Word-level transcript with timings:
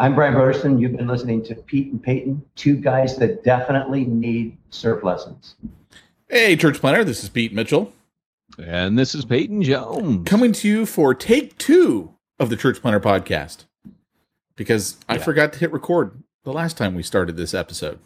I'm 0.00 0.14
Brian 0.14 0.32
Brodersen. 0.32 0.80
You've 0.80 0.96
been 0.96 1.08
listening 1.08 1.44
to 1.44 1.54
Pete 1.54 1.92
and 1.92 2.02
Peyton, 2.02 2.42
two 2.56 2.76
guys 2.76 3.18
that 3.18 3.44
definitely 3.44 4.06
need 4.06 4.56
surf 4.70 5.04
lessons. 5.04 5.56
Hey, 6.26 6.56
Church 6.56 6.80
planter. 6.80 7.04
this 7.04 7.22
is 7.22 7.28
Pete 7.28 7.52
Mitchell. 7.52 7.92
And 8.58 8.98
this 8.98 9.14
is 9.14 9.26
Peyton 9.26 9.60
Jones. 9.60 10.26
Coming 10.26 10.52
to 10.52 10.66
you 10.66 10.86
for 10.86 11.12
take 11.12 11.58
two 11.58 12.14
of 12.38 12.48
the 12.48 12.56
Church 12.56 12.80
Planter 12.80 12.98
podcast. 12.98 13.66
Because 14.56 14.96
I 15.06 15.16
yeah. 15.16 15.22
forgot 15.22 15.52
to 15.52 15.58
hit 15.58 15.70
record 15.70 16.22
the 16.44 16.52
last 16.54 16.78
time 16.78 16.94
we 16.94 17.02
started 17.02 17.36
this 17.36 17.52
episode. 17.52 17.98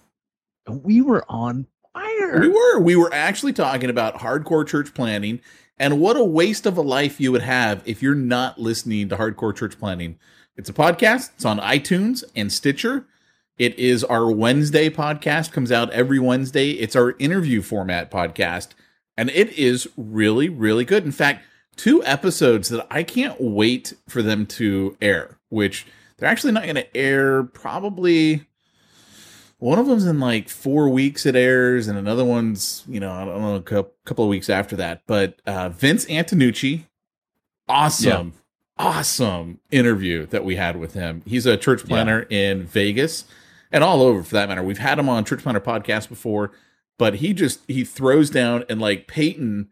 We 0.68 1.00
were 1.00 1.24
on 1.28 1.68
fire. 1.92 2.40
We 2.40 2.48
were. 2.48 2.80
We 2.80 2.96
were 2.96 3.14
actually 3.14 3.52
talking 3.52 3.88
about 3.88 4.16
hardcore 4.16 4.66
church 4.66 4.94
planting 4.94 5.40
and 5.78 6.00
what 6.00 6.16
a 6.16 6.24
waste 6.24 6.66
of 6.66 6.76
a 6.76 6.82
life 6.82 7.20
you 7.20 7.30
would 7.30 7.42
have 7.42 7.82
if 7.86 8.02
you're 8.02 8.16
not 8.16 8.58
listening 8.58 9.08
to 9.10 9.16
hardcore 9.16 9.54
church 9.54 9.78
planting 9.78 10.18
it's 10.56 10.68
a 10.68 10.72
podcast. 10.72 11.30
It's 11.34 11.44
on 11.44 11.58
iTunes 11.58 12.24
and 12.36 12.52
Stitcher. 12.52 13.06
It 13.58 13.78
is 13.78 14.02
our 14.04 14.30
Wednesday 14.30 14.90
podcast, 14.90 15.52
comes 15.52 15.70
out 15.70 15.90
every 15.90 16.18
Wednesday. 16.18 16.70
It's 16.72 16.96
our 16.96 17.14
interview 17.18 17.62
format 17.62 18.10
podcast, 18.10 18.70
and 19.16 19.30
it 19.30 19.52
is 19.52 19.88
really, 19.96 20.48
really 20.48 20.84
good. 20.84 21.04
In 21.04 21.12
fact, 21.12 21.44
two 21.76 22.02
episodes 22.04 22.68
that 22.70 22.86
I 22.90 23.04
can't 23.04 23.40
wait 23.40 23.94
for 24.08 24.22
them 24.22 24.46
to 24.46 24.96
air, 25.00 25.38
which 25.50 25.86
they're 26.16 26.28
actually 26.28 26.52
not 26.52 26.64
going 26.64 26.74
to 26.76 26.96
air 26.96 27.44
probably. 27.44 28.46
One 29.58 29.78
of 29.78 29.86
them's 29.86 30.04
in 30.04 30.18
like 30.18 30.48
four 30.48 30.88
weeks 30.88 31.24
it 31.24 31.36
airs, 31.36 31.86
and 31.86 31.96
another 31.96 32.24
one's, 32.24 32.82
you 32.88 32.98
know, 32.98 33.12
I 33.12 33.24
don't 33.24 33.40
know, 33.40 33.54
a 33.54 33.84
couple 34.04 34.24
of 34.24 34.30
weeks 34.30 34.50
after 34.50 34.76
that. 34.76 35.02
But 35.06 35.40
uh, 35.46 35.68
Vince 35.68 36.06
Antonucci, 36.06 36.86
awesome. 37.68 38.32
Yeah 38.34 38.40
awesome 38.76 39.60
interview 39.70 40.26
that 40.26 40.44
we 40.44 40.56
had 40.56 40.76
with 40.76 40.94
him. 40.94 41.22
He's 41.24 41.46
a 41.46 41.56
church 41.56 41.84
planter 41.84 42.26
yeah. 42.28 42.50
in 42.50 42.64
Vegas 42.64 43.24
and 43.70 43.84
all 43.84 44.02
over 44.02 44.22
for 44.22 44.34
that 44.34 44.48
matter. 44.48 44.62
We've 44.62 44.78
had 44.78 44.98
him 44.98 45.08
on 45.08 45.24
Church 45.24 45.42
Planter 45.42 45.60
podcast 45.60 46.08
before, 46.08 46.52
but 46.98 47.16
he 47.16 47.32
just 47.32 47.60
he 47.66 47.84
throws 47.84 48.30
down 48.30 48.64
and 48.68 48.80
like 48.80 49.06
Peyton 49.06 49.68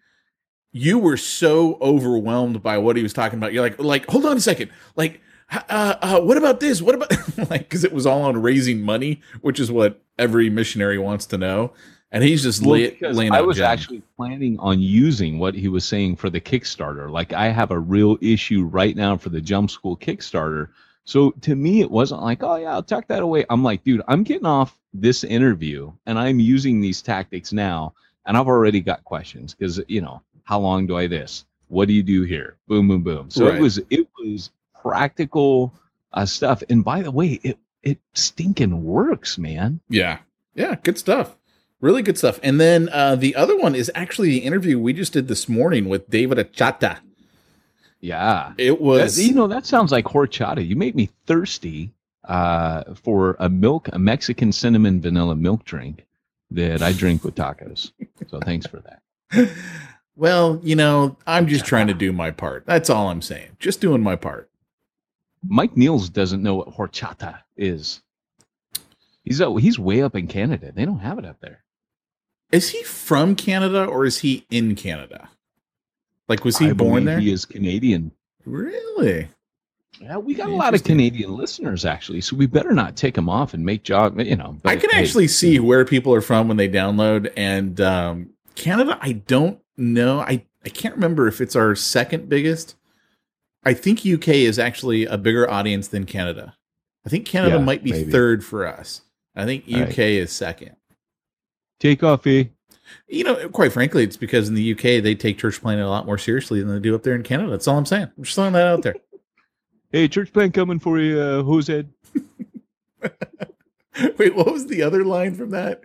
you 0.75 0.99
were 0.99 1.19
so 1.19 1.77
overwhelmed 1.83 2.63
by 2.63 2.79
what 2.79 2.97
he 2.97 3.03
was 3.03 3.13
talking 3.13 3.39
about. 3.39 3.53
You're 3.53 3.63
like 3.63 3.79
like 3.79 4.07
hold 4.07 4.25
on 4.25 4.37
a 4.37 4.41
second. 4.41 4.71
Like 4.97 5.21
uh, 5.51 5.95
uh, 6.01 6.21
what 6.21 6.39
about 6.39 6.61
this? 6.61 6.81
What 6.81 6.95
about 6.95 7.11
like 7.51 7.63
because 7.63 7.85
it 7.85 7.93
was 7.93 8.07
all 8.07 8.23
on 8.23 8.41
raising 8.41 8.81
money, 8.81 9.21
which 9.43 9.61
is 9.61 9.71
what 9.71 10.03
every 10.19 10.49
missionary 10.49 10.99
wants 10.99 11.27
to 11.27 11.39
know 11.39 11.73
and 12.13 12.23
he's 12.23 12.43
just 12.43 12.63
well, 12.63 12.73
lay, 12.73 12.97
laying. 13.01 13.33
I 13.33 13.41
was 13.41 13.59
actually 13.59 14.03
planning 14.17 14.59
on 14.59 14.81
using 14.81 15.39
what 15.39 15.55
he 15.55 15.69
was 15.69 15.85
saying 15.85 16.17
for 16.17 16.29
the 16.29 16.41
Kickstarter. 16.41 17.11
Like 17.11 17.33
I 17.33 17.49
have 17.49 17.71
a 17.71 17.79
real 17.79 18.19
issue 18.21 18.65
right 18.65 18.95
now 18.95 19.17
for 19.17 19.31
the 19.31 19.41
Jump 19.41 19.71
School 19.71 19.97
Kickstarter. 19.97 20.69
So 21.05 21.31
to 21.41 21.57
me, 21.57 21.81
it 21.81 21.91
wasn't 21.91 22.23
like, 22.23 22.43
oh 22.43 22.57
yeah, 22.57 22.73
I'll 22.73 22.83
tuck 22.83 23.09
that 23.09 23.23
away. 23.23 23.47
I'm 23.49 23.65
like, 23.65 23.83
dude, 23.83 24.03
I'm 24.07 24.23
getting 24.23 24.47
off 24.47 24.79
this 24.93 25.25
interview 25.25 25.91
and 26.07 26.19
I'm 26.19 26.39
using 26.39 26.81
these 26.81 27.01
tactics 27.01 27.53
now, 27.53 27.95
and 28.27 28.37
I've 28.37 28.47
already 28.47 28.81
got 28.81 29.03
questions 29.05 29.55
because 29.55 29.81
you 29.89 30.03
know, 30.03 30.23
how 30.45 30.61
long 30.61 30.87
do 30.87 30.99
I 30.99 31.07
this? 31.07 31.47
What 31.69 31.89
do 31.89 31.95
you 31.95 32.03
do 32.03 32.25
here? 32.25 32.59
Boom, 32.69 32.89
boom, 32.89 33.03
boom. 33.03 33.31
So 33.31 33.47
right. 33.47 33.55
it 33.55 33.61
was 33.61 33.81
it 33.89 34.07
was 34.19 34.51
practical 34.83 35.73
uh, 36.13 36.27
stuff. 36.27 36.63
And 36.69 36.85
by 36.85 37.01
the 37.01 37.11
way, 37.11 37.41
it 37.43 37.59
it 37.83 37.99
stinking 38.13 38.85
works, 38.85 39.39
man. 39.39 39.81
Yeah, 39.89 40.19
yeah, 40.55 40.75
good 40.83 40.99
stuff. 40.99 41.37
Really 41.83 42.01
good 42.01 42.17
stuff. 42.17 42.41
And 42.43 42.59
then 42.59 42.89
uh, 42.91 43.17
the 43.17 43.35
other 43.35 43.59
one 43.59 43.75
is 43.75 43.91
actually 43.95 44.31
the 44.31 44.39
interview 44.39 44.79
we 44.79 44.95
just 44.95 45.13
did 45.13 45.29
this 45.29 45.49
morning 45.49 45.89
with 45.89 46.09
David 46.09 46.39
Achata. 46.39 47.01
Yeah. 48.01 48.55
It 48.57 48.81
was. 48.81 49.21
You 49.21 49.35
know, 49.35 49.49
that 49.49 49.67
sounds 49.67 49.93
like 49.93 50.07
horchata. 50.07 50.67
You 50.67 50.77
make 50.77 50.95
me 50.95 51.11
thirsty 51.27 51.93
uh, 52.25 52.95
for 52.95 53.37
a 53.39 53.51
milk, 53.51 53.89
a 53.93 53.99
Mexican 53.99 54.53
cinnamon 54.53 55.01
vanilla 55.01 55.35
milk 55.35 55.65
drink 55.65 56.07
that 56.53 56.83
I 56.83 56.93
drink 56.93 57.25
with 57.25 57.35
tacos. 57.35 57.93
So 58.29 58.41
thanks 58.41 58.67
for 58.67 58.81
that. 58.81 59.51
Well, 60.15 60.61
you 60.63 60.77
know, 60.77 61.17
I'm 61.27 61.47
just 61.47 61.65
trying 61.65 61.87
to 61.87 61.95
do 61.95 62.13
my 62.13 62.31
part. 62.31 62.67
That's 62.67 62.91
all 62.91 63.09
I'm 63.09 63.23
saying. 63.23 63.57
Just 63.59 63.81
doing 63.81 64.03
my 64.03 64.17
part. 64.17 64.51
Mike 65.43 65.77
Niels 65.77 66.09
doesn't 66.09 66.43
know 66.43 66.55
what 66.55 66.69
horchata 66.69 67.39
is. 67.57 68.03
He's 69.25 69.41
uh, 69.41 69.55
he's 69.55 69.79
way 69.79 70.03
up 70.03 70.15
in 70.15 70.27
Canada. 70.27 70.73
They 70.73 70.85
don't 70.85 70.99
have 70.99 71.19
it 71.19 71.25
up 71.25 71.41
there. 71.41 71.62
Is 72.53 72.69
he 72.69 72.83
from 72.83 73.35
Canada 73.35 73.85
or 73.85 74.05
is 74.05 74.19
he 74.19 74.47
in 74.51 74.75
Canada? 74.75 75.31
Like, 76.29 76.45
was 76.45 76.59
he 76.59 76.69
I 76.69 76.73
born 76.75 77.05
there? 77.05 77.19
He 77.19 77.33
is 77.33 77.45
Canadian. 77.45 78.13
Really? 78.45 79.29
Yeah, 80.01 80.17
we 80.17 80.35
got 80.35 80.49
a 80.49 80.55
lot 80.55 80.75
of 80.75 80.85
Canadian 80.85 81.37
listeners 81.37 81.85
actually, 81.85 82.21
so 82.23 82.37
we 82.37 82.47
better 82.47 82.73
not 82.73 82.97
take 82.97 83.15
them 83.15 83.29
off 83.29 83.55
and 83.55 83.65
make 83.65 83.85
job. 83.85 84.19
You 84.21 84.37
know, 84.37 84.59
I 84.65 84.77
can 84.77 84.91
hey, 84.91 85.01
actually 85.01 85.29
see 85.29 85.61
where 85.61 85.85
people 85.85 86.15
are 86.15 86.21
from 86.21 86.49
when 86.49 86.57
they 86.57 86.69
download, 86.69 87.33
and 87.37 87.81
um, 87.81 88.31
Canada. 88.55 88.99
I 89.01 89.13
don't 89.13 89.61
know. 89.77 90.21
I 90.21 90.45
I 90.65 90.71
can't 90.71 90.95
remember 90.95 91.29
if 91.29 91.41
it's 91.41 91.55
our 91.55 91.75
second 91.77 92.29
biggest. 92.29 92.75
I 93.65 93.75
think 93.75 94.01
UK 94.01 94.29
is 94.29 94.59
actually 94.59 95.05
a 95.05 95.17
bigger 95.17 95.49
audience 95.49 95.89
than 95.89 96.05
Canada. 96.05 96.57
I 97.07 97.09
think 97.09 97.27
Canada 97.27 97.57
yeah, 97.57 97.63
might 97.63 97.85
be 97.85 97.93
maybe. 97.93 98.11
third 98.11 98.45
for 98.45 98.67
us. 98.67 99.03
I 99.37 99.45
think 99.45 99.65
UK 99.69 99.99
right. 99.99 99.99
is 99.99 100.33
second. 100.33 100.77
Take 101.83 102.05
off, 102.05 102.21
coffee. 102.21 102.53
You 103.09 103.25
know, 103.25 103.49
quite 103.49 103.73
frankly, 103.73 104.05
it's 104.05 104.17
because 104.17 104.49
in 104.49 104.55
the 104.55 104.73
UK 104.73 105.03
they 105.03 105.17
take 105.17 105.37
church 105.37 105.61
planting 105.61 105.85
a 105.85 105.91
lot 105.91 106.07
more 106.07 106.17
seriously 106.17 106.61
than 106.61 106.73
they 106.73 106.79
do 106.79 106.95
up 106.95 107.03
there 107.03 107.17
in 107.17 107.25
Canada. 107.25 107.51
That's 107.51 107.67
all 107.67 107.77
I'm 107.77 107.87
saying. 107.87 108.09
I'm 108.17 108.23
just 108.23 108.37
throwing 108.37 108.53
that 108.53 108.69
out 108.69 108.83
there. 108.83 108.95
hey, 109.91 110.07
church 110.07 110.33
plant 110.33 110.55
coming 110.55 110.79
for 110.79 111.01
you, 111.01 111.21
uh, 111.21 111.43
Jose. 111.43 111.85
Wait, 114.17 114.33
what 114.37 114.53
was 114.53 114.69
the 114.69 114.81
other 114.81 115.05
line 115.05 115.35
from 115.35 115.51
that? 115.51 115.81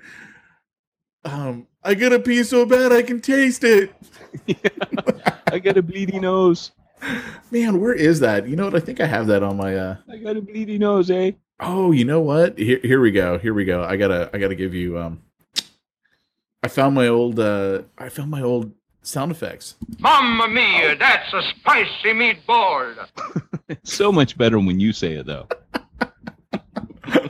Um, 1.26 1.66
I 1.84 1.96
gotta 1.96 2.20
pee 2.20 2.44
so 2.44 2.64
bad 2.64 2.92
I 2.92 3.02
can 3.02 3.20
taste 3.20 3.64
it. 3.64 3.92
I 5.52 5.58
got 5.58 5.78
a 5.78 5.84
bleedy 5.84 6.22
nose. 6.22 6.74
Man, 7.50 7.82
where 7.82 7.94
is 7.94 8.20
that? 8.20 8.48
You 8.48 8.56
know 8.56 8.66
what? 8.66 8.76
I 8.76 8.82
think 8.82 9.02
I 9.02 9.08
have 9.08 9.26
that 9.28 9.42
on 9.42 9.58
my 9.58 9.76
uh 9.76 9.96
I 10.08 10.18
got 10.18 10.38
a 10.38 10.42
bleedy 10.44 10.78
nose, 10.78 11.10
eh? 11.10 11.32
Oh, 11.60 11.92
you 11.92 12.06
know 12.06 12.22
what? 12.22 12.60
Here 12.60 12.80
here 12.84 13.02
we 13.02 13.10
go. 13.10 13.40
Here 13.40 13.56
we 13.56 13.66
go. 13.66 13.84
I 13.84 13.98
gotta 13.98 14.30
I 14.32 14.38
gotta 14.38 14.54
give 14.54 14.76
you 14.76 15.00
um 15.00 15.24
I 16.68 16.70
found 16.70 16.96
my 16.96 17.08
old 17.08 17.40
uh 17.40 17.84
I 17.98 18.10
found 18.10 18.30
my 18.30 18.42
old 18.42 18.74
sound 19.02 19.32
effects. 19.32 19.76
Mamma 20.00 20.50
mia, 20.50 20.98
that's 20.98 21.34
a 21.34 21.42
spicy 21.42 22.10
meatball. 22.10 23.08
It's 23.70 23.94
so 23.96 24.12
much 24.12 24.38
better 24.38 24.60
when 24.60 24.82
you 24.82 24.92
say 24.92 25.14
it, 25.14 25.26
though. 25.26 25.48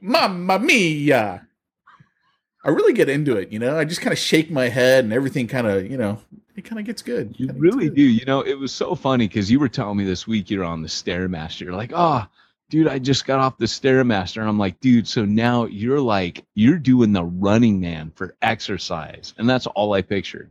Mamma 0.00 0.58
mia! 0.58 1.46
I 2.64 2.68
really 2.70 2.94
get 2.94 3.10
into 3.10 3.36
it, 3.36 3.52
you 3.52 3.58
know. 3.58 3.78
I 3.78 3.84
just 3.84 4.00
kind 4.00 4.14
of 4.14 4.18
shake 4.18 4.50
my 4.50 4.70
head, 4.70 5.04
and 5.04 5.12
everything 5.12 5.46
kind 5.46 5.66
of, 5.66 5.90
you 5.90 5.98
know, 5.98 6.18
it 6.56 6.62
kind 6.62 6.78
of 6.80 6.86
gets 6.86 7.02
good. 7.02 7.34
You 7.38 7.50
really 7.58 7.90
good. 7.90 7.96
do. 7.96 8.02
You 8.02 8.24
know, 8.24 8.40
it 8.40 8.58
was 8.58 8.72
so 8.72 8.94
funny 8.94 9.28
because 9.28 9.50
you 9.50 9.60
were 9.60 9.68
telling 9.68 9.98
me 9.98 10.04
this 10.04 10.26
week 10.26 10.48
you're 10.48 10.64
on 10.64 10.80
the 10.80 10.88
Stairmaster. 10.88 11.60
You're 11.60 11.74
like, 11.74 11.92
oh, 11.94 12.24
dude, 12.70 12.88
I 12.88 12.98
just 12.98 13.26
got 13.26 13.38
off 13.38 13.58
the 13.58 13.66
Stairmaster. 13.66 14.40
And 14.40 14.48
I'm 14.48 14.58
like, 14.58 14.80
dude, 14.80 15.06
so 15.08 15.24
now 15.24 15.66
you're 15.66 16.00
like, 16.00 16.44
you're 16.54 16.78
doing 16.78 17.12
the 17.12 17.24
running 17.24 17.80
man 17.80 18.12
for 18.14 18.36
exercise. 18.42 19.34
And 19.38 19.48
that's 19.48 19.66
all 19.68 19.92
I 19.92 20.02
pictured. 20.02 20.50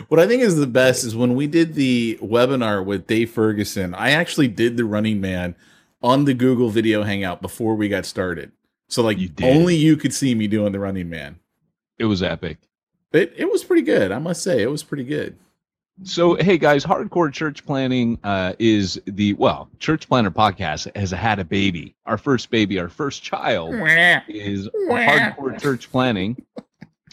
what 0.08 0.20
I 0.20 0.26
think 0.26 0.42
is 0.42 0.56
the 0.56 0.66
best 0.66 1.04
is 1.04 1.14
when 1.16 1.34
we 1.34 1.46
did 1.46 1.74
the 1.74 2.18
webinar 2.22 2.84
with 2.84 3.06
Dave 3.06 3.30
Ferguson. 3.30 3.94
I 3.94 4.10
actually 4.10 4.48
did 4.48 4.76
the 4.76 4.84
Running 4.84 5.20
Man 5.20 5.54
on 6.02 6.24
the 6.24 6.34
Google 6.34 6.70
Video 6.70 7.02
Hangout 7.02 7.42
before 7.42 7.74
we 7.74 7.88
got 7.88 8.06
started. 8.06 8.52
So 8.88 9.02
like 9.02 9.18
You 9.18 9.30
only 9.42 9.76
you 9.76 9.96
could 9.96 10.14
see 10.14 10.34
me 10.34 10.46
doing 10.46 10.72
the 10.72 10.78
Running 10.78 11.10
Man. 11.10 11.38
It 11.98 12.06
was 12.06 12.22
epic. 12.22 12.58
It 13.12 13.34
it 13.36 13.50
was 13.50 13.64
pretty 13.64 13.82
good. 13.82 14.12
I 14.12 14.18
must 14.18 14.42
say 14.42 14.62
it 14.62 14.70
was 14.70 14.82
pretty 14.82 15.04
good. 15.04 15.36
So, 16.04 16.36
hey 16.36 16.58
guys, 16.58 16.84
Hardcore 16.84 17.32
Church 17.32 17.66
Planting 17.66 18.18
uh, 18.22 18.52
is 18.58 19.00
the, 19.06 19.32
well, 19.34 19.68
Church 19.80 20.08
Planter 20.08 20.30
Podcast 20.30 20.94
has 20.96 21.10
had 21.10 21.40
a 21.40 21.44
baby. 21.44 21.96
Our 22.06 22.16
first 22.16 22.50
baby, 22.50 22.78
our 22.78 22.88
first 22.88 23.22
child 23.24 23.74
is 24.28 24.68
Hardcore 25.08 25.60
Church 25.60 25.90
Planting. 25.90 26.40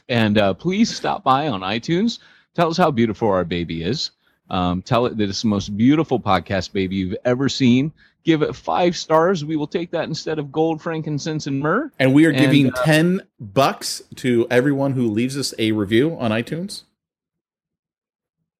And 0.07 0.37
uh, 0.37 0.53
please 0.53 0.95
stop 0.95 1.23
by 1.23 1.47
on 1.47 1.61
iTunes. 1.61 2.19
Tell 2.53 2.69
us 2.69 2.77
how 2.77 2.91
beautiful 2.91 3.27
our 3.27 3.43
baby 3.43 3.81
is. 3.81 4.11
Um, 4.51 4.83
tell 4.83 5.07
it 5.07 5.17
that 5.17 5.29
it's 5.29 5.41
the 5.41 5.47
most 5.47 5.75
beautiful 5.75 6.19
podcast 6.19 6.71
baby 6.71 6.97
you've 6.97 7.17
ever 7.25 7.49
seen. 7.49 7.91
Give 8.23 8.43
it 8.43 8.55
five 8.55 8.95
stars. 8.95 9.43
We 9.43 9.55
will 9.55 9.67
take 9.67 9.91
that 9.91 10.03
instead 10.07 10.37
of 10.37 10.51
gold, 10.51 10.81
frankincense, 10.81 11.47
and 11.47 11.59
myrrh. 11.59 11.91
And 11.97 12.13
we 12.13 12.25
are 12.27 12.29
And, 12.29 12.37
giving 12.39 12.71
uh, 12.71 12.83
10 12.83 13.21
bucks 13.39 14.03
to 14.17 14.45
everyone 14.51 14.93
who 14.93 15.09
leaves 15.09 15.37
us 15.37 15.55
a 15.57 15.71
review 15.71 16.15
on 16.19 16.29
iTunes. 16.29 16.83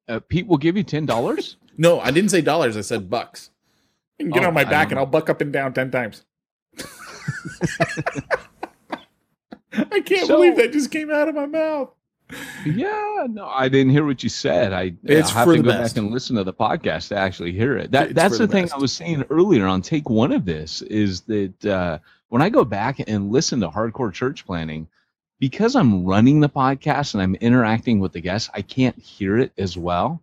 Uh, 0.07 0.19
Pete 0.28 0.48
will 0.48 0.57
give 0.57 0.78
you 0.78 0.84
ten 0.84 1.06
dollars. 1.06 1.57
No, 1.78 2.00
I 2.00 2.12
didn't 2.12 2.30
say 2.31 2.42
dollars. 2.42 2.78
I 2.78 2.81
said 2.81 3.10
bucks. 3.10 3.50
You 4.19 4.25
can 4.25 4.31
get 4.34 4.44
Oh, 4.44 4.48
on 4.48 4.54
my 4.54 4.63
back 4.63 4.92
and. 4.92 5.00
I'll 5.00 5.06
buck 5.06 5.30
up 5.30 5.42
and 5.42 5.52
down 5.52 5.74
10 5.74 5.92
times. 5.92 6.24
I 9.74 10.00
can't 10.00 10.28
So- 10.28 10.38
believe 10.38 10.56
that 10.57 10.72
just 10.72 10.90
came 10.92 11.12
out 11.12 11.28
of 11.28 11.36
my 11.36 11.46
mouth. 11.46 11.90
Yeah, 12.66 13.28
no, 13.30 13.46
I 13.46 13.68
didn't 13.69 13.92
hear 13.92 14.04
what 14.06 14.24
you 14.24 14.30
said. 14.30 14.74
I 14.74 14.96
It's 15.04 15.30
I 15.36 15.40
have 15.40 15.48
to 15.50 15.57
go 15.57 15.63
best. 15.69 15.96
back 15.96 16.04
and 16.04 16.12
listen 16.12 16.36
to 16.38 16.44
the 16.44 16.54
podcast 16.54 17.10
to 17.10 17.18
actually 17.18 17.51
hear 17.51 17.78
it. 17.78 17.92
That 17.92 18.06
It's 18.08 18.13
that's 18.16 18.38
the 18.40 18.48
the 18.48 18.51
thing. 18.54 18.69
I 18.74 18.78
was 18.78 18.92
saying 18.94 19.25
earlier 19.30 19.68
on 19.68 19.81
take 19.84 20.10
one 20.10 20.31
of 20.31 20.44
this 20.46 20.81
is 20.84 21.22
that 21.22 21.66
uh, 21.66 22.00
when 22.30 22.42
I 22.42 22.50
go 22.50 22.63
back 22.66 23.00
and 23.08 23.31
listen 23.31 23.60
to 23.60 23.69
Hardcore 23.69 24.12
Church 24.12 24.44
Planting, 24.46 24.88
because 25.46 25.76
I'm 25.76 26.06
running 26.06 26.40
the 26.40 26.50
podcast 26.50 27.14
and 27.14 27.22
I'm 27.22 27.36
interacting 27.36 28.00
with 28.00 28.14
the 28.14 28.22
guests, 28.22 28.50
I 28.54 28.62
can't 28.62 28.98
hear 28.98 29.38
it 29.38 29.52
as 29.58 29.78
well. 29.78 30.22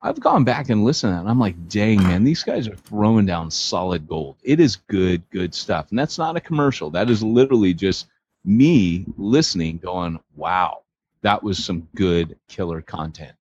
I've 0.00 0.20
gone 0.20 0.44
back 0.44 0.70
and 0.70 0.84
listened 0.84 1.14
and 1.18 1.28
I'm 1.28 1.38
like, 1.38 1.68
dang 1.68 2.02
man, 2.02 2.24
these 2.24 2.42
guys 2.42 2.68
are 2.68 2.76
throwing 2.76 3.26
down 3.26 3.50
solid 3.50 4.08
gold. 4.08 4.36
It 4.42 4.60
is 4.60 4.76
good, 4.76 5.22
good 5.30 5.54
stuff, 5.54 5.90
and 5.90 5.98
that's 5.98 6.18
not 6.18 6.36
a 6.36 6.40
commercial. 6.40 6.90
That 6.90 7.10
is 7.10 7.22
literally 7.22 7.74
just 7.74 8.06
me 8.44 9.04
listening, 9.16 9.78
going, 9.78 10.18
wow 10.36 10.84
that 11.24 11.42
was 11.42 11.62
some 11.62 11.88
good 11.96 12.36
killer 12.48 12.82
content. 12.82 13.32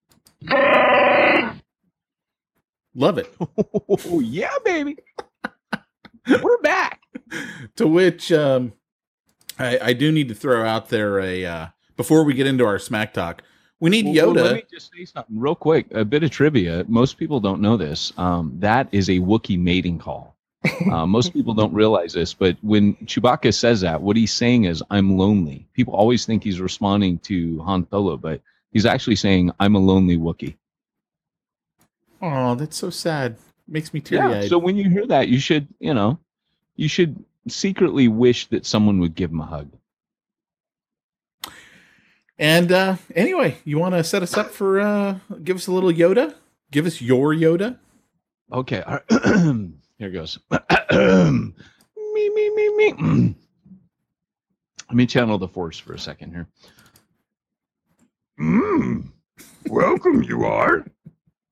Love 2.95 3.17
it. 3.17 3.33
Oh 4.05 4.21
yeah, 4.21 4.53
baby. 4.63 4.97
We're 6.41 6.57
back. 6.59 7.01
to 7.75 7.87
which 7.87 8.31
um, 8.31 8.73
I, 9.59 9.79
I 9.81 9.93
do 9.93 10.11
need 10.11 10.27
to 10.29 10.35
throw 10.35 10.65
out 10.65 10.89
there 10.89 11.19
a 11.19 11.45
uh, 11.45 11.67
before 11.97 12.23
we 12.23 12.33
get 12.33 12.47
into 12.47 12.65
our 12.65 12.79
smack 12.79 13.13
talk. 13.13 13.43
We 13.79 13.89
need 13.89 14.05
Well, 14.05 14.13
Yoda. 14.13 14.35
well, 14.35 14.45
let 14.45 14.55
me 14.55 14.63
just 14.71 14.91
say 14.93 15.05
something 15.05 15.37
real 15.37 15.55
quick. 15.55 15.87
A 15.91 16.05
bit 16.05 16.23
of 16.23 16.31
trivia. 16.31 16.85
Most 16.87 17.17
people 17.17 17.39
don't 17.39 17.61
know 17.61 17.75
this. 17.75 18.13
Um, 18.17 18.53
that 18.59 18.87
is 18.91 19.09
a 19.09 19.19
Wookiee 19.19 19.59
mating 19.59 19.99
call. 19.99 20.35
Uh, 20.89 21.05
most 21.17 21.33
people 21.33 21.53
don't 21.53 21.73
realize 21.73 22.13
this, 22.13 22.33
but 22.33 22.55
when 22.61 22.95
Chewbacca 23.05 23.53
says 23.53 23.81
that, 23.81 24.01
what 24.01 24.15
he's 24.15 24.31
saying 24.31 24.63
is, 24.65 24.81
"I'm 24.89 25.17
lonely." 25.17 25.67
People 25.73 25.93
always 25.95 26.25
think 26.25 26.43
he's 26.43 26.61
responding 26.61 27.19
to 27.19 27.59
Han 27.63 27.85
Solo, 27.89 28.17
but 28.17 28.41
he's 28.71 28.85
actually 28.85 29.17
saying, 29.17 29.51
"I'm 29.59 29.75
a 29.75 29.79
lonely 29.79 30.17
Wookiee." 30.17 30.55
oh, 32.23 32.55
that's 32.55 32.77
so 32.77 32.89
sad. 32.89 33.35
Makes 33.67 33.93
me 33.93 33.99
teary 33.99 34.31
Yeah. 34.31 34.47
So 34.47 34.57
when 34.57 34.77
you 34.77 34.89
hear 34.89 35.05
that, 35.07 35.27
you 35.27 35.39
should, 35.39 35.67
you 35.79 35.93
know, 35.93 36.19
you 36.75 36.87
should 36.87 37.23
secretly 37.47 38.07
wish 38.07 38.47
that 38.47 38.65
someone 38.65 38.99
would 38.99 39.15
give 39.15 39.31
him 39.31 39.41
a 39.41 39.45
hug. 39.45 39.71
and 42.37 42.71
uh, 42.71 42.95
anyway, 43.15 43.57
you 43.65 43.79
want 43.79 43.95
to 43.95 44.03
set 44.03 44.23
us 44.23 44.37
up 44.37 44.51
for 44.51 44.79
uh, 44.79 45.19
give 45.43 45.57
us 45.57 45.67
a 45.67 45.71
little 45.71 45.91
Yoda? 45.91 46.35
Give 46.71 46.85
us 46.85 47.01
your 47.01 47.33
Yoda. 47.33 47.77
Okay. 48.51 48.81
all 48.81 48.99
right. 49.09 49.65
Here 49.97 50.09
goes. 50.09 50.39
me, 50.91 51.53
me, 52.13 52.49
me, 52.55 52.69
me. 52.93 53.35
Let 54.89 54.97
me 54.97 55.05
channel 55.05 55.37
the 55.37 55.47
force 55.47 55.79
for 55.79 55.93
a 55.93 55.99
second 55.99 56.33
here. 56.33 56.47
Mm. 58.39 59.07
Welcome, 59.67 60.21
you 60.23 60.45
are. 60.45 60.85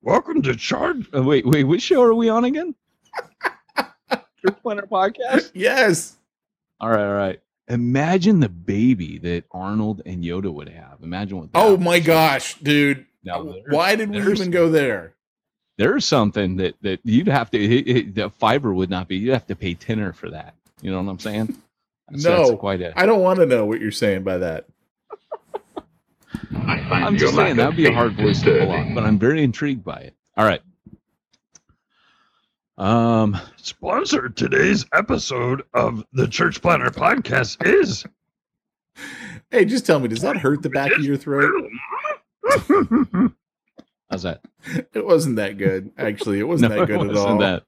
Welcome 0.01 0.41
to 0.43 0.55
Charge. 0.55 1.07
Uh, 1.15 1.23
wait, 1.23 1.45
wait, 1.45 1.63
which 1.63 1.81
show 1.81 2.03
are 2.03 2.13
we 2.13 2.29
on 2.29 2.45
again? 2.45 2.75
Church 4.45 4.57
Planter 4.61 4.87
Podcast? 4.87 5.51
Yes. 5.55 6.17
All 6.79 6.89
right, 6.89 7.05
all 7.05 7.13
right. 7.13 7.39
Imagine 7.67 8.39
the 8.39 8.49
baby 8.49 9.17
that 9.19 9.43
Arnold 9.51 10.01
and 10.05 10.23
Yoda 10.23 10.51
would 10.51 10.69
have. 10.69 10.97
Imagine 11.03 11.37
what 11.39 11.53
that 11.53 11.59
Oh 11.63 11.77
my 11.77 11.99
be. 11.99 12.05
gosh, 12.05 12.55
dude. 12.55 13.05
Now, 13.23 13.43
Why 13.69 13.95
did 13.95 14.09
we 14.09 14.19
there's- 14.19 14.39
even 14.39 14.51
go 14.51 14.69
there? 14.69 15.13
There's 15.77 16.05
something 16.05 16.57
that, 16.57 16.75
that 16.81 16.99
you'd 17.03 17.27
have 17.27 17.49
to, 17.51 17.57
it, 17.59 17.87
it, 17.87 18.15
the 18.15 18.29
fiber 18.29 18.73
would 18.73 18.89
not 18.89 19.07
be, 19.07 19.17
you'd 19.17 19.33
have 19.33 19.47
to 19.47 19.55
pay 19.55 19.73
tenor 19.73 20.11
for 20.13 20.29
that. 20.29 20.53
You 20.81 20.91
know 20.91 21.01
what 21.01 21.09
I'm 21.09 21.19
saying? 21.19 21.55
That's, 22.09 22.23
No. 22.25 22.47
that's 22.49 22.59
quite 22.59 22.81
a. 22.81 22.99
I 22.99 23.05
don't 23.05 23.21
want 23.21 23.39
to 23.39 23.45
know 23.45 23.65
what 23.65 23.79
you're 23.79 23.89
saying 23.91 24.23
by 24.23 24.37
that. 24.39 24.65
I 26.53 26.77
find 26.89 27.05
I'm 27.05 27.17
just 27.17 27.35
saying 27.35 27.55
that'd 27.55 27.75
be 27.77 27.85
a 27.87 27.93
hard 27.93 28.13
voice 28.13 28.41
to 28.41 28.59
pull 28.59 28.71
off, 28.71 28.87
but 28.93 29.03
I'm 29.05 29.17
very 29.17 29.43
intrigued 29.43 29.83
by 29.85 29.99
it. 30.01 30.15
All 30.37 30.45
right. 30.45 30.61
Um, 32.81 33.37
Sponsored 33.57 34.35
today's 34.35 34.87
episode 34.91 35.61
of 35.75 36.03
the 36.13 36.27
Church 36.27 36.63
Planter 36.63 36.89
Podcast 36.89 37.63
is. 37.63 38.03
Hey, 39.51 39.65
just 39.65 39.85
tell 39.85 39.99
me, 39.99 40.07
does 40.07 40.21
that 40.21 40.37
hurt 40.37 40.63
the 40.63 40.69
back 40.71 40.91
of 40.91 41.05
your 41.05 41.15
throat? 41.15 41.69
how's 44.09 44.23
that? 44.23 44.41
It 44.95 45.05
wasn't 45.05 45.35
that 45.35 45.59
good. 45.59 45.91
Actually, 45.95 46.39
it 46.39 46.47
wasn't 46.47 46.73
that 46.73 46.87
good 46.87 47.07
at 47.11 47.15
all. 47.15 47.37
that- 47.37 47.65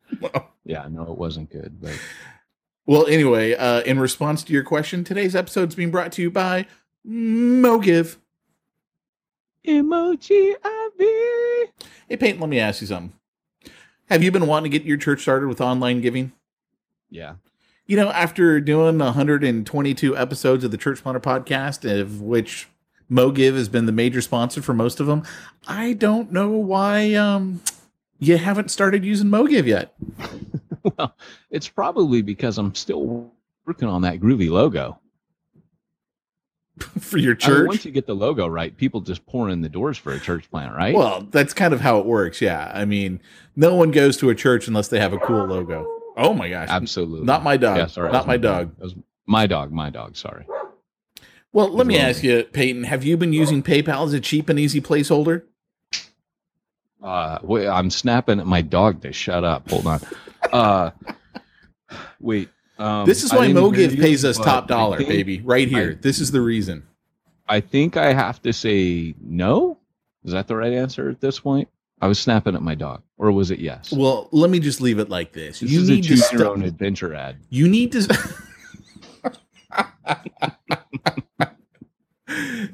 yeah, 0.66 0.88
no, 0.90 1.04
it 1.04 1.16
wasn't 1.16 1.52
good. 1.52 1.80
But 1.80 2.00
Well, 2.88 3.06
anyway, 3.06 3.54
uh, 3.54 3.82
in 3.82 4.00
response 4.00 4.44
to 4.46 4.54
your 4.54 4.64
question, 4.64 5.04
today's 5.04 5.36
episode 5.36 5.70
is 5.70 5.76
being 5.76 5.92
brought 5.92 6.12
to 6.14 6.24
you 6.24 6.32
by 6.32 6.66
MoGiv. 7.08 8.18
emoji 9.68 10.54
IV. 10.56 11.70
Hey, 12.10 12.18
Peyton, 12.18 12.40
let 12.40 12.50
me 12.50 12.60
ask 12.60 12.82
you 12.82 12.88
something. 12.88 13.14
Have 14.14 14.22
you 14.22 14.30
been 14.32 14.46
wanting 14.46 14.70
to 14.70 14.78
get 14.78 14.86
your 14.88 14.98
church 14.98 15.22
started 15.24 15.48
with 15.48 15.60
online 15.60 16.00
giving? 16.00 16.34
Yeah. 17.10 17.38
You 17.88 17.98
know, 17.98 18.12
after 18.12 18.62
doing 18.62 19.00
122 19.00 20.16
episodes 20.16 20.64
of 20.64 20.70
the 20.70 20.78
Church 20.78 21.02
Planter 21.02 21.20
podcast, 21.20 22.00
of 22.00 22.22
which 22.22 22.68
MoGiv 23.10 23.56
has 23.56 23.70
been 23.70 23.88
the 23.88 23.92
major 23.92 24.22
sponsor 24.22 24.62
for 24.62 24.76
most 24.76 25.00
of 25.00 25.08
them, 25.08 25.24
I 25.68 25.94
don't 25.94 26.32
know 26.32 26.52
why 26.52 27.16
um, 27.16 27.64
you 28.20 28.38
haven't 28.38 28.70
started 28.70 29.04
using 29.04 29.30
MoGiv 29.30 29.66
yet 29.66 29.96
Well, 30.84 31.16
it's 31.50 31.68
probably 31.68 32.22
because 32.22 32.60
I'm 32.60 32.76
still 32.76 33.32
working 33.66 33.88
on 33.88 34.04
that 34.04 34.20
groovy 34.20 34.52
logo. 34.52 35.00
for 37.00 37.18
your 37.18 37.34
I 37.34 37.34
mean, 37.34 37.38
church. 37.38 37.68
once 37.68 37.86
you 37.86 37.92
get 37.92 38.08
the 38.08 38.16
logo 38.16 38.48
right, 38.48 38.76
people 38.76 39.02
just 39.02 39.26
pour 39.26 39.50
in 39.50 39.62
the 39.62 39.70
doors 39.70 39.98
for 39.98 40.12
a 40.12 40.20
church 40.20 40.50
plant, 40.50 40.76
right? 40.76 40.96
Well, 40.96 41.28
that's 41.30 41.54
kind 41.54 41.74
of 41.74 41.82
how 41.82 42.00
it 42.00 42.06
works. 42.06 42.42
Yeah. 42.42 42.72
I 42.74 42.86
mean, 42.86 43.22
no 43.56 43.76
one 43.76 43.92
goes 43.92 44.18
to 44.18 44.30
a 44.30 44.36
church 44.36 44.68
unless 44.68 44.88
they 44.88 45.00
have 45.00 45.14
a 45.14 45.20
cool 45.20 45.46
logo. 45.46 45.88
Oh 46.18 46.34
my 46.34 46.50
gosh. 46.50 46.70
Absolutely. 46.70 47.26
Not 47.26 47.44
my 47.44 47.58
dog. 47.58 47.78
Yeah, 47.78 47.88
sorry, 47.88 48.12
Not 48.12 48.24
was 48.24 48.28
my 48.28 48.38
dog. 48.38 48.76
Was 48.80 48.96
my 49.26 49.48
dog. 49.48 49.72
My 49.72 49.90
dog. 49.90 50.16
Sorry. 50.16 50.46
Well, 51.52 51.70
let 51.70 51.86
me 51.86 52.00
ask 52.00 52.24
you, 52.24 52.44
Peyton, 52.44 52.86
have 52.86 53.04
you 53.04 53.16
been 53.18 53.34
using 53.34 53.62
PayPal 53.62 54.06
as 54.08 54.14
a 54.14 54.20
cheap 54.20 54.50
and 54.50 54.58
easy 54.58 54.82
placeholder? 54.82 55.44
Uh, 57.02 57.38
wait, 57.44 57.68
I'm 57.68 57.90
snapping 57.92 58.40
at 58.40 58.48
my 58.48 58.62
dog 58.62 59.02
to 59.04 59.14
shut 59.14 59.44
up. 59.44 59.70
Hold 59.70 59.88
on. 59.88 60.02
Uh, 60.52 60.92
wait. 62.20 62.50
Um, 62.80 63.06
this 63.06 63.24
is 63.24 63.32
why 63.34 63.48
MoGiv 63.48 64.00
pays 64.00 64.26
us 64.26 64.38
top 64.38 64.68
dollar, 64.68 64.98
think- 64.98 65.10
baby. 65.10 65.42
Right 65.42 65.68
here. 65.68 65.92
I- 65.92 66.02
this 66.02 66.20
is 66.20 66.32
the 66.32 66.42
reason. 66.42 66.84
I 67.48 67.60
think 67.60 67.98
I 67.98 68.14
have 68.14 68.42
to 68.44 68.54
say 68.54 69.14
no. 69.22 69.78
Is 70.24 70.32
that 70.32 70.48
the 70.48 70.56
right 70.56 70.72
answer 70.74 71.10
at 71.10 71.20
this 71.20 71.40
point? 71.40 71.68
I 72.02 72.08
was 72.08 72.18
snapping 72.20 72.56
at 72.56 72.62
my 72.62 72.76
dog, 72.76 73.02
or 73.18 73.32
was 73.32 73.52
it 73.52 73.60
yes? 73.60 73.92
Well, 73.92 74.28
let 74.32 74.50
me 74.50 74.60
just 74.60 74.82
leave 74.82 75.00
it 75.00 75.10
like 75.10 75.34
this. 75.34 75.60
this 75.60 75.70
you 75.72 75.82
is 75.82 75.90
need 75.90 76.00
a 76.00 76.02
to 76.02 76.08
choose 76.08 76.32
your 76.32 76.42
stop. 76.42 76.52
own 76.54 76.64
adventure 76.64 77.14
ad. 77.14 77.38
You 77.50 77.68
need 77.70 77.92
to. 77.94 78.18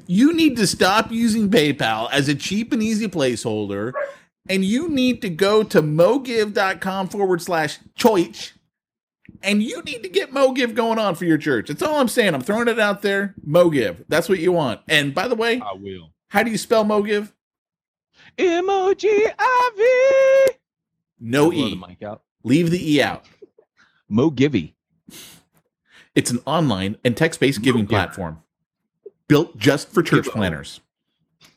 you 0.06 0.32
need 0.32 0.56
to 0.56 0.66
stop 0.66 1.10
using 1.10 1.50
PayPal 1.50 2.08
as 2.12 2.28
a 2.28 2.34
cheap 2.34 2.72
and 2.72 2.82
easy 2.82 3.08
placeholder, 3.08 3.92
and 4.48 4.64
you 4.64 4.88
need 4.88 5.22
to 5.22 5.28
go 5.28 5.62
to 5.64 5.82
mogiv.com 5.82 7.08
forward 7.08 7.42
slash 7.42 7.78
choice, 7.94 8.52
and 9.42 9.62
you 9.62 9.82
need 9.82 10.02
to 10.02 10.08
get 10.08 10.32
MoGiv 10.32 10.74
going 10.74 10.98
on 10.98 11.14
for 11.14 11.24
your 11.24 11.38
church. 11.38 11.68
That's 11.68 11.82
all 11.82 12.00
I'm 12.00 12.08
saying. 12.08 12.34
I'm 12.34 12.40
throwing 12.42 12.68
it 12.68 12.78
out 12.78 13.02
there. 13.02 13.34
MoGiv. 13.46 14.04
That's 14.08 14.28
what 14.28 14.38
you 14.38 14.52
want. 14.52 14.80
And 14.88 15.14
by 15.14 15.28
the 15.28 15.34
way, 15.34 15.60
I 15.60 15.72
will. 15.74 16.12
how 16.28 16.42
do 16.42 16.50
you 16.50 16.58
spell 16.58 16.84
MoGiv? 16.84 17.32
M 18.38 18.66
O 18.68 18.94
G 18.94 19.26
I 19.38 19.70
V. 20.48 20.54
No 21.20 21.52
E. 21.52 21.80
Leave 22.42 22.70
the 22.70 22.94
E 22.94 23.02
out. 23.02 23.24
Mo 24.08 24.30
Givey. 24.30 24.74
It's 26.14 26.30
an 26.30 26.40
online 26.46 26.96
and 27.04 27.16
text 27.16 27.38
based 27.40 27.62
giving 27.62 27.82
Yeah. 27.82 27.88
platform 27.88 28.42
built 29.28 29.56
just 29.58 29.88
for 29.90 30.02
church 30.02 30.24
Give- 30.24 30.32
planters 30.32 30.80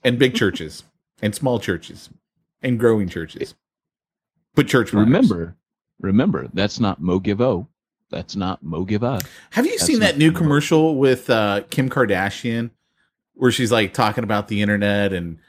and 0.03 0.19
big 0.19 0.35
churches 0.35 0.83
and 1.21 1.33
small 1.33 1.59
churches 1.59 2.09
and 2.61 2.79
growing 2.79 3.09
churches. 3.09 3.55
But 4.55 4.67
church 4.67 4.91
planters. 4.91 5.13
Remember, 5.29 5.55
remember, 5.99 6.47
that's 6.53 6.79
not 6.79 7.01
Mo 7.01 7.19
Give 7.19 7.41
O. 7.41 7.67
That's 8.13 8.35
not 8.35 8.63
Mo 8.63 8.83
Give 8.83 9.03
Up. 9.03 9.23
have 9.51 9.65
you 9.65 9.71
that's 9.71 9.85
seen 9.85 9.99
that 9.99 10.17
new 10.17 10.31
Mo- 10.31 10.37
commercial 10.37 10.95
with 10.95 11.29
uh, 11.29 11.61
Kim 11.69 11.89
Kardashian 11.89 12.69
where 13.33 13.51
she's 13.51 13.71
like 13.71 13.93
talking 13.93 14.23
about 14.23 14.47
the 14.47 14.61
internet 14.61 15.11
and 15.11 15.39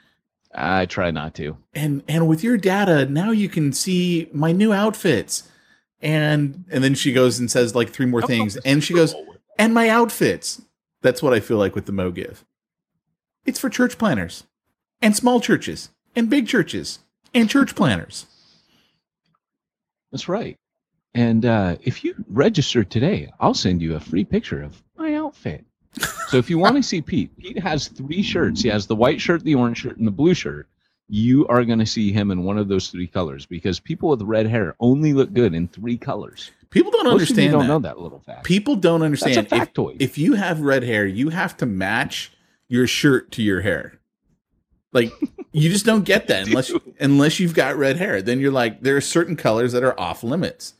I 0.55 0.87
try 0.87 1.11
not 1.11 1.35
to. 1.35 1.57
and 1.75 2.03
and 2.09 2.27
with 2.27 2.43
your 2.43 2.57
data 2.57 3.07
now 3.07 3.31
you 3.31 3.49
can 3.49 3.73
see 3.73 4.29
my 4.33 4.53
new 4.53 4.73
outfits 4.73 5.49
and 6.01 6.65
and 6.71 6.83
then 6.83 6.95
she 6.95 7.13
goes 7.13 7.39
and 7.39 7.51
says 7.51 7.75
like 7.75 7.91
three 7.91 8.07
more 8.07 8.23
things 8.23 8.57
and 8.59 8.83
she 8.83 8.95
goes 8.95 9.15
and 9.59 9.73
my 9.75 9.89
outfits. 9.89 10.63
That's 11.03 11.23
what 11.23 11.35
I 11.35 11.41
feel 11.41 11.59
like 11.59 11.75
with 11.75 11.87
the 11.87 11.93
Mo 11.93 12.11
Give. 12.11 12.45
It's 13.45 13.59
for 13.59 13.69
church 13.69 13.99
planters 13.99 14.45
and 15.03 15.15
small 15.15 15.41
churches 15.41 15.91
and 16.17 16.31
big 16.31 16.49
churches 16.49 17.01
and 17.35 17.51
church 17.51 17.75
planters. 17.75 18.27
That's 20.11 20.29
right. 20.29 20.57
And 21.15 21.45
uh, 21.47 21.77
if 21.83 22.03
you 22.05 22.15
register 22.29 22.83
today, 22.85 23.31
I'll 23.41 23.55
send 23.55 23.81
you 23.81 23.95
a 23.95 24.01
free 24.01 24.25
picture 24.25 24.63
of 24.63 24.83
my 24.97 25.15
outfit. 25.15 25.65
So 26.29 26.39
if 26.39 26.51
you 26.51 26.59
want 26.59 26.75
to 26.77 26.83
see 26.83 27.01
Pete, 27.01 27.37
Pete 27.39 27.59
has 27.61 27.87
three 27.87 28.23
shirts. 28.23 28.63
He 28.63 28.69
has 28.69 28.87
the 28.89 28.97
white 28.97 29.21
shirt, 29.21 29.45
the 29.45 29.55
orange 29.55 29.79
shirt, 29.79 29.97
and 29.97 30.07
the 30.07 30.11
blue 30.13 30.35
shirt. 30.35 30.67
You 31.09 31.47
are 31.49 31.65
going 31.65 31.79
to 31.79 31.87
see 31.87 32.11
him 32.13 32.31
in 32.33 32.43
one 32.45 32.59
of 32.59 32.67
those 32.67 32.89
three 32.89 33.07
colors 33.07 33.47
because 33.47 33.79
people 33.79 34.09
with 34.09 34.23
red 34.23 34.47
hair 34.49 34.75
only 34.81 35.13
look 35.13 35.33
good 35.33 35.55
in 35.55 35.69
three 35.69 35.97
colors. 35.99 36.51
People 36.71 36.91
don't 36.91 37.05
Most 37.05 37.13
understand 37.13 37.53
don't 37.53 37.61
that. 37.63 37.69
know 37.69 37.79
that 37.81 38.01
little 38.01 38.19
fact. 38.21 38.43
People 38.45 38.75
don't 38.75 39.03
understand. 39.03 39.37
That's 39.37 39.53
a 39.53 39.57
If- 39.57 39.73
factoid. 39.75 39.97
If, 40.01 40.19
you 40.19 40.33
have 40.35 40.61
red 40.63 40.83
hair, 40.83 41.07
you 41.07 41.29
have 41.29 41.57
to 41.59 41.67
match 41.67 42.33
your 42.69 42.87
shirt 42.89 43.31
to 43.33 43.43
your 43.43 43.61
hair. 43.61 44.01
Like 44.93 45.13
you 45.53 45.71
just 45.71 45.85
don't 45.87 46.05
get 46.05 46.27
that 46.29 46.47
unless 46.49 46.73
unless 46.99 47.39
you've 47.39 47.55
got 47.55 47.77
red 47.77 47.99
hair. 47.99 48.23
Then 48.23 48.41
you're 48.41 48.51
like 48.53 48.81
there 48.81 48.97
are 48.97 49.01
certain 49.03 49.37
colors 49.37 49.73
that 49.73 49.85
are 49.85 49.99
off 50.01 50.25
limits. 50.25 50.75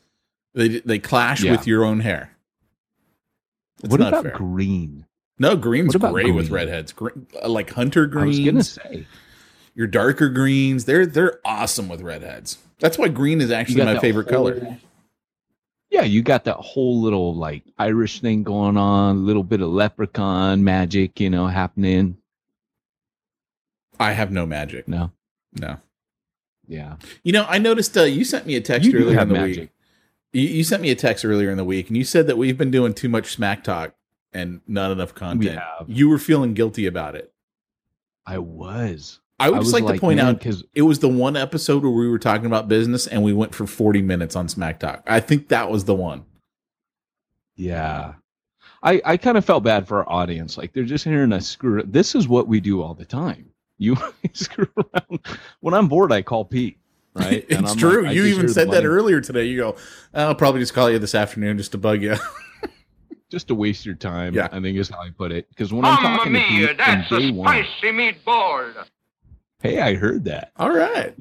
They 0.55 0.79
they 0.79 0.97
clash 0.99 1.43
Yeah. 1.43 1.51
with 1.51 1.67
your 1.67 1.83
own 1.85 1.99
hair. 1.99 2.31
It's 3.83 3.91
what 3.91 3.99
not 3.99 4.09
about 4.13 4.23
fair. 4.23 4.31
green? 4.33 5.05
No, 5.37 5.55
green's 5.57 5.93
about 5.95 6.13
great 6.13 6.33
with 6.33 6.49
redheads. 6.49 6.93
Green, 6.93 7.27
uh, 7.43 7.49
like 7.49 7.71
hunter 7.71 8.03
I 8.03 8.23
was 8.25 8.37
greens, 8.39 8.71
say. 8.71 9.05
your 9.75 9.85
darker 9.87 10.29
greens, 10.29 10.85
they're 10.85 11.05
they're 11.05 11.39
awesome 11.45 11.89
with 11.89 12.01
redheads. 12.01 12.57
That's 12.79 12.97
why 12.97 13.09
green 13.09 13.41
is 13.41 13.51
actually 13.51 13.83
my 13.83 13.99
favorite 13.99 14.29
whole- 14.31 14.51
color. 14.51 14.77
Yeah, 15.91 16.03
you 16.03 16.23
got 16.23 16.45
that 16.45 16.55
whole 16.57 17.01
little 17.01 17.35
like 17.35 17.63
Irish 17.77 18.19
thing 18.21 18.43
going 18.43 18.75
on, 18.77 19.17
a 19.17 19.19
little 19.19 19.43
bit 19.43 19.61
of 19.61 19.69
leprechaun 19.69 20.63
magic, 20.63 21.19
you 21.19 21.29
know, 21.29 21.47
happening. 21.47 22.17
I 23.99 24.11
have 24.13 24.31
no 24.31 24.45
magic. 24.45 24.87
No, 24.87 25.11
No. 25.59 25.77
yeah. 26.67 26.95
You 27.23 27.31
know, 27.33 27.45
I 27.47 27.59
noticed 27.59 27.97
uh, 27.97 28.03
you 28.03 28.25
sent 28.25 28.45
me 28.45 28.55
a 28.55 28.61
text 28.61 28.89
You 28.89 28.97
earlier 28.99 29.19
in 29.21 29.27
the 29.29 29.33
magic. 29.35 29.59
week. 29.63 29.69
You, 30.35 30.49
you 30.49 30.63
sent 30.65 30.81
me 30.81 30.91
a 30.91 30.95
text 30.95 31.23
earlier 31.23 31.49
in 31.49 31.55
the 31.55 31.63
week, 31.63 31.87
and 31.87 31.95
you 31.95 32.03
said 32.03 32.27
that 32.27 32.37
we've 32.37 32.57
been 32.57 32.71
doing 32.71 32.93
too 32.93 33.07
much 33.07 33.31
smack 33.31 33.63
talk 33.63 33.95
and 34.33 34.59
not 34.67 34.91
enough 34.91 35.15
content. 35.15 35.59
have. 35.59 35.89
You 35.89 36.09
were 36.09 36.17
feeling 36.17 36.53
guilty 36.53 36.85
about 36.85 37.15
it. 37.15 37.31
I 38.25 38.39
was. 38.39 39.21
I 39.39 39.49
would 39.49 39.61
just 39.61 39.73
like, 39.73 39.85
to 39.85 39.99
point 39.99 40.19
out 40.19 40.37
because 40.37 40.63
it 40.73 40.81
was 40.81 40.99
the 40.99 41.07
one 41.07 41.37
episode 41.37 41.83
where 41.83 41.91
we 41.91 42.09
were 42.09 42.19
talking 42.19 42.47
about 42.47 42.67
business, 42.67 43.07
and 43.07 43.23
we 43.23 43.31
went 43.31 43.55
for 43.55 43.65
forty 43.65 44.01
minutes 44.01 44.35
on 44.35 44.49
smack 44.49 44.79
talk. 44.79 45.03
I 45.07 45.21
think 45.21 45.47
that 45.49 45.69
was 45.69 45.85
the 45.85 45.95
one. 45.95 46.25
yeah, 47.55 48.15
I 48.83 49.01
I 49.05 49.17
kind 49.17 49.37
of 49.37 49.45
felt 49.45 49.63
bad 49.63 49.87
for 49.87 49.99
our 49.99 50.09
audience. 50.09 50.57
Like 50.57 50.73
they're 50.73 50.83
just 50.83 51.05
hearing 51.05 51.31
us 51.31 51.47
screw. 51.47 51.83
This 51.83 52.13
is 52.13 52.27
what 52.27 52.47
we 52.47 52.59
do 52.59 52.81
all 52.81 52.93
the 52.93 53.05
time. 53.05 53.51
You 53.77 53.97
screw 54.33 54.67
around. 54.77 55.19
When 55.59 55.73
I'm 55.73 55.87
bored, 55.87 56.11
I 56.11 56.21
call 56.21 56.45
Pete. 56.45 56.77
Right? 57.15 57.45
And 57.49 57.61
it's 57.63 57.71
I'm 57.71 57.77
true. 57.77 58.03
like, 58.03 58.15
you 58.15 58.25
even 58.25 58.49
said 58.49 58.71
that 58.71 58.85
earlier 58.85 59.21
today. 59.21 59.45
You 59.45 59.57
go, 59.57 59.75
I'll 60.13 60.35
probably 60.35 60.59
just 60.59 60.73
call 60.73 60.91
you 60.91 60.99
this 60.99 61.15
afternoon 61.15 61.57
just 61.57 61.71
to 61.71 61.77
bug 61.77 62.01
you. 62.03 62.15
just 63.29 63.47
to 63.47 63.55
waste 63.55 63.85
your 63.85 63.95
time. 63.95 64.33
Yeah. 64.33 64.49
I 64.51 64.59
think 64.59 64.77
is 64.77 64.89
how 64.89 64.99
I 64.99 65.09
put 65.09 65.31
it. 65.31 65.47
Because 65.49 65.71
when 65.73 65.85
I'm 65.85 66.01
Mamma 66.03 66.17
talking 66.17 66.33
to 66.33 66.39
mia, 66.39 66.67
Pete 66.67 66.77
that's 66.77 67.11
a 67.11 67.19
day 67.19 67.31
one, 67.31 67.47
spicy 67.47 67.91
meatball. 67.91 68.85
hey, 69.61 69.79
I 69.81 69.95
heard 69.95 70.25
that. 70.25 70.51
All 70.57 70.71
right. 70.71 71.15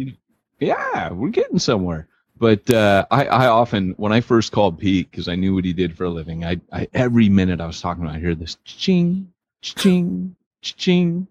yeah, 0.58 1.10
we're 1.12 1.28
getting 1.30 1.58
somewhere. 1.58 2.08
But 2.36 2.68
uh, 2.70 3.06
I, 3.10 3.26
I 3.26 3.46
often, 3.46 3.94
when 3.96 4.12
I 4.12 4.20
first 4.20 4.50
called 4.50 4.78
Pete, 4.78 5.10
because 5.10 5.28
I 5.28 5.36
knew 5.36 5.54
what 5.54 5.64
he 5.64 5.72
did 5.72 5.96
for 5.96 6.04
a 6.04 6.10
living, 6.10 6.44
I, 6.44 6.60
I 6.72 6.88
every 6.92 7.28
minute 7.28 7.60
I 7.60 7.66
was 7.66 7.80
talking 7.80 8.02
about, 8.02 8.16
I 8.16 8.18
hear 8.18 8.34
this 8.34 8.58
ching, 8.64 9.32
ching, 9.62 10.34
ching. 10.60 11.28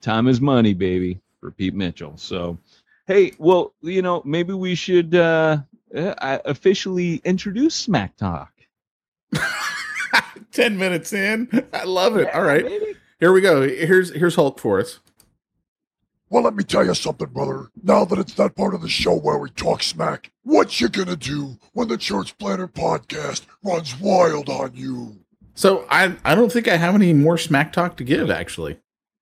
Time 0.00 0.28
is 0.28 0.40
money, 0.40 0.72
baby, 0.72 1.20
for 1.40 1.50
Pete 1.50 1.74
Mitchell. 1.74 2.16
So, 2.16 2.56
hey, 3.10 3.32
well, 3.38 3.74
you 3.82 4.02
know, 4.02 4.22
maybe 4.24 4.52
we 4.52 4.76
should 4.76 5.16
uh, 5.16 5.58
uh, 5.94 6.38
officially 6.44 7.16
introduce 7.24 7.74
Smack 7.74 8.16
Talk. 8.16 8.52
Ten 10.52 10.78
minutes 10.78 11.12
in, 11.12 11.48
I 11.72 11.84
love 11.84 12.16
it. 12.16 12.32
All 12.32 12.42
right, 12.42 12.64
Baby. 12.64 12.96
here 13.18 13.32
we 13.32 13.40
go. 13.40 13.62
Here's 13.62 14.12
here's 14.14 14.36
Hulk 14.36 14.58
for 14.60 14.80
us. 14.80 15.00
Well, 16.28 16.44
let 16.44 16.54
me 16.54 16.62
tell 16.62 16.84
you 16.84 16.94
something, 16.94 17.26
brother. 17.28 17.70
Now 17.82 18.04
that 18.04 18.18
it's 18.18 18.34
that 18.34 18.54
part 18.54 18.74
of 18.74 18.82
the 18.82 18.88
show 18.88 19.16
where 19.16 19.38
we 19.38 19.50
talk 19.50 19.82
smack, 19.82 20.30
what 20.44 20.80
you 20.80 20.88
gonna 20.88 21.16
do 21.16 21.58
when 21.72 21.88
the 21.88 21.98
Church 21.98 22.38
Planter 22.38 22.68
podcast 22.68 23.46
runs 23.64 23.98
wild 23.98 24.48
on 24.48 24.72
you? 24.74 25.18
So 25.54 25.84
I 25.90 26.16
I 26.24 26.36
don't 26.36 26.50
think 26.52 26.68
I 26.68 26.76
have 26.76 26.94
any 26.94 27.12
more 27.12 27.38
smack 27.38 27.72
talk 27.72 27.96
to 27.96 28.04
give. 28.04 28.30
Actually. 28.30 28.78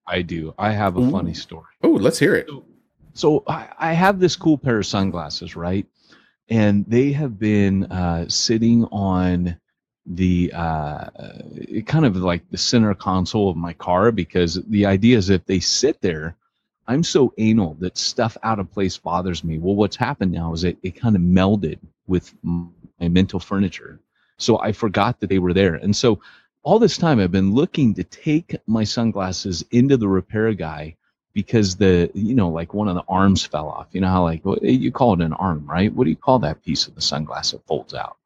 I 0.07 0.23
do. 0.23 0.55
I 0.59 0.73
have 0.73 0.97
a 0.97 1.01
Ooh. 1.01 1.11
funny 1.11 1.35
story. 1.35 1.67
Oh, 1.83 1.91
let's 1.91 2.19
hear 2.19 2.35
it. 2.35 2.47
so 2.49 2.65
I, 3.49 3.69
I 3.79 3.93
have 3.95 4.21
this 4.21 4.37
cool 4.37 4.57
pair 4.57 4.79
of 4.79 4.87
sunglasses, 4.87 5.57
right? 5.57 5.87
And 6.49 6.85
they 6.87 7.13
have 7.13 7.39
been 7.39 7.85
uh, 7.85 8.29
sitting 8.29 8.85
on 8.87 9.59
the 10.07 10.53
uh, 10.55 10.59
uh, 10.59 11.39
kind 11.87 12.07
of 12.07 12.17
like 12.17 12.49
the 12.51 12.57
center 12.57 12.95
console 12.95 13.51
of 13.51 13.57
my 13.57 13.73
car 13.73 14.13
because 14.13 14.55
the 14.69 14.87
idea 14.87 15.19
is 15.19 15.31
if 15.31 15.45
they 15.47 15.61
sit 15.61 16.01
there, 16.01 16.37
I'm 16.87 17.03
so 17.03 17.35
anal 17.37 17.75
that 17.81 17.99
stuff 17.99 18.37
out 18.43 18.59
of 18.59 18.73
place 18.73 18.97
bothers 18.97 19.45
me. 19.45 19.59
Well, 19.59 19.75
what's 19.75 19.97
happened 19.97 20.33
now 20.33 20.55
is 20.55 20.65
it, 20.65 20.79
it 20.83 20.99
kind 20.99 21.17
of 21.17 21.23
melded 21.23 21.79
with 22.07 22.33
my 22.43 23.09
mental 23.09 23.41
furniture. 23.41 24.01
So 24.39 24.59
I 24.61 24.73
forgot 24.73 25.21
that 25.21 25.29
they 25.29 25.41
were 25.41 25.53
there. 25.53 25.75
And 25.75 25.95
so 25.95 26.21
all 26.63 26.79
this 26.79 26.97
time 26.97 27.21
I've 27.21 27.33
been 27.33 27.53
looking 27.53 27.95
to 27.95 28.05
take 28.05 28.57
my 28.67 28.85
sunglasses 28.85 29.65
into 29.73 29.97
the 29.97 30.09
repair 30.09 30.55
guy 30.55 30.97
because 31.41 31.77
the 31.77 31.95
you 32.15 32.35
know 32.35 32.49
like 32.61 32.71
one 32.81 32.89
of 32.93 32.97
the 33.01 33.05
arms 33.21 33.41
fell 33.53 33.69
off 33.77 33.87
you 33.93 34.01
know 34.03 34.09
how 34.17 34.23
like 34.31 34.43
you 34.63 34.91
call 35.01 35.11
it 35.15 35.21
an 35.29 35.33
arm 35.35 35.61
right 35.77 35.93
what 35.95 36.05
do 36.05 36.11
you 36.11 36.17
call 36.27 36.39
that 36.41 36.63
piece 36.65 36.83
of 36.89 36.95
the 36.97 37.01
sunglass 37.11 37.53
that 37.53 37.65
folds 37.67 37.95
out 37.95 38.17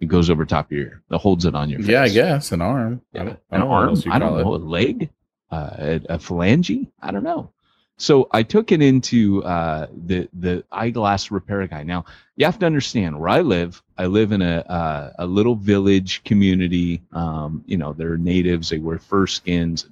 it 0.00 0.06
goes 0.14 0.30
over 0.30 0.44
top 0.46 0.66
of 0.70 0.76
your 0.80 1.02
that 1.10 1.18
holds 1.18 1.44
it 1.44 1.54
on 1.54 1.68
your 1.70 1.80
face 1.80 1.88
Yeah, 1.90 2.02
I 2.02 2.08
guess 2.08 2.52
an 2.52 2.62
arm. 2.62 3.02
I 3.14 3.18
Yeah, 3.18 3.24
don't, 3.24 3.38
I 3.50 3.56
an 3.56 3.60
don't 3.60 3.68
know 3.68 3.74
what 3.80 4.06
arm 4.06 4.14
i 4.14 4.18
don't 4.18 4.28
call 4.30 4.38
it. 4.38 4.44
know 4.44 4.54
a 4.54 4.62
leg 4.78 5.10
uh, 5.50 5.70
a, 5.78 5.94
a 6.16 6.18
phalange 6.18 6.86
i 7.02 7.10
don't 7.12 7.24
know 7.32 7.50
So 7.96 8.14
I 8.38 8.42
took 8.54 8.72
it 8.72 8.82
into 8.82 9.44
uh, 9.56 9.86
the 10.08 10.28
the 10.44 10.54
eyeglass 10.82 11.30
repair 11.30 11.62
guy. 11.68 11.82
Now 11.84 12.00
you 12.36 12.44
have 12.50 12.58
to 12.58 12.66
understand 12.66 13.12
where 13.20 13.30
I 13.38 13.40
live. 13.56 13.72
I 13.96 14.06
live 14.18 14.32
in 14.36 14.42
a 14.42 14.56
uh, 14.80 15.04
a 15.24 15.26
little 15.38 15.54
village 15.54 16.12
community. 16.30 16.90
Um, 17.12 17.62
you 17.70 17.78
know, 17.80 17.90
they're 17.98 18.18
natives. 18.34 18.66
They 18.70 18.80
wear 18.86 18.98
fur 18.98 19.26
skins, 19.28 19.86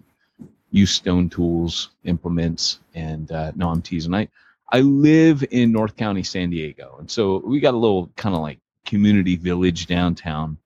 use 0.73 0.93
stone 0.93 1.31
tools, 1.31 1.91
implements, 2.05 2.81
and 2.95 3.33
uh, 3.33 3.53
no, 3.57 3.71
I'm 3.71 3.83
teasing. 3.83 4.15
I 4.15 4.29
I 4.73 4.81
live 4.81 5.45
in 5.53 5.73
North 5.73 5.97
County, 5.97 6.25
San 6.25 6.51
Diego, 6.51 6.97
and 6.99 7.11
so 7.11 7.43
we 7.47 7.61
got 7.61 7.75
a 7.75 7.79
little 7.79 8.11
kind 8.17 8.35
of 8.35 8.43
like 8.43 8.59
community 8.87 9.37
village 9.37 9.87
downtown, 9.87 10.59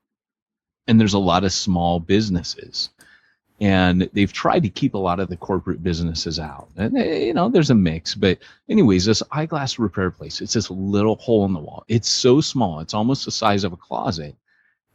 and 0.89 1.01
there's 1.01 1.15
a 1.15 1.21
lot 1.21 1.45
of 1.45 1.53
small 1.53 2.01
businesses 2.01 2.91
and 3.61 4.09
they've 4.13 4.33
tried 4.33 4.63
to 4.65 4.69
keep 4.69 4.95
a 4.95 4.99
lot 4.99 5.21
of 5.21 5.29
the 5.29 5.37
corporate 5.37 5.83
businesses 5.83 6.39
out. 6.39 6.69
And 6.77 6.95
they, 6.95 7.27
you 7.27 7.35
know, 7.35 7.49
there's 7.49 7.71
a 7.71 7.75
mix, 7.75 8.15
but 8.15 8.39
anyways, 8.69 9.07
this 9.07 9.23
eyeglass 9.33 9.79
repair 9.79 10.11
place, 10.11 10.41
it's 10.41 10.53
this 10.53 10.71
little 10.71 11.17
hole 11.17 11.45
in 11.47 11.55
the 11.55 11.61
wall. 11.61 11.85
It's 11.89 12.09
so 12.09 12.41
small, 12.41 12.81
it's 12.81 12.95
almost 12.95 13.25
the 13.25 13.31
size 13.31 13.65
of 13.65 13.73
a 13.73 13.79
closet. 13.79 14.37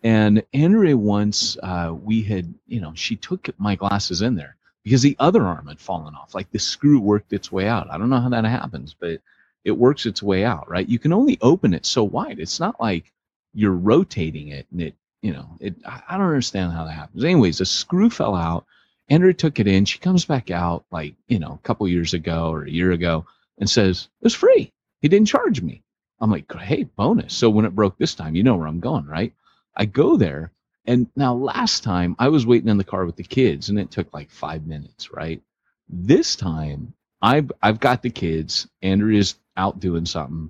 And 0.04 0.44
Andrea 0.54 0.98
once, 0.98 1.58
uh, 1.64 1.96
we 2.00 2.24
had, 2.24 2.54
you 2.68 2.82
know, 2.82 2.94
she 2.96 3.16
took 3.16 3.50
my 3.60 3.76
glasses 3.76 4.22
in 4.22 4.36
there 4.36 4.58
because 4.84 5.02
the 5.02 5.16
other 5.20 5.44
arm 5.44 5.68
had 5.68 5.80
fallen 5.80 6.16
off. 6.16 6.36
Like 6.36 6.52
the 6.52 6.60
screw 6.60 7.00
worked 7.00 7.34
its 7.34 7.52
way 7.52 7.68
out. 7.68 7.90
I 7.92 7.98
don't 7.98 8.10
know 8.10 8.20
how 8.20 8.30
that 8.30 8.46
happens, 8.46 8.96
but 9.00 9.22
it 9.64 9.72
works 9.72 10.06
its 10.06 10.24
way 10.24 10.44
out, 10.44 10.70
right? 10.70 10.88
You 10.88 11.00
can 11.00 11.14
only 11.14 11.38
open 11.42 11.74
it 11.74 11.86
so 11.86 12.04
wide. 12.04 12.40
It's 12.40 12.60
not 12.60 12.80
like 12.80 13.12
you're 13.54 13.72
rotating 13.72 14.50
it 14.50 14.68
and 14.72 14.82
it 14.82 14.96
you 15.22 15.34
know, 15.34 15.58
it, 15.60 15.76
I 15.86 16.18
don't 16.18 16.28
understand 16.28 16.74
how 16.74 16.86
that 16.86 16.92
happens. 16.94 17.24
Anyways, 17.24 17.60
the 17.60 17.66
screw 17.66 18.10
fell 18.10 18.36
out. 18.36 18.66
Andrea 19.10 19.34
took 19.34 19.60
it 19.60 19.68
in. 19.68 19.86
She 19.86 20.00
comes 20.00 20.26
back 20.26 20.50
out 20.50 20.86
like, 20.92 21.16
you 21.28 21.38
know, 21.38 21.54
a 21.54 21.68
couple 21.68 21.88
years 21.88 22.14
ago 22.14 22.52
or 22.52 22.64
a 22.64 22.72
year 22.72 22.92
ago 22.92 23.26
and 23.60 23.70
says, 23.70 24.10
it 24.20 24.24
was 24.26 24.34
free. 24.34 24.72
He 25.02 25.10
didn't 25.10 25.28
charge 25.28 25.62
me. 25.62 25.84
I'm 26.20 26.32
like, 26.32 26.52
hey, 26.54 26.84
bonus. 26.84 27.34
So 27.34 27.50
when 27.50 27.66
it 27.66 27.76
broke 27.76 27.98
this 27.98 28.16
time, 28.16 28.36
you 28.36 28.44
know 28.44 28.56
where 28.56 28.68
I'm 28.68 28.80
going, 28.80 29.06
right? 29.06 29.34
I 29.76 29.86
go 29.86 30.18
there. 30.18 30.52
And 30.86 31.08
now 31.16 31.34
last 31.34 31.84
time 31.84 32.16
I 32.20 32.30
was 32.30 32.46
waiting 32.46 32.70
in 32.70 32.78
the 32.78 32.84
car 32.84 33.06
with 33.06 33.16
the 33.16 33.24
kids 33.24 33.70
and 33.70 33.80
it 33.80 33.92
took 33.92 34.14
like 34.14 34.32
five 34.32 34.66
minutes, 34.66 35.12
right? 35.12 35.42
This 35.88 36.36
time 36.36 36.94
I've, 37.22 37.52
I've 37.62 37.80
got 37.80 38.02
the 38.02 38.10
kids. 38.10 38.68
Andrea 38.82 39.20
is 39.20 39.36
out 39.56 39.80
doing 39.80 40.06
something. 40.06 40.50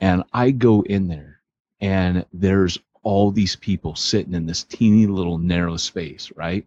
And 0.00 0.24
I 0.32 0.50
go 0.50 0.82
in 0.82 1.08
there 1.08 1.40
and 1.80 2.24
there's 2.32 2.78
all 3.02 3.30
these 3.30 3.56
people 3.56 3.94
sitting 3.94 4.34
in 4.34 4.46
this 4.46 4.64
teeny 4.64 5.06
little 5.06 5.38
narrow 5.38 5.76
space, 5.76 6.32
right? 6.34 6.66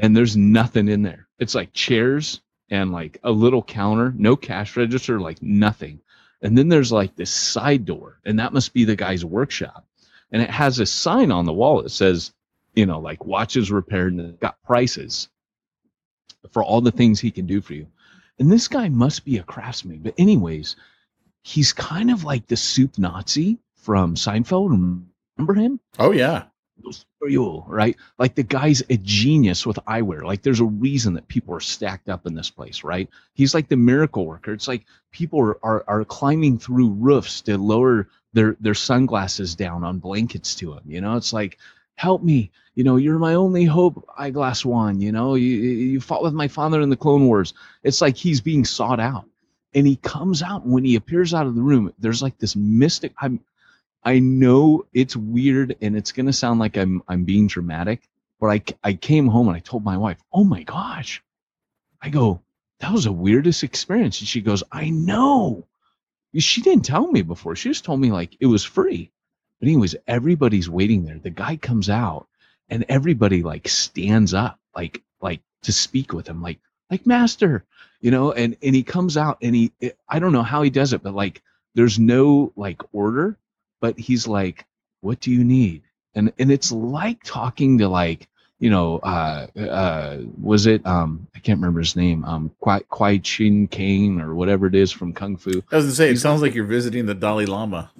And 0.00 0.16
there's 0.16 0.36
nothing 0.36 0.88
in 0.88 1.02
there. 1.02 1.28
It's 1.38 1.54
like 1.54 1.72
chairs 1.72 2.40
and 2.70 2.92
like 2.92 3.18
a 3.22 3.30
little 3.30 3.62
counter, 3.62 4.12
no 4.16 4.36
cash 4.36 4.76
register, 4.76 5.20
like 5.20 5.42
nothing. 5.42 6.00
And 6.42 6.56
then 6.56 6.68
there's 6.68 6.92
like 6.92 7.16
this 7.16 7.30
side 7.30 7.84
door, 7.84 8.20
and 8.24 8.38
that 8.38 8.52
must 8.52 8.72
be 8.72 8.84
the 8.84 8.96
guy's 8.96 9.24
workshop. 9.24 9.86
And 10.32 10.42
it 10.42 10.50
has 10.50 10.78
a 10.78 10.86
sign 10.86 11.30
on 11.30 11.44
the 11.44 11.52
wall 11.52 11.82
that 11.82 11.90
says, 11.90 12.32
you 12.74 12.86
know, 12.86 12.98
like 12.98 13.24
watches 13.24 13.70
repaired 13.70 14.14
and 14.14 14.38
got 14.40 14.62
prices 14.64 15.28
for 16.50 16.62
all 16.62 16.80
the 16.80 16.90
things 16.90 17.20
he 17.20 17.30
can 17.30 17.46
do 17.46 17.60
for 17.60 17.74
you. 17.74 17.86
And 18.38 18.50
this 18.50 18.68
guy 18.68 18.88
must 18.88 19.24
be 19.24 19.38
a 19.38 19.44
craftsman. 19.44 20.00
But, 20.00 20.14
anyways, 20.18 20.76
he's 21.42 21.72
kind 21.72 22.10
of 22.10 22.24
like 22.24 22.46
the 22.46 22.56
soup 22.56 22.98
Nazi 22.98 23.58
from 23.76 24.16
Seinfeld. 24.16 24.70
Remember 25.36 25.54
him? 25.54 25.78
Oh 25.98 26.10
yeah. 26.12 26.44
Right? 27.68 27.96
Like 28.18 28.34
the 28.34 28.42
guy's 28.42 28.82
a 28.90 28.96
genius 28.96 29.64
with 29.64 29.78
eyewear. 29.86 30.22
Like 30.22 30.42
there's 30.42 30.60
a 30.60 30.64
reason 30.64 31.14
that 31.14 31.28
people 31.28 31.54
are 31.54 31.60
stacked 31.60 32.08
up 32.08 32.26
in 32.26 32.34
this 32.34 32.50
place, 32.50 32.82
right? 32.82 33.08
He's 33.34 33.54
like 33.54 33.68
the 33.68 33.76
miracle 33.76 34.26
worker. 34.26 34.52
It's 34.52 34.68
like 34.68 34.84
people 35.12 35.40
are, 35.40 35.58
are, 35.64 35.84
are 35.86 36.04
climbing 36.04 36.58
through 36.58 36.90
roofs 36.90 37.42
to 37.42 37.56
lower 37.56 38.08
their 38.34 38.56
their 38.60 38.74
sunglasses 38.74 39.54
down 39.54 39.84
on 39.84 39.98
blankets 39.98 40.54
to 40.56 40.74
him. 40.74 40.82
You 40.86 41.00
know, 41.00 41.16
it's 41.16 41.32
like, 41.32 41.58
help 41.94 42.22
me. 42.22 42.50
You 42.74 42.84
know, 42.84 42.96
you're 42.96 43.18
my 43.18 43.34
only 43.34 43.64
hope, 43.64 44.06
eyeglass 44.18 44.64
one. 44.64 45.00
You 45.00 45.12
know, 45.12 45.34
you 45.36 45.50
you 45.56 46.00
fought 46.00 46.22
with 46.22 46.34
my 46.34 46.48
father 46.48 46.82
in 46.82 46.90
the 46.90 46.96
Clone 46.96 47.26
Wars. 47.26 47.54
It's 47.82 48.00
like 48.02 48.16
he's 48.16 48.42
being 48.42 48.64
sought 48.64 49.00
out 49.00 49.24
and 49.74 49.86
he 49.86 49.96
comes 49.96 50.42
out 50.42 50.66
when 50.66 50.84
he 50.84 50.96
appears 50.96 51.34
out 51.34 51.46
of 51.46 51.54
the 51.56 51.62
room 51.62 51.92
there's 51.98 52.22
like 52.22 52.38
this 52.38 52.54
mystic 52.54 53.12
i'm 53.18 53.40
I 54.04 54.18
know 54.18 54.84
it's 54.92 55.16
weird 55.16 55.76
and 55.80 55.96
it's 55.96 56.12
to 56.12 56.32
sound 56.32 56.60
like 56.60 56.76
I'm 56.76 57.02
I'm 57.08 57.24
being 57.24 57.46
dramatic, 57.46 58.02
but 58.38 58.48
I 58.48 58.62
I 58.82 58.92
came 58.94 59.28
home 59.28 59.48
and 59.48 59.56
I 59.56 59.60
told 59.60 59.82
my 59.82 59.96
wife, 59.96 60.18
"Oh 60.32 60.44
my 60.44 60.62
gosh." 60.62 61.22
I 62.02 62.10
go, 62.10 62.42
"That 62.80 62.92
was 62.92 63.04
the 63.04 63.12
weirdest 63.12 63.62
experience." 63.64 64.20
And 64.20 64.28
she 64.28 64.42
goes, 64.42 64.62
"I 64.70 64.90
know." 64.90 65.66
She 66.38 66.62
didn't 66.62 66.84
tell 66.84 67.06
me 67.10 67.22
before. 67.22 67.56
She 67.56 67.68
just 67.70 67.84
told 67.84 68.00
me 68.00 68.12
like 68.12 68.36
it 68.40 68.46
was 68.46 68.64
free. 68.64 69.10
But 69.60 69.68
anyways, 69.68 69.96
everybody's 70.06 70.68
waiting 70.70 71.04
there. 71.04 71.18
The 71.18 71.30
guy 71.30 71.56
comes 71.56 71.88
out 71.90 72.26
and 72.68 72.84
everybody 72.88 73.42
like 73.42 73.68
stands 73.68 74.34
up 74.34 74.58
like 74.76 75.02
like 75.20 75.40
to 75.62 75.72
speak 75.72 76.12
with 76.12 76.28
him 76.28 76.42
like 76.42 76.60
like 76.90 77.06
master, 77.06 77.64
you 78.00 78.10
know, 78.10 78.32
and 78.32 78.56
and 78.62 78.74
he 78.74 78.82
comes 78.82 79.16
out 79.16 79.38
and 79.42 79.54
he 79.54 79.72
I 80.08 80.18
don't 80.18 80.32
know 80.32 80.42
how 80.42 80.62
he 80.62 80.70
does 80.70 80.92
it, 80.92 81.02
but 81.02 81.14
like 81.14 81.42
there's 81.74 81.98
no 81.98 82.52
like 82.56 82.82
order 82.92 83.38
but 83.80 83.98
he's 83.98 84.26
like, 84.26 84.66
"What 85.02 85.20
do 85.20 85.30
you 85.30 85.44
need?" 85.44 85.82
And 86.14 86.32
and 86.38 86.50
it's 86.50 86.72
like 86.72 87.22
talking 87.22 87.78
to 87.78 87.88
like 87.88 88.28
you 88.58 88.70
know, 88.70 88.98
uh, 88.98 89.46
uh, 89.58 90.18
was 90.40 90.66
it 90.66 90.86
um, 90.86 91.26
I 91.34 91.38
can't 91.40 91.58
remember 91.58 91.80
his 91.80 91.96
name, 91.96 92.24
um, 92.24 92.50
Kwai, 92.60 92.80
Kwai 92.88 93.18
Chin 93.18 93.66
Kane 93.66 94.20
or 94.20 94.34
whatever 94.34 94.66
it 94.66 94.74
is 94.74 94.92
from 94.92 95.12
Kung 95.12 95.36
Fu. 95.36 95.62
I 95.70 95.76
was 95.76 95.86
gonna 95.86 95.94
say, 95.94 96.10
it 96.10 96.18
sounds 96.18 96.42
like 96.42 96.54
you're 96.54 96.64
visiting 96.64 97.06
the 97.06 97.14
Dalai 97.14 97.46
Lama. 97.46 97.90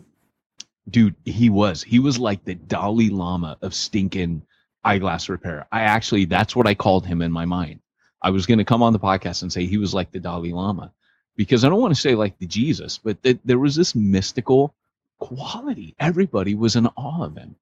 Dude, 0.89 1.15
he 1.25 1.51
was. 1.51 1.83
He 1.83 1.99
was 1.99 2.19
like 2.19 2.45
the 2.45 2.55
Dalai 2.55 3.09
Lama 3.09 3.57
of 3.63 3.75
stinking 3.75 4.43
eyeglass 4.85 5.29
repair. 5.29 5.67
I 5.73 5.83
actually, 5.83 6.27
that's 6.27 6.55
what 6.55 6.67
I 6.67 6.75
called 6.75 7.07
him 7.07 7.23
in 7.23 7.33
my 7.33 7.47
mind. 7.47 7.81
I 8.23 8.31
was 8.31 8.47
going 8.47 8.59
to 8.59 8.65
come 8.65 8.83
on 8.83 8.93
the 8.93 8.99
podcast 8.99 9.43
and 9.43 9.53
say 9.53 9.67
he 9.67 9.79
was 9.79 9.95
like 9.95 10.13
the 10.13 10.21
Dalai 10.21 10.53
Lama 10.53 10.93
because 11.37 11.65
I 11.65 11.69
don't 11.69 11.81
want 11.81 11.95
to 11.95 12.01
say 12.01 12.15
like 12.15 12.39
the 12.39 12.47
Jesus, 12.47 12.99
but 12.99 13.23
th- 13.23 13.39
there 13.45 13.59
was 13.59 13.75
this 13.75 13.95
mystical 13.95 14.75
quality. 15.19 15.95
Everybody 15.99 16.55
was 16.55 16.77
in 16.77 16.87
awe 16.87 17.25
of 17.25 17.37
him. 17.37 17.57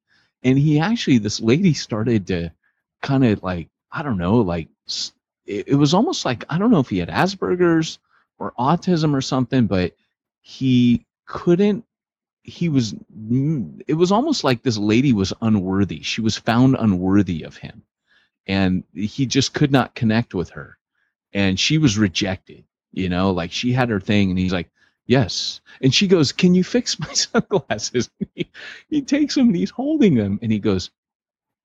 And 0.44 0.58
he 0.58 0.80
actually, 0.80 1.18
this 1.18 1.40
lady 1.40 1.74
started 1.74 2.26
to 2.28 2.52
kind 3.02 3.24
of 3.24 3.42
like, 3.42 3.68
I 3.90 4.02
don't 4.02 4.18
know, 4.18 4.36
like 4.36 4.68
it, 5.46 5.68
it 5.68 5.74
was 5.74 5.94
almost 5.94 6.24
like, 6.24 6.44
I 6.48 6.58
don't 6.58 6.70
know 6.70 6.80
if 6.80 6.88
he 6.88 6.98
had 6.98 7.08
Asperger's 7.08 7.98
or 8.38 8.52
autism 8.58 9.14
or 9.14 9.20
something, 9.20 9.66
but 9.66 9.94
he 10.40 11.04
couldn't 11.26 11.84
he 12.44 12.68
was 12.68 12.94
it 13.86 13.94
was 13.94 14.10
almost 14.10 14.42
like 14.42 14.62
this 14.62 14.76
lady 14.76 15.12
was 15.12 15.32
unworthy 15.40 16.02
she 16.02 16.20
was 16.20 16.36
found 16.36 16.76
unworthy 16.76 17.44
of 17.44 17.56
him 17.56 17.84
and 18.48 18.82
he 18.92 19.24
just 19.24 19.54
could 19.54 19.70
not 19.70 19.94
connect 19.94 20.34
with 20.34 20.50
her 20.50 20.76
and 21.32 21.60
she 21.60 21.78
was 21.78 21.96
rejected 21.96 22.64
you 22.90 23.08
know 23.08 23.30
like 23.30 23.52
she 23.52 23.72
had 23.72 23.88
her 23.88 24.00
thing 24.00 24.30
and 24.30 24.38
he's 24.40 24.52
like 24.52 24.68
Yes. 25.06 25.60
And 25.80 25.92
she 25.92 26.06
goes, 26.06 26.32
Can 26.32 26.54
you 26.54 26.64
fix 26.64 26.98
my 26.98 27.12
sunglasses? 27.12 28.10
He, 28.34 28.50
he, 28.88 29.02
takes 29.02 29.34
them 29.34 29.48
and 29.48 29.56
he's 29.56 29.70
holding 29.70 30.14
them 30.14 30.38
and 30.40 30.50
he 30.50 30.58
goes, 30.58 30.90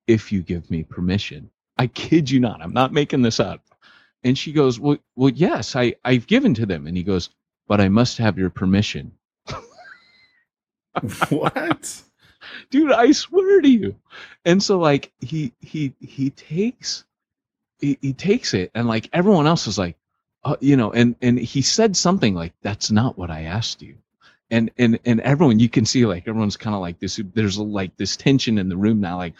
If 0.07 0.31
you 0.31 0.41
give 0.41 0.69
me 0.71 0.83
permission. 0.83 1.49
I 1.77 1.87
kid 1.87 2.29
you 2.29 2.39
not. 2.39 2.61
I'm 2.61 2.73
not 2.73 2.93
making 2.93 3.21
this 3.21 3.39
up. 3.39 3.61
And 4.23 4.37
she 4.37 4.51
goes, 4.51 4.79
Well, 4.79 4.97
well 5.15 5.29
yes, 5.29 5.75
I, 5.75 5.95
I've 6.03 6.27
given 6.27 6.53
to 6.55 6.65
them. 6.65 6.87
And 6.87 6.97
he 6.97 7.03
goes, 7.03 7.29
But 7.67 7.81
I 7.81 7.89
must 7.89 8.17
have 8.17 8.37
your 8.37 8.49
permission. 8.49 9.11
what? 11.29 12.03
Dude, 12.69 12.91
I 12.91 13.11
swear 13.11 13.61
to 13.61 13.69
you. 13.69 13.95
And 14.45 14.61
so 14.61 14.79
like 14.79 15.11
he 15.19 15.53
he 15.59 15.93
he 15.99 16.29
takes 16.31 17.05
he, 17.79 17.97
he 18.01 18.13
takes 18.13 18.53
it 18.53 18.71
and 18.73 18.87
like 18.87 19.09
everyone 19.13 19.47
else 19.47 19.67
is 19.67 19.77
like, 19.77 19.97
uh, 20.43 20.55
you 20.59 20.75
know, 20.77 20.91
and 20.91 21.15
and 21.21 21.37
he 21.39 21.61
said 21.61 21.95
something 21.97 22.33
like, 22.33 22.53
"That's 22.61 22.91
not 22.91 23.17
what 23.17 23.29
I 23.29 23.43
asked 23.43 23.81
you." 23.81 23.95
And 24.49 24.71
and 24.77 24.99
and 25.05 25.19
everyone, 25.21 25.59
you 25.59 25.69
can 25.69 25.85
see 25.85 26.05
like 26.05 26.27
everyone's 26.27 26.57
kind 26.57 26.75
of 26.75 26.81
like 26.81 26.99
this. 26.99 27.19
There's 27.33 27.57
like 27.57 27.97
this 27.97 28.15
tension 28.15 28.57
in 28.57 28.69
the 28.69 28.77
room 28.77 29.01
now, 29.01 29.17
like. 29.17 29.33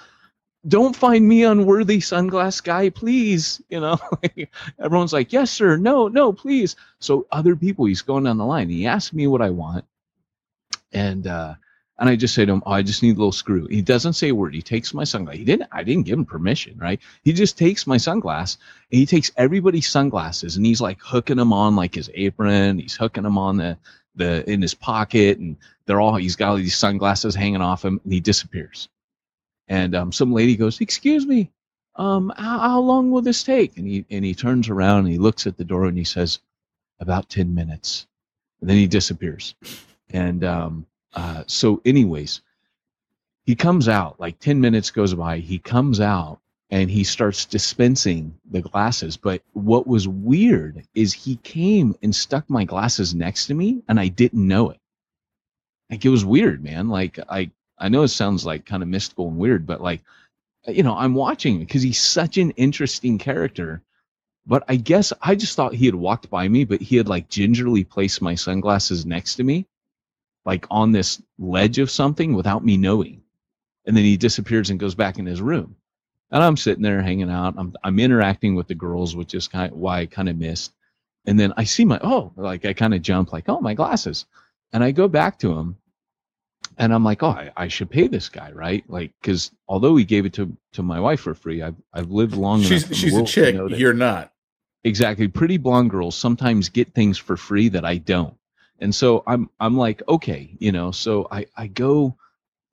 Don't 0.66 0.96
find 0.96 1.28
me 1.28 1.44
unworthy, 1.44 2.00
sunglass 2.00 2.64
guy, 2.64 2.90
please. 2.90 3.62
You 3.70 3.80
know, 3.80 3.98
everyone's 4.80 5.14
like, 5.14 5.34
yes, 5.34 5.52
sir. 5.52 5.78
No, 5.78 6.08
no, 6.08 6.34
please. 6.34 6.76
So 7.00 7.28
other 7.32 7.56
people, 7.56 7.86
he's 7.86 8.02
going 8.02 8.24
down 8.24 8.38
the 8.38 8.46
line. 8.46 8.70
He 8.70 8.86
asked 8.88 9.14
me 9.14 9.28
what 9.28 9.42
I 9.42 9.50
want, 9.52 9.86
and 10.92 11.28
uh, 11.28 11.56
and 12.00 12.10
I 12.10 12.16
just 12.16 12.36
say 12.36 12.46
to 12.46 12.52
him, 12.52 12.64
oh, 12.66 12.72
I 12.72 12.84
just 12.84 13.02
need 13.02 13.16
a 13.16 13.20
little 13.20 13.32
screw. 13.32 13.68
He 13.68 13.82
doesn't 13.82 14.14
say 14.14 14.30
a 14.30 14.36
word. 14.36 14.54
He 14.54 14.62
takes 14.62 14.94
my 14.94 15.04
sunglass. 15.04 15.34
He 15.36 15.44
didn't, 15.44 15.70
I 15.72 15.84
didn't 15.84 16.06
give 16.06 16.20
him 16.20 16.26
permission, 16.26 16.78
right? 16.78 17.00
He 17.24 17.34
just 17.34 17.58
takes 17.58 17.88
my 17.88 17.98
sunglass 17.98 18.58
and 18.92 19.00
he 19.00 19.06
takes 19.06 19.32
everybody's 19.36 19.90
sunglasses 19.90 20.58
and 20.58 20.66
he's 20.66 20.82
like 20.82 21.00
hooking 21.02 21.38
them 21.38 21.54
on 21.54 21.76
like 21.76 21.96
his 21.96 22.12
apron. 22.14 22.78
He's 22.78 22.96
hooking 22.96 23.24
them 23.24 23.38
on 23.38 23.58
the, 23.58 23.78
the, 24.16 24.48
in 24.50 24.62
his 24.62 24.76
pocket 24.76 25.40
and 25.40 25.58
they're 25.88 26.00
all, 26.00 26.16
he's 26.16 26.36
got 26.36 26.50
all 26.50 26.58
these 26.58 26.78
sunglasses 26.78 27.34
hanging 27.34 27.62
off 27.62 27.84
him 27.84 28.00
and 28.04 28.14
he 28.14 28.20
disappears. 28.20 28.90
And, 29.68 29.96
um, 29.96 30.12
some 30.12 30.32
lady 30.34 30.56
goes, 30.56 30.80
excuse 30.82 31.26
me, 31.26 31.52
um, 31.96 32.32
how, 32.38 32.60
how 32.60 32.80
long 32.80 33.12
will 33.12 33.22
this 33.22 33.44
take? 33.44 33.78
And 33.78 33.88
he, 33.88 34.06
and 34.10 34.24
he 34.24 34.34
turns 34.34 34.70
around 34.70 35.00
and 35.00 35.10
he 35.10 35.18
looks 35.18 35.48
at 35.48 35.58
the 35.58 35.66
door 35.66 35.86
and 35.86 35.98
he 35.98 36.04
says, 36.04 36.40
about 37.00 37.30
10 37.30 37.54
minutes. 37.54 38.08
And 38.62 38.70
then 38.70 38.78
he 38.78 38.88
disappears. 38.88 39.56
And 40.10 40.44
um, 40.44 40.86
uh, 41.14 41.44
so, 41.48 41.82
anyways, 41.86 42.42
he 43.46 43.56
comes 43.56 43.88
out, 43.88 44.20
like 44.20 44.40
10 44.40 44.60
minutes 44.60 44.92
goes 44.92 45.14
by. 45.14 45.40
He 45.40 45.60
comes 45.60 46.00
out 46.00 46.40
and 46.70 46.90
he 46.90 47.04
starts 47.04 47.46
dispensing 47.46 48.38
the 48.50 48.62
glasses. 48.62 49.16
But 49.18 49.42
what 49.54 49.88
was 49.88 50.08
weird 50.08 50.84
is 50.94 51.14
he 51.14 51.38
came 51.38 51.96
and 52.02 52.16
stuck 52.16 52.50
my 52.50 52.66
glasses 52.66 53.16
next 53.16 53.48
to 53.48 53.54
me 53.54 53.84
and 53.88 54.00
I 54.00 54.08
didn't 54.10 54.48
know 54.48 54.72
it. 54.72 54.80
Like 55.90 56.04
it 56.04 56.10
was 56.10 56.26
weird, 56.26 56.64
man. 56.64 56.90
Like 56.90 57.20
I, 57.30 57.52
I 57.78 57.90
know 57.90 58.04
it 58.04 58.10
sounds 58.10 58.46
like 58.46 58.66
kind 58.66 58.84
of 58.84 58.90
mystical 58.90 59.28
and 59.28 59.38
weird, 59.38 59.66
but 59.68 59.82
like, 59.82 60.02
uh, 60.68 60.72
you 60.72 60.84
know, 60.84 60.96
I'm 60.98 61.14
watching 61.14 61.60
because 61.60 61.84
he's 61.84 62.00
such 62.00 62.38
an 62.38 62.52
interesting 62.52 63.18
character. 63.18 63.82
But 64.46 64.64
I 64.70 64.78
guess 64.78 65.12
I 65.22 65.36
just 65.36 65.56
thought 65.56 65.74
he 65.74 65.86
had 65.86 65.96
walked 65.96 66.30
by 66.30 66.48
me, 66.48 66.64
but 66.64 66.82
he 66.82 66.96
had 66.96 67.10
like 67.10 67.30
gingerly 67.30 67.84
placed 67.84 68.22
my 68.22 68.36
sunglasses 68.36 69.06
next 69.06 69.36
to 69.36 69.44
me, 69.44 69.66
like 70.46 70.66
on 70.72 70.92
this 70.92 71.22
ledge 71.38 71.80
of 71.80 71.92
something 71.92 72.34
without 72.34 72.64
me 72.64 72.78
knowing. 72.78 73.22
And 73.86 73.96
then 73.96 74.06
he 74.06 74.18
disappears 74.18 74.70
and 74.70 74.80
goes 74.80 74.96
back 74.96 75.18
in 75.18 75.26
his 75.26 75.42
room. 75.42 75.76
And 76.32 76.44
I'm 76.44 76.58
sitting 76.58 76.84
there 76.84 77.02
hanging 77.02 77.30
out. 77.30 77.56
I'm 77.58 77.76
I'm 77.84 78.00
interacting 78.00 78.56
with 78.56 78.68
the 78.68 78.76
girls, 78.76 79.16
which 79.16 79.34
is 79.34 79.48
kind 79.48 79.72
of 79.72 79.78
why 79.78 80.00
I 80.00 80.06
kind 80.06 80.30
of 80.30 80.38
missed. 80.38 80.74
And 81.26 81.40
then 81.40 81.54
I 81.58 81.66
see 81.66 81.86
my 81.86 82.00
oh, 82.02 82.32
like 82.36 82.66
I 82.66 82.74
kind 82.74 82.94
of 82.94 83.02
jump 83.02 83.34
like, 83.34 83.50
oh 83.50 83.60
my 83.60 83.74
glasses. 83.74 84.26
And 84.74 84.84
I 84.84 84.92
go 84.92 85.08
back 85.08 85.40
to 85.40 85.54
him 85.58 85.78
and 86.78 86.94
I'm 86.94 87.04
like, 87.04 87.24
oh, 87.24 87.30
I, 87.30 87.52
I 87.58 87.68
should 87.68 87.90
pay 87.90 88.08
this 88.08 88.30
guy, 88.30 88.52
right? 88.52 88.84
Like, 88.90 89.12
because 89.22 89.52
although 89.68 89.96
he 89.96 90.06
gave 90.06 90.26
it 90.26 90.34
to 90.34 90.56
to 90.74 90.84
my 90.84 91.00
wife 91.00 91.22
for 91.22 91.34
free, 91.34 91.62
I've 91.64 91.76
I've 91.94 92.12
lived 92.12 92.36
long 92.36 92.62
She's 92.62 92.84
enough. 92.86 92.98
she's 92.98 93.18
a 93.18 93.24
chick. 93.24 93.56
You're 93.70 93.94
not. 93.94 94.32
exactly. 94.84 95.28
Pretty 95.28 95.58
blonde 95.58 95.90
girls 95.90 96.16
sometimes 96.16 96.70
get 96.70 96.94
things 96.94 97.18
for 97.18 97.38
free 97.38 97.70
that 97.70 97.86
I 97.86 97.98
don't, 97.98 98.36
and 98.80 98.94
so 98.94 99.24
I'm 99.28 99.50
I'm 99.60 99.78
like, 99.78 100.02
okay, 100.08 100.56
you 100.60 100.72
know. 100.72 100.92
So 100.92 101.28
I 101.32 101.48
I 101.58 101.68
go 101.68 102.16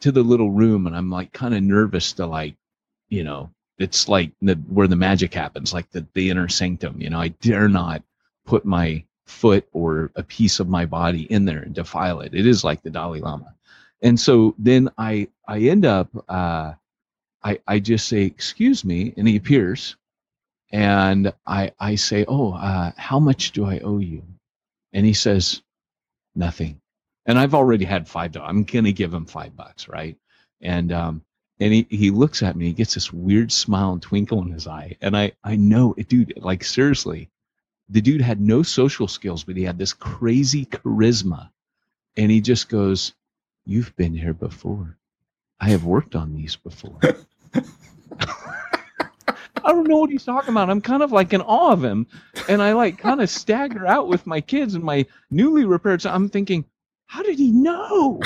to 0.01 0.13
the 0.13 0.23
little 0.23 0.51
room 0.51 0.87
and 0.87 0.95
I'm 0.97 1.11
like 1.11 1.33
kind 1.33 1.55
of 1.55 1.63
nervous 1.63 2.13
to 2.15 2.27
like, 2.27 2.57
you 3.09 3.25
know, 3.25 3.51
it's 3.79 4.09
like 4.09 4.33
the 4.43 4.55
where 4.69 4.89
the 4.89 4.97
magic 4.97 5.33
happens, 5.35 5.73
like 5.73 5.91
the 5.93 6.07
the 6.15 6.31
inner 6.31 6.49
sanctum. 6.49 7.01
You 7.01 7.11
know, 7.11 7.21
I 7.21 7.29
dare 7.29 7.69
not 7.69 8.03
put 8.47 8.65
my 8.67 9.03
foot 9.27 9.67
or 9.73 10.11
a 10.17 10.23
piece 10.23 10.61
of 10.61 10.69
my 10.69 10.85
body 10.85 11.23
in 11.33 11.47
there 11.47 11.61
and 11.61 11.75
defile 11.75 12.21
it. 12.21 12.35
It 12.35 12.47
is 12.47 12.63
like 12.65 12.83
the 12.83 12.91
Dalai 12.91 13.21
Lama. 13.21 13.55
And 14.03 14.19
so 14.21 14.55
then 14.59 14.91
I 14.99 15.29
I 15.49 15.61
end 15.61 15.85
up 15.87 16.11
uh 16.29 16.75
I 17.45 17.61
I 17.67 17.81
just 17.81 18.09
say, 18.09 18.23
excuse 18.25 18.85
me, 18.85 19.15
and 19.17 19.29
he 19.29 19.37
appears 19.37 19.97
and 20.73 21.33
I 21.47 21.73
I 21.81 21.97
say, 21.97 22.25
Oh, 22.29 22.55
uh, 22.55 22.93
how 22.97 23.21
much 23.21 23.53
do 23.53 23.67
I 23.67 23.81
owe 23.81 23.99
you? 23.99 24.25
And 24.93 25.07
he 25.07 25.15
says, 25.15 25.63
Nothing. 26.35 26.81
And 27.27 27.39
I've 27.39 27.55
already 27.55 27.85
had 27.87 28.09
five 28.09 28.33
dollars. 28.33 28.51
I'm 28.51 28.65
gonna 28.65 28.93
give 28.93 29.15
him 29.15 29.27
five 29.27 29.57
bucks, 29.57 29.89
right? 29.89 30.17
And 30.63 30.93
um 30.93 31.23
and 31.61 31.73
he, 31.75 31.87
he 31.91 32.11
looks 32.11 32.43
at 32.43 32.57
me, 32.57 32.67
he 32.67 32.73
gets 32.73 32.95
this 32.95 33.13
weird 33.13 33.53
smile 33.53 33.93
and 33.93 34.03
twinkle 34.03 34.43
in 34.43 34.53
his 34.53 34.67
eye. 34.67 34.97
And 35.01 35.17
I 35.17 35.33
I 35.45 35.57
know 35.57 35.95
it, 35.99 36.09
dude, 36.09 36.35
like 36.39 36.65
seriously, 36.65 37.31
the 37.91 38.03
dude 38.03 38.23
had 38.23 38.41
no 38.41 38.63
social 38.65 39.09
skills, 39.09 39.45
but 39.45 39.57
he 39.57 39.65
had 39.65 39.79
this 39.79 39.95
crazy 39.95 40.67
charisma. 40.67 41.51
And 42.17 42.31
he 42.31 42.41
just 42.41 42.69
goes, 42.69 43.15
You've 43.67 43.95
been 43.97 44.15
here 44.15 44.35
before. 44.35 44.97
I 45.61 45.71
have 45.71 45.85
worked 45.85 46.15
on 46.15 46.35
these 46.35 46.57
before. 46.57 46.99
I 49.65 49.73
don't 49.73 49.89
know 49.89 49.97
what 49.97 50.11
he's 50.11 50.25
talking 50.25 50.51
about. 50.51 50.69
I'm 50.69 50.83
kind 50.83 51.03
of 51.03 51.13
like 51.13 51.33
in 51.33 51.41
awe 51.41 51.73
of 51.73 51.83
him. 51.83 52.07
And 52.49 52.63
I 52.63 52.73
like 52.75 52.99
kind 52.99 53.23
of 53.23 53.31
stagger 53.31 53.87
out 53.87 54.09
with 54.09 54.27
my 54.27 54.41
kids 54.43 54.75
and 54.75 54.85
my 54.85 55.07
newly 55.31 55.65
repaired. 55.65 56.03
So 56.03 56.11
I'm 56.11 56.29
thinking, 56.29 56.67
how 57.07 57.23
did 57.23 57.39
he 57.39 57.51
know? 57.51 58.21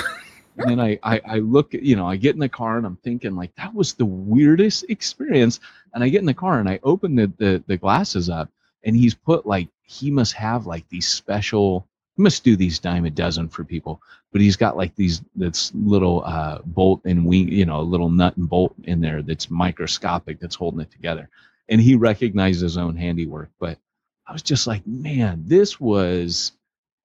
And 0.56 0.70
then 0.70 0.80
I, 0.80 0.98
I, 1.04 1.20
I 1.24 1.38
look 1.38 1.72
you 1.72 1.94
know, 1.94 2.06
I 2.08 2.16
get 2.16 2.34
in 2.34 2.40
the 2.40 2.48
car 2.48 2.76
and 2.78 2.86
I'm 2.86 2.96
thinking 2.96 3.36
like 3.36 3.54
that 3.54 3.72
was 3.72 3.94
the 3.94 4.04
weirdest 4.04 4.86
experience. 4.88 5.60
And 5.94 6.02
I 6.02 6.08
get 6.08 6.20
in 6.20 6.26
the 6.26 6.34
car 6.34 6.58
and 6.58 6.68
I 6.68 6.80
open 6.82 7.14
the, 7.14 7.32
the, 7.38 7.62
the 7.68 7.76
glasses 7.76 8.28
up 8.28 8.50
and 8.82 8.96
he's 8.96 9.14
put 9.14 9.46
like, 9.46 9.68
he 9.82 10.10
must 10.10 10.32
have 10.34 10.66
like 10.66 10.88
these 10.88 11.06
special, 11.06 11.86
he 12.16 12.22
must 12.22 12.42
do 12.42 12.56
these 12.56 12.80
dime 12.80 13.04
a 13.04 13.10
dozen 13.10 13.48
for 13.48 13.62
people, 13.62 14.02
but 14.32 14.40
he's 14.40 14.56
got 14.56 14.76
like 14.76 14.94
these, 14.94 15.22
this 15.34 15.72
little 15.74 16.22
uh, 16.24 16.58
bolt 16.64 17.00
and 17.04 17.24
wing, 17.24 17.48
you 17.48 17.64
know, 17.64 17.80
a 17.80 17.82
little 17.82 18.10
nut 18.10 18.36
and 18.36 18.48
bolt 18.48 18.74
in 18.84 19.00
there 19.00 19.22
that's 19.22 19.50
microscopic 19.50 20.38
that's 20.40 20.54
holding 20.54 20.80
it 20.80 20.90
together. 20.90 21.28
And 21.68 21.80
he 21.80 21.94
recognized 21.94 22.60
his 22.60 22.76
own 22.76 22.96
handiwork. 22.96 23.50
But 23.58 23.78
I 24.26 24.32
was 24.32 24.42
just 24.42 24.66
like, 24.66 24.86
man, 24.86 25.44
this 25.46 25.80
was, 25.80 26.52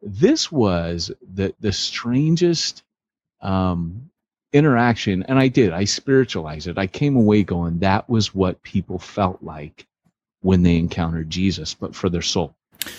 this 0.02 0.52
was 0.52 1.12
the, 1.34 1.54
the 1.62 1.72
strangest 1.72 2.84
um, 3.42 4.10
interaction. 4.52 5.24
And 5.24 5.40
I 5.40 5.48
did, 5.48 5.72
I 5.72 5.86
spiritualized 5.86 6.68
it. 6.68 6.78
I 6.78 6.88
came 6.88 7.16
away 7.16 7.44
going, 7.44 7.80
that 7.80 8.10
was 8.10 8.36
what 8.36 8.62
people 8.64 9.00
felt 9.00 9.42
like 9.42 9.88
when 10.42 10.62
they 10.62 10.76
encountered 10.76 11.30
Jesus, 11.30 11.74
but 11.74 11.96
for 11.96 12.10
their 12.10 12.22
soul, 12.22 12.54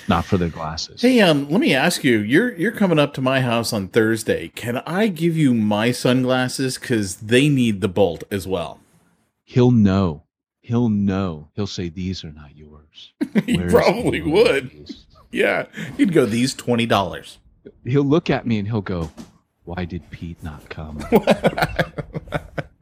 not 0.08 0.24
for 0.24 0.36
their 0.36 0.48
glasses. 0.48 1.02
Hey, 1.02 1.20
um, 1.20 1.48
let 1.50 1.60
me 1.60 1.74
ask 1.74 2.04
you. 2.04 2.18
You're 2.18 2.54
you're 2.54 2.72
coming 2.72 2.98
up 2.98 3.14
to 3.14 3.20
my 3.20 3.40
house 3.40 3.72
on 3.72 3.88
Thursday. 3.88 4.48
Can 4.48 4.78
I 4.86 5.08
give 5.08 5.36
you 5.36 5.54
my 5.54 5.92
sunglasses 5.92 6.78
because 6.78 7.16
they 7.16 7.48
need 7.48 7.80
the 7.80 7.88
bolt 7.88 8.24
as 8.30 8.46
well? 8.46 8.80
He'll 9.42 9.70
know. 9.70 10.22
He'll 10.60 10.88
know. 10.88 11.48
He'll 11.54 11.66
say, 11.66 11.88
These 11.90 12.24
are 12.24 12.32
not 12.32 12.56
yours. 12.56 13.12
he 13.46 13.56
Where's 13.58 13.72
probably 13.72 14.22
would. 14.22 14.72
yours?" 14.72 15.06
Yeah, 15.30 15.66
he'd 15.96 16.12
go. 16.12 16.26
These 16.26 16.54
twenty 16.54 16.86
dollars. 16.86 17.38
He'll 17.84 18.04
look 18.04 18.30
at 18.30 18.46
me 18.46 18.58
and 18.58 18.68
he'll 18.68 18.80
go, 18.80 19.10
Why 19.64 19.84
did 19.84 20.10
Pete 20.10 20.42
not 20.42 20.68
come? 20.70 21.04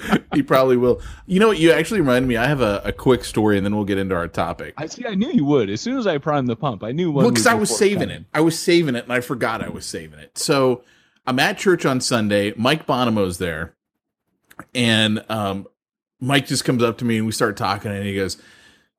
he 0.34 0.42
probably 0.42 0.76
will. 0.76 1.00
You 1.26 1.40
know 1.40 1.48
what? 1.48 1.58
You 1.58 1.72
actually 1.72 2.00
remind 2.00 2.26
me. 2.26 2.36
I 2.36 2.46
have 2.46 2.60
a, 2.60 2.82
a 2.84 2.92
quick 2.92 3.24
story, 3.24 3.56
and 3.56 3.64
then 3.64 3.74
we'll 3.74 3.84
get 3.84 3.98
into 3.98 4.14
our 4.14 4.28
topic. 4.28 4.74
I 4.76 4.86
see. 4.86 5.06
I 5.06 5.14
knew 5.14 5.30
you 5.30 5.44
would. 5.44 5.70
As 5.70 5.80
soon 5.80 5.98
as 5.98 6.06
I 6.06 6.18
primed 6.18 6.48
the 6.48 6.56
pump, 6.56 6.82
I 6.82 6.92
knew 6.92 7.10
one. 7.10 7.24
Well, 7.24 7.32
because 7.32 7.46
I 7.46 7.54
was 7.54 7.76
saving 7.76 8.08
coming. 8.08 8.16
it. 8.16 8.24
I 8.34 8.40
was 8.40 8.58
saving 8.58 8.94
it, 8.94 9.04
and 9.04 9.12
I 9.12 9.20
forgot 9.20 9.62
I 9.62 9.68
was 9.68 9.86
saving 9.86 10.18
it. 10.18 10.38
So 10.38 10.84
I'm 11.26 11.38
at 11.38 11.58
church 11.58 11.84
on 11.84 12.00
Sunday. 12.00 12.52
Mike 12.56 12.86
Bonomo's 12.86 13.38
there, 13.38 13.74
and 14.74 15.24
um, 15.28 15.66
Mike 16.20 16.46
just 16.46 16.64
comes 16.64 16.82
up 16.82 16.98
to 16.98 17.04
me, 17.04 17.18
and 17.18 17.26
we 17.26 17.32
start 17.32 17.56
talking, 17.56 17.90
and 17.90 18.04
he 18.04 18.14
goes, 18.14 18.36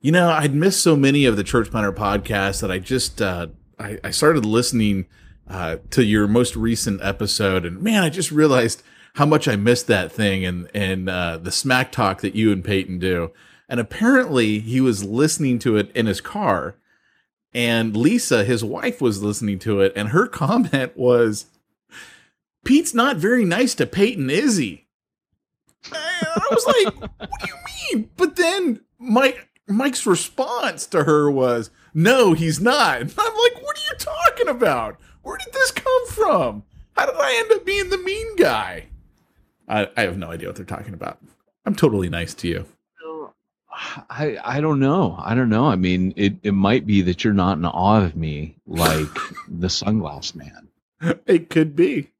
"You 0.01 0.11
know, 0.11 0.29
I'd 0.29 0.53
missed 0.53 0.81
so 0.81 0.95
many 0.95 1.25
of 1.25 1.37
the 1.37 1.43
Church 1.43 1.69
Planter 1.71 1.93
podcasts 1.93 2.61
that 2.61 2.71
I 2.71 2.79
just 2.79 3.21
uh, 3.21 3.47
I, 3.79 3.99
I 4.03 4.11
started 4.11 4.45
listening 4.45 5.07
uh, 5.47 5.77
to 5.91 6.03
your 6.03 6.27
most 6.27 6.55
recent 6.55 7.01
episode, 7.01 7.65
and 7.65 7.81
man, 7.81 8.03
I 8.03 8.09
just 8.09 8.31
realized." 8.31 8.83
How 9.15 9.25
much 9.27 9.47
I 9.47 9.55
missed 9.55 9.87
that 9.87 10.11
thing 10.11 10.43
and 10.43 10.69
and 10.73 11.07
uh, 11.07 11.37
the 11.37 11.51
smack 11.51 11.91
talk 11.91 12.21
that 12.21 12.35
you 12.35 12.51
and 12.51 12.63
Peyton 12.63 12.97
do, 12.97 13.31
and 13.69 13.79
apparently 13.79 14.59
he 14.59 14.81
was 14.81 15.03
listening 15.03 15.59
to 15.59 15.77
it 15.77 15.91
in 15.93 16.07
his 16.07 16.19
car, 16.19 16.75
and 17.53 17.95
Lisa, 17.95 18.43
his 18.43 18.63
wife, 18.63 19.01
was 19.01 19.21
listening 19.21 19.59
to 19.59 19.81
it, 19.81 19.93
and 19.95 20.09
her 20.09 20.25
comment 20.41 20.97
was, 20.97 21.45
"Pete's 22.65 22.95
not 22.95 23.17
very 23.17 23.45
nice 23.45 23.75
to 23.75 23.85
Peyton, 23.85 24.31
is 24.31 24.57
he?" 24.57 24.87
And 25.85 25.95
I 25.95 26.47
was 26.49 26.65
like, 26.65 27.11
"What 27.19 27.29
do 27.39 27.47
you 27.47 27.97
mean?" 27.99 28.09
But 28.17 28.35
then 28.35 28.81
Mike 28.97 29.47
Mike's 29.67 30.07
response 30.07 30.87
to 30.87 31.03
her 31.03 31.29
was, 31.29 31.69
"No, 31.93 32.33
he's 32.33 32.59
not." 32.59 33.01
And 33.01 33.13
I'm 33.15 33.37
like, 33.37 33.61
"What 33.61 33.77
are 33.77 33.91
you 33.91 33.97
talking 33.99 34.47
about? 34.47 34.99
Where 35.21 35.37
did 35.37 35.53
this 35.53 35.71
come 35.71 36.07
from? 36.07 36.63
How 36.93 37.05
did 37.05 37.15
I 37.15 37.37
end 37.37 37.51
up 37.51 37.63
being 37.63 37.91
the 37.91 37.99
mean 37.99 38.35
guy?" 38.37 38.87
I, 39.67 39.87
I 39.95 40.01
have 40.01 40.17
no 40.17 40.31
idea 40.31 40.47
what 40.47 40.55
they're 40.55 40.65
talking 40.65 40.93
about. 40.93 41.19
I'm 41.65 41.75
totally 41.75 42.09
nice 42.09 42.33
to 42.35 42.47
you. 42.47 42.65
I 44.09 44.37
I 44.43 44.61
don't 44.61 44.79
know. 44.79 45.15
I 45.17 45.33
don't 45.33 45.49
know. 45.49 45.65
I 45.65 45.75
mean, 45.75 46.13
it, 46.15 46.35
it 46.43 46.51
might 46.51 46.85
be 46.85 47.01
that 47.03 47.23
you're 47.23 47.33
not 47.33 47.57
in 47.57 47.65
awe 47.65 48.03
of 48.03 48.15
me 48.15 48.55
like 48.67 49.07
the 49.47 49.67
sunglass 49.67 50.35
man. 50.35 50.67
It 51.25 51.49
could 51.49 51.75
be. 51.75 52.11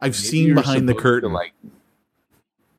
I've 0.00 0.12
Maybe 0.12 0.28
seen 0.28 0.54
behind 0.54 0.88
the 0.88 0.94
curtain. 0.94 1.32
like 1.32 1.52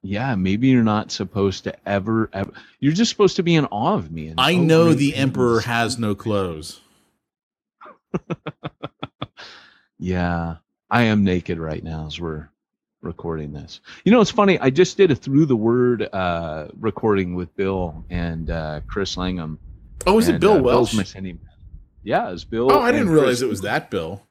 yeah, 0.02 0.36
maybe 0.36 0.68
you're 0.68 0.84
not 0.84 1.12
supposed 1.12 1.64
to 1.64 1.76
ever, 1.88 2.30
ever. 2.34 2.52
You're 2.80 2.94
just 2.94 3.12
supposed 3.12 3.38
to 3.38 3.44
be 3.44 3.56
in 3.56 3.66
awe 3.66 3.96
of 3.96 4.12
me. 4.12 4.34
I 4.38 4.54
oh, 4.54 4.62
know 4.62 4.94
the 4.94 5.16
emperor 5.16 5.62
has 5.62 5.98
no 5.98 6.14
clothes. 6.16 6.82
Yeah, 10.00 10.58
I 10.90 11.04
am 11.04 11.24
naked 11.24 11.58
right 11.60 11.84
now 11.84 12.06
as 12.08 12.20
we're 12.20 12.50
recording 13.02 13.54
this. 13.54 13.82
You 14.04 14.12
know, 14.12 14.22
it's 14.22 14.32
funny. 14.32 14.60
I 14.60 14.70
just 14.70 14.98
did 14.98 15.12
a 15.12 15.16
through 15.16 15.46
the 15.46 15.56
word 15.56 16.08
uh, 16.14 16.68
recording 16.80 17.36
with 17.36 17.56
Bill 17.56 18.06
and 18.10 18.50
uh, 18.50 18.82
Chris 18.88 19.18
Langham. 19.18 19.60
Oh, 20.06 20.18
is 20.20 20.28
it 20.28 20.40
Bill 20.40 20.54
uh, 20.54 20.56
Bill's 20.56 20.66
Welsh? 20.66 20.94
my 20.94 21.04
sending. 21.04 21.40
Yeah, 22.04 22.32
it's 22.32 22.44
Bill. 22.44 22.72
Oh, 22.72 22.80
I 22.80 22.92
didn't 22.92 23.10
realize 23.10 23.40
Chris. 23.40 23.42
it 23.42 23.50
was 23.50 23.62
that 23.62 23.90
Bill. 23.92 24.22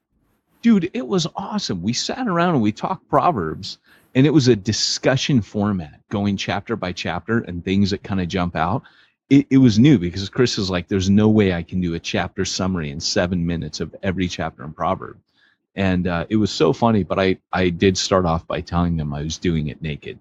dude 0.62 0.90
it 0.94 1.06
was 1.06 1.26
awesome 1.36 1.82
we 1.82 1.92
sat 1.92 2.26
around 2.26 2.54
and 2.54 2.62
we 2.62 2.72
talked 2.72 3.08
proverbs 3.08 3.78
and 4.14 4.26
it 4.26 4.30
was 4.30 4.48
a 4.48 4.56
discussion 4.56 5.42
format 5.42 6.00
going 6.08 6.36
chapter 6.36 6.76
by 6.76 6.92
chapter 6.92 7.40
and 7.40 7.64
things 7.64 7.90
that 7.90 8.02
kind 8.02 8.20
of 8.20 8.28
jump 8.28 8.56
out 8.56 8.82
it, 9.28 9.46
it 9.50 9.58
was 9.58 9.78
new 9.78 9.98
because 9.98 10.28
Chris 10.28 10.58
is 10.58 10.70
like, 10.70 10.88
there's 10.88 11.10
no 11.10 11.28
way 11.28 11.52
I 11.52 11.62
can 11.62 11.80
do 11.80 11.94
a 11.94 11.98
chapter 11.98 12.44
summary 12.44 12.90
in 12.90 13.00
seven 13.00 13.46
minutes 13.46 13.80
of 13.80 13.94
every 14.02 14.28
chapter 14.28 14.64
in 14.64 14.72
Proverb. 14.72 15.18
And 15.76 16.06
uh, 16.06 16.26
it 16.30 16.36
was 16.36 16.50
so 16.50 16.72
funny, 16.72 17.02
but 17.02 17.18
I, 17.18 17.36
I 17.52 17.68
did 17.68 17.98
start 17.98 18.24
off 18.24 18.46
by 18.46 18.62
telling 18.62 18.96
them 18.96 19.12
I 19.12 19.22
was 19.22 19.36
doing 19.36 19.68
it 19.68 19.82
naked. 19.82 20.18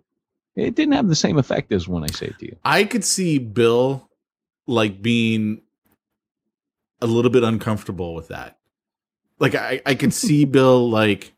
It 0.56 0.76
didn't 0.76 0.94
have 0.94 1.08
the 1.08 1.15
same 1.15 1.38
effect 1.38 1.72
as 1.72 1.88
when 1.88 2.04
I 2.04 2.08
say 2.08 2.28
it 2.28 2.39
to 2.39 2.46
you. 2.46 2.58
I 2.63 2.84
could 2.84 3.04
see 3.04 3.39
Bill 3.39 4.10
like 4.68 5.02
being 5.02 5.62
a 7.02 7.08
little 7.08 7.32
bit 7.32 7.44
uncomfortable 7.44 8.13
with 8.13 8.30
that. 8.30 8.58
Like 9.39 9.56
I, 9.56 9.82
I 9.86 9.96
could 9.96 10.13
see 10.13 10.46
Bill 10.46 10.89
like, 10.89 11.34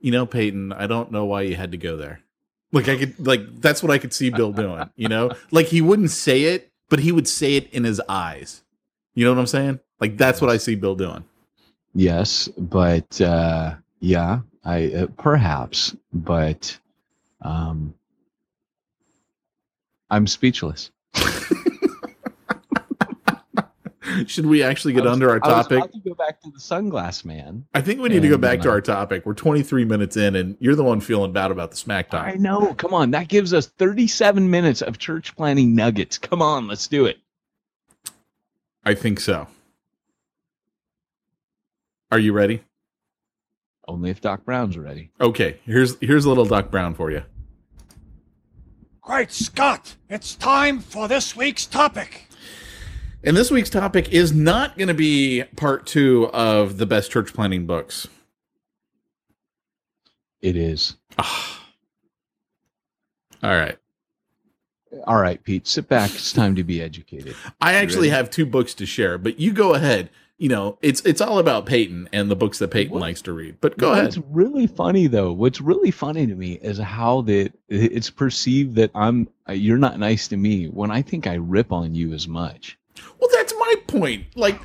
you 0.00 0.10
know, 0.10 0.26
Peyton, 0.26 0.72
I 0.72 0.86
don't 0.86 1.12
know 1.12 1.24
why 1.24 1.42
you 1.42 1.56
had 1.56 1.72
to 1.72 1.78
go 1.78 1.96
there. 1.96 2.20
Like 2.72 2.88
I 2.88 2.96
could 2.96 3.26
like 3.26 3.60
that's 3.60 3.82
what 3.82 3.92
I 3.92 3.98
could 3.98 4.12
see 4.12 4.30
Bill 4.30 4.52
doing, 4.52 4.90
you 4.96 5.08
know? 5.08 5.30
Like 5.50 5.66
he 5.66 5.80
wouldn't 5.80 6.10
say 6.10 6.42
it, 6.42 6.72
but 6.88 6.98
he 6.98 7.12
would 7.12 7.28
say 7.28 7.56
it 7.56 7.72
in 7.72 7.84
his 7.84 8.00
eyes. 8.08 8.62
You 9.14 9.24
know 9.24 9.32
what 9.32 9.38
I'm 9.38 9.46
saying? 9.46 9.80
Like 10.00 10.16
that's 10.16 10.40
what 10.40 10.50
I 10.50 10.56
see 10.56 10.74
Bill 10.74 10.96
doing. 10.96 11.24
Yes, 11.94 12.48
but 12.58 13.20
uh, 13.20 13.74
yeah, 14.00 14.40
I 14.64 14.86
uh, 14.92 15.06
perhaps, 15.16 15.94
but 16.12 16.76
um, 17.42 17.94
I'm 20.10 20.26
speechless. 20.26 20.90
Should 24.26 24.46
we 24.46 24.62
actually 24.62 24.92
get 24.92 25.04
was- 25.04 25.12
under 25.12 25.30
our 25.30 25.36
I 25.36 25.48
topic? 25.48 25.78
about 25.78 25.92
to 25.92 26.00
go 26.00 26.14
back 26.14 26.40
to 26.42 26.50
the 26.50 26.58
sunglass 26.58 27.24
man. 27.24 27.64
I 27.74 27.80
think 27.80 28.00
we 28.00 28.08
need 28.08 28.22
to 28.22 28.28
go 28.28 28.38
back 28.38 28.60
to 28.62 28.68
uh, 28.68 28.72
our 28.72 28.80
topic. 28.80 29.24
We're 29.26 29.34
23 29.34 29.84
minutes 29.84 30.16
in, 30.16 30.36
and 30.36 30.56
you're 30.60 30.74
the 30.76 30.84
one 30.84 31.00
feeling 31.00 31.32
bad 31.32 31.50
about 31.50 31.70
the 31.70 31.76
smack 31.76 32.12
I 32.12 32.34
know. 32.34 32.74
Come 32.74 32.94
on, 32.94 33.10
that 33.12 33.28
gives 33.28 33.52
us 33.54 33.66
37 33.66 34.50
minutes 34.50 34.82
of 34.82 34.98
church 34.98 35.34
planting 35.36 35.74
nuggets. 35.74 36.18
Come 36.18 36.42
on, 36.42 36.68
let's 36.68 36.86
do 36.86 37.06
it. 37.06 37.18
I 38.84 38.94
think 38.94 39.20
so. 39.20 39.48
Are 42.14 42.20
you 42.20 42.32
ready? 42.32 42.62
Only 43.88 44.10
if 44.10 44.20
Doc 44.20 44.44
Brown's 44.44 44.78
ready. 44.78 45.10
Okay, 45.20 45.58
here's 45.64 45.96
here's 45.98 46.24
a 46.24 46.28
little 46.28 46.44
Doc 46.44 46.70
Brown 46.70 46.94
for 46.94 47.10
you. 47.10 47.24
Great 49.00 49.32
Scott! 49.32 49.96
It's 50.08 50.36
time 50.36 50.78
for 50.78 51.08
this 51.08 51.34
week's 51.34 51.66
topic. 51.66 52.28
And 53.24 53.36
this 53.36 53.50
week's 53.50 53.68
topic 53.68 54.12
is 54.12 54.32
not 54.32 54.78
going 54.78 54.86
to 54.86 54.94
be 54.94 55.42
part 55.56 55.86
two 55.88 56.30
of 56.32 56.78
the 56.78 56.86
best 56.86 57.10
church 57.10 57.34
planting 57.34 57.66
books. 57.66 58.06
It 60.40 60.54
is. 60.56 60.94
Ah. 61.18 61.66
All 63.42 63.56
right. 63.56 63.76
All 65.08 65.20
right, 65.20 65.42
Pete, 65.42 65.66
sit 65.66 65.88
back. 65.88 66.14
It's 66.14 66.32
time 66.32 66.54
to 66.54 66.62
be 66.62 66.80
educated. 66.80 67.34
I 67.60 67.74
actually 67.74 68.10
ready? 68.10 68.10
have 68.10 68.30
two 68.30 68.46
books 68.46 68.72
to 68.74 68.86
share, 68.86 69.18
but 69.18 69.40
you 69.40 69.52
go 69.52 69.74
ahead. 69.74 70.10
You 70.36 70.48
know, 70.48 70.78
it's 70.82 71.00
it's 71.02 71.20
all 71.20 71.38
about 71.38 71.64
Peyton 71.64 72.08
and 72.12 72.28
the 72.30 72.34
books 72.36 72.58
that 72.58 72.68
Peyton 72.68 72.92
What? 72.94 73.00
likes 73.00 73.22
to 73.22 73.32
read. 73.32 73.56
But 73.60 73.78
go 73.78 73.92
ahead. 73.92 74.22
really 74.30 74.66
funny 74.66 75.06
though, 75.06 75.32
what's 75.32 75.60
really 75.60 75.92
funny 75.92 76.26
to 76.26 76.34
me 76.34 76.54
is 76.54 76.76
how 76.78 77.20
that 77.22 77.52
it's 77.68 78.10
perceived 78.10 78.74
that 78.74 78.90
I'm 78.96 79.28
uh, 79.48 79.52
you're 79.52 79.78
not 79.78 79.98
nice 79.98 80.26
to 80.28 80.36
me 80.36 80.66
when 80.66 80.90
I 80.90 81.02
think 81.02 81.28
I 81.28 81.34
rip 81.34 81.70
on 81.70 81.94
you 81.94 82.12
as 82.12 82.26
much. 82.26 82.76
Well, 83.20 83.30
that's 83.32 83.54
my 83.58 83.74
point. 83.86 84.24
Like 84.34 84.60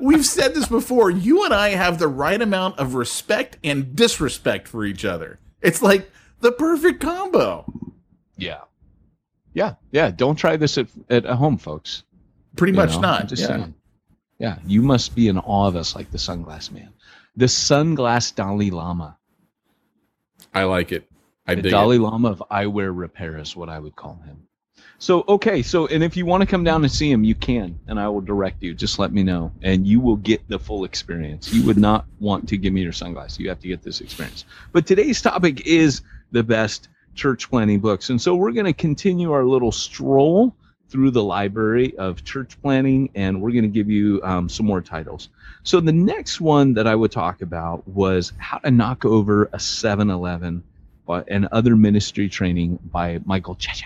we've 0.00 0.24
said 0.26 0.54
this 0.54 0.66
before, 0.68 1.10
you 1.10 1.44
and 1.44 1.54
I 1.54 1.70
have 1.70 1.98
the 1.98 2.08
right 2.08 2.40
amount 2.40 2.78
of 2.78 2.94
respect 2.94 3.58
and 3.62 3.94
disrespect 3.94 4.66
for 4.68 4.84
each 4.84 5.04
other. 5.04 5.38
It's 5.62 5.80
like 5.82 6.10
the 6.40 6.52
perfect 6.52 7.00
combo. 7.00 7.64
Yeah. 8.36 8.62
Yeah, 9.54 9.74
yeah. 9.90 10.10
Don't 10.10 10.36
try 10.36 10.56
this 10.56 10.76
at 10.76 10.88
at 11.08 11.24
home, 11.24 11.56
folks. 11.56 12.02
Pretty 12.56 12.72
You 12.72 12.76
much 12.76 12.94
know, 12.94 13.00
not. 13.00 13.28
Just 13.28 13.42
yeah. 13.42 13.48
saying. 13.48 13.74
Yeah, 14.38 14.58
you 14.66 14.82
must 14.82 15.14
be 15.14 15.28
in 15.28 15.38
awe 15.38 15.66
of 15.66 15.76
us 15.76 15.94
like 15.94 16.10
the 16.10 16.18
sunglass 16.18 16.70
man. 16.70 16.92
The 17.36 17.46
sunglass 17.46 18.34
Dalai 18.34 18.70
Lama. 18.70 19.16
I 20.54 20.64
like 20.64 20.92
it. 20.92 21.08
I 21.46 21.54
the 21.54 21.70
Dalai 21.70 21.96
it. 21.96 22.00
Lama 22.00 22.30
of 22.30 22.42
eyewear 22.50 22.90
repair 22.94 23.38
is 23.38 23.56
what 23.56 23.68
I 23.68 23.78
would 23.78 23.96
call 23.96 24.20
him. 24.24 24.46
So 24.98 25.24
okay, 25.28 25.62
so 25.62 25.86
and 25.86 26.02
if 26.02 26.16
you 26.16 26.24
want 26.24 26.42
to 26.42 26.46
come 26.46 26.64
down 26.64 26.82
and 26.82 26.90
see 26.90 27.10
him, 27.10 27.22
you 27.22 27.34
can, 27.34 27.78
and 27.86 28.00
I 28.00 28.08
will 28.08 28.22
direct 28.22 28.62
you. 28.62 28.74
Just 28.74 28.98
let 28.98 29.12
me 29.12 29.22
know, 29.22 29.52
and 29.62 29.86
you 29.86 30.00
will 30.00 30.16
get 30.16 30.46
the 30.48 30.58
full 30.58 30.84
experience. 30.84 31.52
You 31.52 31.66
would 31.66 31.76
not 31.76 32.06
want 32.18 32.48
to 32.48 32.56
give 32.56 32.72
me 32.72 32.82
your 32.82 32.92
sunglasses. 32.92 33.38
You 33.38 33.48
have 33.50 33.60
to 33.60 33.68
get 33.68 33.82
this 33.82 34.00
experience. 34.00 34.46
But 34.72 34.86
today's 34.86 35.20
topic 35.20 35.66
is 35.66 36.00
the 36.32 36.42
best 36.42 36.88
church 37.14 37.50
planting 37.50 37.80
books, 37.80 38.08
and 38.08 38.20
so 38.20 38.34
we're 38.34 38.52
going 38.52 38.66
to 38.66 38.72
continue 38.72 39.32
our 39.32 39.44
little 39.44 39.72
stroll 39.72 40.56
through 40.96 41.10
the 41.10 41.22
library 41.22 41.94
of 41.98 42.24
church 42.24 42.58
planting, 42.62 43.10
and 43.14 43.42
we're 43.42 43.50
going 43.50 43.64
to 43.64 43.68
give 43.68 43.90
you 43.90 44.18
um, 44.24 44.48
some 44.48 44.64
more 44.64 44.80
titles. 44.80 45.28
So 45.62 45.78
the 45.78 45.92
next 45.92 46.40
one 46.40 46.72
that 46.72 46.86
I 46.86 46.94
would 46.94 47.12
talk 47.12 47.42
about 47.42 47.86
was 47.86 48.32
how 48.38 48.56
to 48.56 48.70
knock 48.70 49.04
over 49.04 49.44
a 49.52 49.58
7-Eleven 49.58 50.64
and 51.28 51.48
other 51.52 51.76
ministry 51.76 52.30
training 52.30 52.78
by 52.90 53.20
Michael 53.26 53.56
Cheshire. 53.56 53.84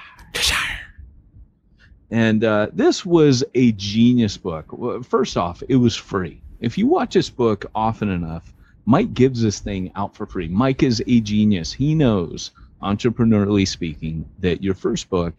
And 2.12 2.44
uh, 2.44 2.68
this 2.73 3.05
was 3.05 3.42
a 3.57 3.73
genius 3.73 4.37
book. 4.37 5.05
First 5.05 5.37
off, 5.37 5.64
it 5.68 5.77
was 5.77 5.96
free. 5.96 6.40
If 6.61 6.79
you 6.79 6.87
watch 6.87 7.14
this 7.14 7.29
book 7.29 7.66
often 7.75 8.09
enough, 8.09 8.53
Mike 8.85 9.14
gives 9.14 9.42
this 9.42 9.59
thing 9.59 9.90
out 9.96 10.14
for 10.14 10.27
free. 10.27 10.46
Mike 10.46 10.85
is 10.85 11.03
a 11.05 11.20
genius. 11.20 11.73
He 11.73 11.92
knows, 11.96 12.53
entrepreneurially 12.81 13.66
speaking, 13.66 14.27
that 14.38 14.62
your 14.62 14.75
first 14.75 15.11
book 15.11 15.35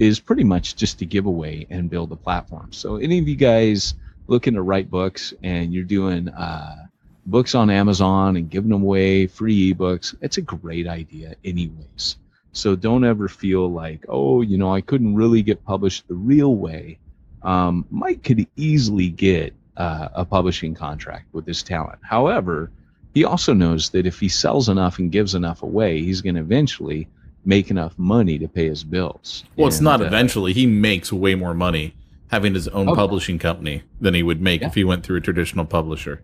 is 0.00 0.18
pretty 0.18 0.42
much 0.42 0.74
just 0.74 0.98
to 0.98 1.06
give 1.06 1.26
away 1.26 1.66
and 1.70 1.88
build 1.90 2.10
a 2.10 2.16
platform. 2.16 2.72
So, 2.72 2.96
any 2.96 3.18
of 3.18 3.28
you 3.28 3.36
guys 3.36 3.94
looking 4.26 4.54
to 4.54 4.62
write 4.62 4.90
books 4.90 5.34
and 5.42 5.72
you're 5.72 5.84
doing 5.84 6.28
uh, 6.30 6.86
books 7.26 7.54
on 7.54 7.70
Amazon 7.70 8.36
and 8.36 8.50
giving 8.50 8.70
them 8.70 8.82
away, 8.82 9.26
free 9.26 9.72
ebooks, 9.72 10.16
it's 10.22 10.38
a 10.38 10.42
great 10.42 10.88
idea, 10.88 11.34
anyways. 11.44 12.16
So 12.52 12.74
don't 12.74 13.04
ever 13.04 13.28
feel 13.28 13.70
like, 13.70 14.04
oh, 14.08 14.42
you 14.42 14.58
know, 14.58 14.74
I 14.74 14.80
couldn't 14.80 15.14
really 15.14 15.42
get 15.42 15.64
published 15.64 16.08
the 16.08 16.14
real 16.14 16.56
way. 16.56 16.98
Um, 17.42 17.86
Mike 17.90 18.24
could 18.24 18.46
easily 18.56 19.08
get 19.08 19.54
uh, 19.76 20.08
a 20.14 20.24
publishing 20.24 20.74
contract 20.74 21.26
with 21.32 21.46
his 21.46 21.62
talent. 21.62 22.00
However, 22.02 22.70
he 23.14 23.24
also 23.24 23.54
knows 23.54 23.90
that 23.90 24.06
if 24.06 24.18
he 24.18 24.28
sells 24.28 24.68
enough 24.68 24.98
and 24.98 25.12
gives 25.12 25.34
enough 25.34 25.62
away, 25.62 26.02
he's 26.02 26.22
going 26.22 26.34
to 26.34 26.40
eventually 26.40 27.08
make 27.44 27.70
enough 27.70 27.98
money 27.98 28.38
to 28.38 28.48
pay 28.48 28.66
his 28.68 28.84
bills. 28.84 29.44
Well, 29.56 29.68
it's 29.68 29.80
not 29.80 30.00
uh, 30.00 30.04
eventually. 30.04 30.52
He 30.52 30.66
makes 30.66 31.12
way 31.12 31.34
more 31.34 31.54
money 31.54 31.94
having 32.28 32.54
his 32.54 32.68
own 32.68 32.88
Okay. 32.88 32.96
publishing 32.96 33.38
company 33.38 33.82
than 34.00 34.14
he 34.14 34.22
would 34.22 34.40
make 34.40 34.60
Yeah. 34.60 34.68
if 34.68 34.74
he 34.74 34.84
went 34.84 35.04
through 35.04 35.16
a 35.16 35.20
traditional 35.20 35.64
publisher. 35.64 36.22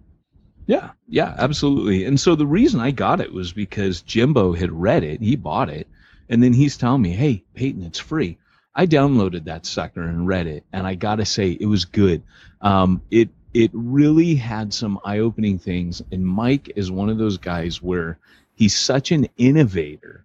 Yeah, 0.66 0.90
yeah, 1.08 1.34
absolutely. 1.38 2.04
And 2.04 2.18
so 2.18 2.34
the 2.34 2.46
reason 2.46 2.80
I 2.80 2.90
got 2.90 3.20
it 3.20 3.32
was 3.32 3.52
because 3.52 4.02
Jimbo 4.02 4.52
had 4.52 4.72
read 4.72 5.04
it, 5.04 5.20
he 5.20 5.36
bought 5.36 5.68
it, 5.70 5.86
and 6.28 6.42
then 6.42 6.52
he's 6.52 6.76
telling 6.76 7.02
me, 7.02 7.10
"Hey, 7.10 7.44
Peyton, 7.54 7.82
it's 7.84 7.98
free." 8.00 8.36
I 8.74 8.86
downloaded 8.86 9.44
that 9.44 9.64
sucker 9.64 10.02
and 10.02 10.26
read 10.26 10.46
it, 10.46 10.64
and 10.72 10.86
I 10.86 10.94
got 10.96 11.16
to 11.16 11.24
say, 11.24 11.52
it 11.58 11.66
was 11.66 11.84
good. 11.84 12.22
Um, 12.60 13.00
it 13.10 13.28
it 13.54 13.70
really 13.72 14.34
had 14.34 14.74
some 14.74 14.98
eye-opening 15.04 15.58
things, 15.58 16.02
and 16.12 16.26
Mike 16.26 16.70
is 16.76 16.90
one 16.90 17.08
of 17.08 17.16
those 17.16 17.38
guys 17.38 17.80
where 17.82 18.18
he's 18.54 18.76
such 18.76 19.12
an 19.12 19.28
innovator. 19.38 20.24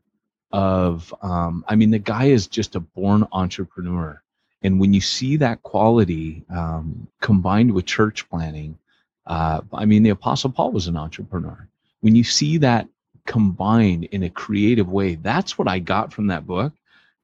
Of, 0.53 1.13
um, 1.21 1.63
I 1.67 1.75
mean, 1.75 1.91
the 1.91 1.99
guy 1.99 2.25
is 2.25 2.47
just 2.47 2.75
a 2.75 2.81
born 2.81 3.25
entrepreneur, 3.31 4.21
and 4.63 4.79
when 4.79 4.93
you 4.93 5.01
see 5.01 5.37
that 5.37 5.63
quality 5.63 6.43
um, 6.49 7.07
combined 7.21 7.73
with 7.73 7.85
church 7.85 8.29
planting, 8.29 8.77
uh, 9.25 9.61
I 9.73 9.85
mean, 9.85 10.03
the 10.03 10.09
Apostle 10.09 10.51
Paul 10.51 10.71
was 10.71 10.87
an 10.87 10.97
entrepreneur. 10.97 11.67
When 12.01 12.15
you 12.15 12.23
see 12.23 12.57
that 12.57 12.87
combined 13.25 14.05
in 14.05 14.23
a 14.23 14.29
creative 14.29 14.89
way, 14.89 15.15
that's 15.15 15.57
what 15.57 15.67
I 15.67 15.79
got 15.79 16.11
from 16.11 16.27
that 16.27 16.45
book. 16.45 16.73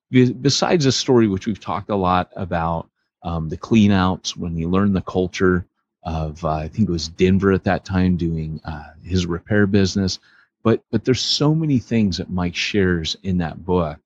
Be- 0.10 0.32
Besides 0.34 0.86
the 0.86 0.92
story, 0.92 1.28
which 1.28 1.48
we've 1.48 1.60
talked 1.60 1.90
a 1.90 1.96
lot 1.96 2.32
about, 2.36 2.90
um, 3.24 3.50
the 3.50 3.58
clean 3.58 3.92
outs, 3.92 4.38
when 4.38 4.56
you 4.56 4.70
learn 4.70 4.94
the 4.94 5.02
culture 5.02 5.66
of, 6.04 6.44
uh, 6.46 6.50
I 6.50 6.68
think 6.70 6.88
it 6.88 6.92
was 6.92 7.10
Denver 7.10 7.52
at 7.52 7.66
that 7.66 7.84
time 7.84 8.16
doing 8.16 8.62
uh, 8.64 8.94
his 9.04 9.26
repair 9.26 9.68
business. 9.68 10.20
But, 10.68 10.84
but 10.92 11.06
there's 11.06 11.22
so 11.22 11.56
many 11.56 11.80
things 11.80 12.18
that 12.18 12.30
Mike 12.30 12.54
shares 12.54 13.16
in 13.24 13.38
that 13.38 13.66
book 13.66 14.00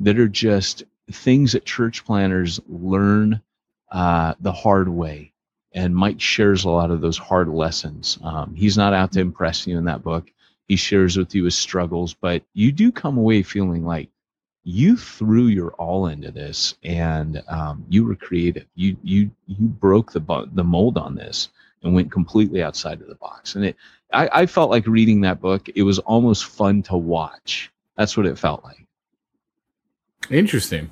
that 0.00 0.18
are 0.18 0.26
just 0.26 0.82
things 1.12 1.52
that 1.52 1.64
church 1.64 2.04
planters 2.04 2.58
learn 2.66 3.40
uh, 3.92 4.34
the 4.40 4.50
hard 4.50 4.88
way 4.88 5.32
and 5.72 5.94
Mike 5.94 6.20
shares 6.20 6.64
a 6.64 6.70
lot 6.70 6.90
of 6.90 7.00
those 7.00 7.18
hard 7.18 7.48
lessons. 7.48 8.18
Um, 8.24 8.52
he's 8.56 8.76
not 8.76 8.94
out 8.94 9.12
to 9.12 9.20
impress 9.20 9.64
you 9.64 9.78
in 9.78 9.84
that 9.84 10.02
book. 10.02 10.28
He 10.66 10.74
shares 10.74 11.16
with 11.16 11.36
you 11.36 11.44
his 11.44 11.54
struggles, 11.54 12.14
but 12.14 12.42
you 12.52 12.72
do 12.72 12.90
come 12.90 13.16
away 13.16 13.44
feeling 13.44 13.84
like 13.84 14.08
you 14.64 14.96
threw 14.96 15.46
your 15.46 15.70
all 15.74 16.08
into 16.08 16.32
this, 16.32 16.74
and 16.82 17.40
um, 17.46 17.84
you 17.88 18.04
were 18.04 18.16
creative. 18.16 18.66
You 18.74 18.96
you 19.04 19.30
you 19.46 19.68
broke 19.68 20.10
the 20.10 20.48
the 20.52 20.64
mold 20.64 20.98
on 20.98 21.14
this 21.14 21.50
and 21.82 21.94
went 21.94 22.10
completely 22.12 22.62
outside 22.62 23.00
of 23.00 23.08
the 23.08 23.14
box. 23.14 23.54
And 23.54 23.64
it, 23.66 23.76
I, 24.12 24.28
I 24.32 24.46
felt 24.46 24.70
like 24.70 24.86
reading 24.86 25.20
that 25.22 25.40
book. 25.40 25.68
It 25.74 25.82
was 25.82 25.98
almost 26.00 26.46
fun 26.46 26.82
to 26.84 26.96
watch. 26.96 27.70
That's 27.96 28.16
what 28.16 28.26
it 28.26 28.38
felt 28.38 28.64
like. 28.64 28.86
Interesting. 30.30 30.90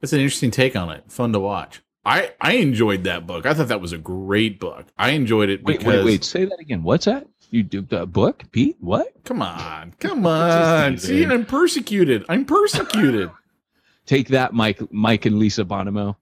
That's 0.00 0.12
an 0.12 0.20
interesting 0.20 0.50
take 0.50 0.76
on 0.76 0.90
it. 0.90 1.04
Fun 1.08 1.32
to 1.32 1.40
watch. 1.40 1.82
I 2.04 2.32
I 2.40 2.52
enjoyed 2.52 3.04
that 3.04 3.26
book. 3.26 3.44
I 3.44 3.52
thought 3.52 3.68
that 3.68 3.80
was 3.80 3.92
a 3.92 3.98
great 3.98 4.58
book. 4.58 4.86
I 4.96 5.10
enjoyed 5.10 5.50
it 5.50 5.62
Wait, 5.62 5.78
because 5.78 5.96
wait, 5.98 6.04
wait. 6.04 6.24
Say 6.24 6.44
that 6.46 6.58
again. 6.58 6.82
What's 6.82 7.04
that? 7.04 7.26
You 7.50 7.62
duped 7.62 7.92
a 7.92 8.06
book, 8.06 8.44
Pete? 8.52 8.76
What? 8.80 9.12
come 9.24 9.42
on, 9.42 9.92
come 10.00 10.24
on. 10.24 10.96
See. 10.98 11.24
I'm 11.24 11.44
persecuted. 11.44 12.24
I'm 12.28 12.44
persecuted. 12.44 13.30
Take 14.06 14.28
that, 14.28 14.54
Mike, 14.54 14.80
Mike 14.92 15.26
and 15.26 15.38
Lisa 15.38 15.64
Bonomo. 15.64 16.16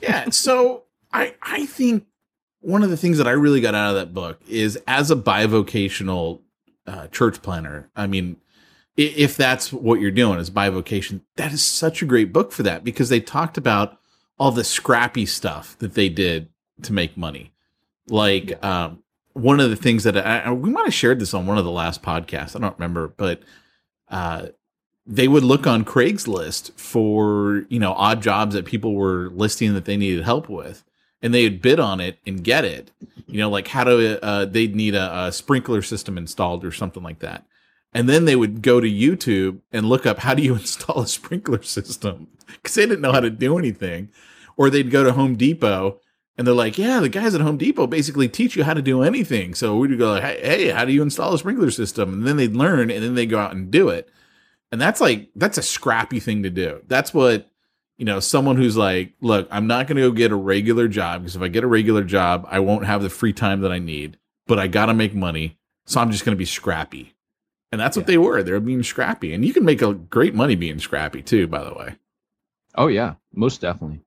yeah. 0.00 0.30
So 0.30 0.84
I 1.12 1.34
I 1.40 1.66
think 1.66 2.04
one 2.62 2.82
of 2.82 2.90
the 2.90 2.96
things 2.96 3.18
that 3.18 3.26
I 3.28 3.32
really 3.32 3.60
got 3.60 3.74
out 3.74 3.90
of 3.90 3.94
that 3.96 4.14
book 4.14 4.40
is 4.48 4.78
as 4.86 5.10
a 5.10 5.16
bivocational 5.16 6.40
uh, 6.86 7.08
church 7.08 7.42
planter. 7.42 7.90
I 7.94 8.06
mean, 8.06 8.36
if 8.96 9.36
that's 9.36 9.72
what 9.72 10.00
you're 10.00 10.10
doing 10.10 10.38
is 10.38 10.50
bivocation, 10.50 11.20
that 11.36 11.52
is 11.52 11.62
such 11.62 12.02
a 12.02 12.06
great 12.06 12.32
book 12.32 12.52
for 12.52 12.62
that 12.62 12.84
because 12.84 13.08
they 13.08 13.20
talked 13.20 13.56
about 13.58 13.98
all 14.38 14.50
the 14.50 14.64
scrappy 14.64 15.26
stuff 15.26 15.76
that 15.78 15.94
they 15.94 16.08
did 16.08 16.48
to 16.82 16.92
make 16.92 17.16
money. 17.16 17.52
Like 18.08 18.62
um, 18.64 19.02
one 19.34 19.60
of 19.60 19.70
the 19.70 19.76
things 19.76 20.04
that 20.04 20.16
I, 20.16 20.40
I- 20.40 20.52
we 20.52 20.70
might 20.70 20.84
have 20.86 20.94
shared 20.94 21.20
this 21.20 21.34
on 21.34 21.46
one 21.46 21.58
of 21.58 21.64
the 21.64 21.70
last 21.70 22.02
podcasts. 22.02 22.56
I 22.56 22.58
don't 22.58 22.76
remember, 22.78 23.08
but 23.08 23.42
uh, 24.08 24.46
they 25.06 25.28
would 25.28 25.44
look 25.44 25.66
on 25.66 25.84
Craigslist 25.84 26.72
for 26.78 27.64
you 27.68 27.78
know 27.78 27.92
odd 27.94 28.22
jobs 28.22 28.54
that 28.54 28.66
people 28.66 28.94
were 28.94 29.30
listing 29.30 29.74
that 29.74 29.84
they 29.84 29.96
needed 29.96 30.24
help 30.24 30.48
with, 30.48 30.84
and 31.22 31.32
they'd 31.32 31.62
bid 31.62 31.80
on 31.80 32.00
it 32.00 32.18
and 32.26 32.42
get 32.42 32.64
it. 32.64 32.90
You 33.26 33.38
know, 33.38 33.48
like 33.48 33.68
how 33.68 33.84
to 33.84 34.22
uh, 34.22 34.44
they'd 34.44 34.74
need 34.74 34.94
a, 34.94 35.26
a 35.26 35.32
sprinkler 35.32 35.80
system 35.82 36.18
installed 36.18 36.64
or 36.64 36.72
something 36.72 37.02
like 37.02 37.20
that. 37.20 37.46
And 37.94 38.08
then 38.08 38.24
they 38.24 38.36
would 38.36 38.62
go 38.62 38.80
to 38.80 38.88
YouTube 38.88 39.60
and 39.70 39.88
look 39.88 40.06
up 40.06 40.18
how 40.18 40.34
do 40.34 40.42
you 40.42 40.54
install 40.56 41.00
a 41.00 41.06
sprinkler 41.06 41.62
system 41.62 42.28
because 42.46 42.74
they 42.74 42.86
didn't 42.86 43.00
know 43.00 43.12
how 43.12 43.20
to 43.20 43.30
do 43.30 43.58
anything. 43.58 44.10
Or 44.56 44.68
they'd 44.68 44.90
go 44.90 45.02
to 45.04 45.12
Home 45.12 45.36
Depot 45.36 46.00
and 46.36 46.46
they're 46.46 46.54
like, 46.54 46.78
yeah, 46.78 47.00
the 47.00 47.08
guys 47.08 47.34
at 47.34 47.40
Home 47.40 47.56
Depot 47.56 47.86
basically 47.86 48.28
teach 48.28 48.56
you 48.56 48.64
how 48.64 48.74
to 48.74 48.82
do 48.82 49.02
anything. 49.02 49.54
So 49.54 49.76
we'd 49.76 49.98
go 49.98 50.12
like, 50.12 50.22
hey, 50.22 50.40
hey, 50.42 50.68
how 50.70 50.84
do 50.84 50.92
you 50.92 51.02
install 51.02 51.34
a 51.34 51.38
sprinkler 51.38 51.70
system? 51.70 52.12
And 52.12 52.26
then 52.26 52.36
they'd 52.36 52.54
learn 52.54 52.90
and 52.90 53.02
then 53.02 53.14
they'd 53.14 53.26
go 53.26 53.38
out 53.38 53.54
and 53.54 53.70
do 53.70 53.88
it. 53.88 54.08
And 54.70 54.80
that's 54.80 55.00
like 55.00 55.30
that's 55.36 55.58
a 55.58 55.62
scrappy 55.62 56.20
thing 56.20 56.42
to 56.42 56.50
do. 56.50 56.80
That's 56.86 57.12
what 57.12 57.50
you 57.98 58.04
know, 58.04 58.20
someone 58.20 58.56
who's 58.56 58.76
like, 58.76 59.12
look, 59.20 59.46
I'm 59.50 59.66
not 59.66 59.86
going 59.86 59.96
to 59.96 60.02
go 60.02 60.10
get 60.12 60.32
a 60.32 60.36
regular 60.36 60.88
job 60.88 61.22
because 61.22 61.36
if 61.36 61.42
I 61.42 61.48
get 61.48 61.64
a 61.64 61.68
regular 61.68 62.02
job, 62.04 62.46
I 62.50 62.58
won't 62.60 62.84
have 62.86 63.02
the 63.02 63.10
free 63.10 63.32
time 63.32 63.60
that 63.60 63.72
I 63.72 63.78
need, 63.78 64.18
but 64.46 64.58
I 64.58 64.66
got 64.66 64.86
to 64.86 64.94
make 64.94 65.14
money. 65.14 65.58
So 65.84 66.00
I'm 66.00 66.10
just 66.10 66.24
going 66.24 66.34
to 66.34 66.38
be 66.38 66.44
scrappy. 66.44 67.14
And 67.70 67.80
that's 67.80 67.96
what 67.96 68.02
Yeah. 68.04 68.12
they 68.12 68.18
were. 68.18 68.42
They're 68.42 68.60
being 68.60 68.82
scrappy. 68.82 69.32
And 69.32 69.44
you 69.44 69.52
can 69.52 69.64
make 69.64 69.82
a 69.82 69.94
great 69.94 70.34
money 70.34 70.54
being 70.56 70.78
scrappy 70.78 71.22
too, 71.22 71.46
by 71.46 71.64
the 71.64 71.74
way. 71.74 71.96
Oh 72.74 72.86
yeah, 72.86 73.14
most 73.34 73.60
definitely. 73.60 74.00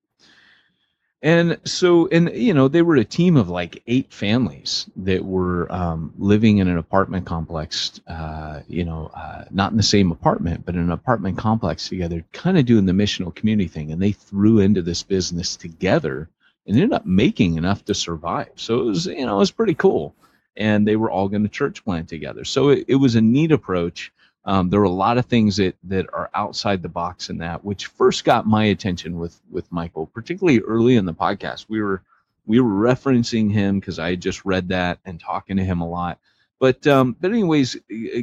And 1.25 1.57
so, 1.65 2.07
and 2.09 2.29
you 2.35 2.53
know, 2.53 2.67
they 2.67 2.83
were 2.83 2.97
a 2.97 3.03
team 3.03 3.35
of 3.35 3.49
like 3.49 3.81
eight 3.87 4.13
families 4.13 4.85
that 4.97 5.25
were 5.25 5.65
um, 5.73 6.13
living 6.19 6.59
in 6.59 6.67
an 6.67 6.77
apartment 6.77 7.25
complex. 7.25 7.99
Uh, 8.07 8.59
you 8.67 8.85
know, 8.85 9.09
uh, 9.15 9.45
not 9.49 9.71
in 9.71 9.77
the 9.77 9.81
same 9.81 10.11
apartment, 10.11 10.67
but 10.67 10.75
in 10.75 10.81
an 10.81 10.91
apartment 10.91 11.35
complex 11.35 11.89
together, 11.89 12.23
kind 12.31 12.59
of 12.59 12.67
doing 12.67 12.85
the 12.85 12.93
missional 12.93 13.33
community 13.33 13.67
thing. 13.67 13.91
And 13.91 13.99
they 13.99 14.11
threw 14.11 14.59
into 14.59 14.83
this 14.83 15.01
business 15.01 15.55
together 15.55 16.29
and 16.67 16.77
ended 16.77 16.93
up 16.93 17.07
making 17.07 17.55
enough 17.55 17.83
to 17.85 17.95
survive. 17.95 18.51
So 18.53 18.81
it 18.81 18.85
was, 18.85 19.07
you 19.07 19.25
know, 19.25 19.37
it 19.37 19.39
was 19.39 19.49
pretty 19.49 19.73
cool. 19.73 20.13
And 20.55 20.87
they 20.87 20.95
were 20.95 21.09
all 21.09 21.27
going 21.27 21.41
to 21.41 21.49
church 21.49 21.83
plant 21.83 22.07
together. 22.07 22.45
So 22.45 22.69
it, 22.69 22.85
it 22.87 22.95
was 22.97 23.15
a 23.15 23.21
neat 23.21 23.51
approach. 23.51 24.13
Um, 24.45 24.69
there 24.69 24.79
were 24.79 24.85
a 24.85 24.89
lot 24.89 25.17
of 25.17 25.25
things 25.25 25.57
that 25.57 25.75
that 25.85 26.05
are 26.13 26.29
outside 26.35 26.81
the 26.81 26.89
box 26.89 27.29
in 27.29 27.39
that, 27.39 27.65
which 27.65 27.87
first 27.87 28.23
got 28.23 28.45
my 28.45 28.65
attention 28.65 29.17
with 29.17 29.39
with 29.49 29.71
Michael, 29.71 30.05
particularly 30.07 30.59
early 30.59 30.95
in 30.95 31.05
the 31.05 31.13
podcast. 31.13 31.65
We 31.67 31.81
were 31.81 32.03
we 32.45 32.59
were 32.59 32.69
referencing 32.69 33.51
him 33.51 33.79
because 33.79 33.97
I 33.97 34.11
had 34.11 34.21
just 34.21 34.45
read 34.45 34.69
that 34.69 34.99
and 35.05 35.19
talking 35.19 35.57
to 35.57 35.63
him 35.63 35.81
a 35.81 35.89
lot. 35.89 36.19
But 36.59 36.85
um, 36.85 37.15
but 37.19 37.31
anyways, 37.31 37.75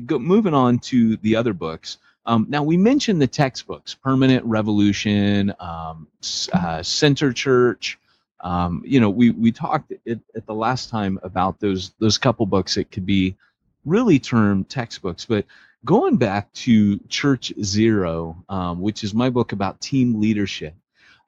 go, 0.07 0.19
moving 0.19 0.55
on 0.55 0.79
to 0.81 1.17
the 1.19 1.37
other 1.37 1.53
books. 1.53 1.99
Um, 2.25 2.47
now 2.49 2.63
we 2.63 2.77
mentioned 2.77 3.21
the 3.21 3.27
textbooks, 3.27 3.95
Permanent 3.95 4.45
Revolution, 4.45 5.53
um, 5.59 6.07
uh, 6.53 6.83
Center 6.83 7.33
Church. 7.33 7.99
Um, 8.41 8.83
you 8.85 9.01
know, 9.01 9.11
we 9.11 9.31
we 9.31 9.51
talked 9.51 9.93
at, 10.07 10.19
at 10.37 10.47
the 10.47 10.55
last 10.55 10.89
time 10.89 11.19
about 11.25 11.59
those 11.59 11.93
those 11.99 12.17
couple 12.17 12.47
books 12.47 12.77
that 12.77 12.93
could 12.93 13.07
be 13.07 13.37
really 13.85 14.21
termed 14.21 14.69
textbooks, 14.69 15.25
but 15.25 15.45
going 15.85 16.17
back 16.17 16.53
to 16.53 16.99
Church 17.09 17.53
Zero, 17.63 18.45
um, 18.49 18.81
which 18.81 19.05
is 19.05 19.15
my 19.15 19.31
book 19.31 19.53
about 19.53 19.81
team 19.81 20.21
leadership, 20.21 20.75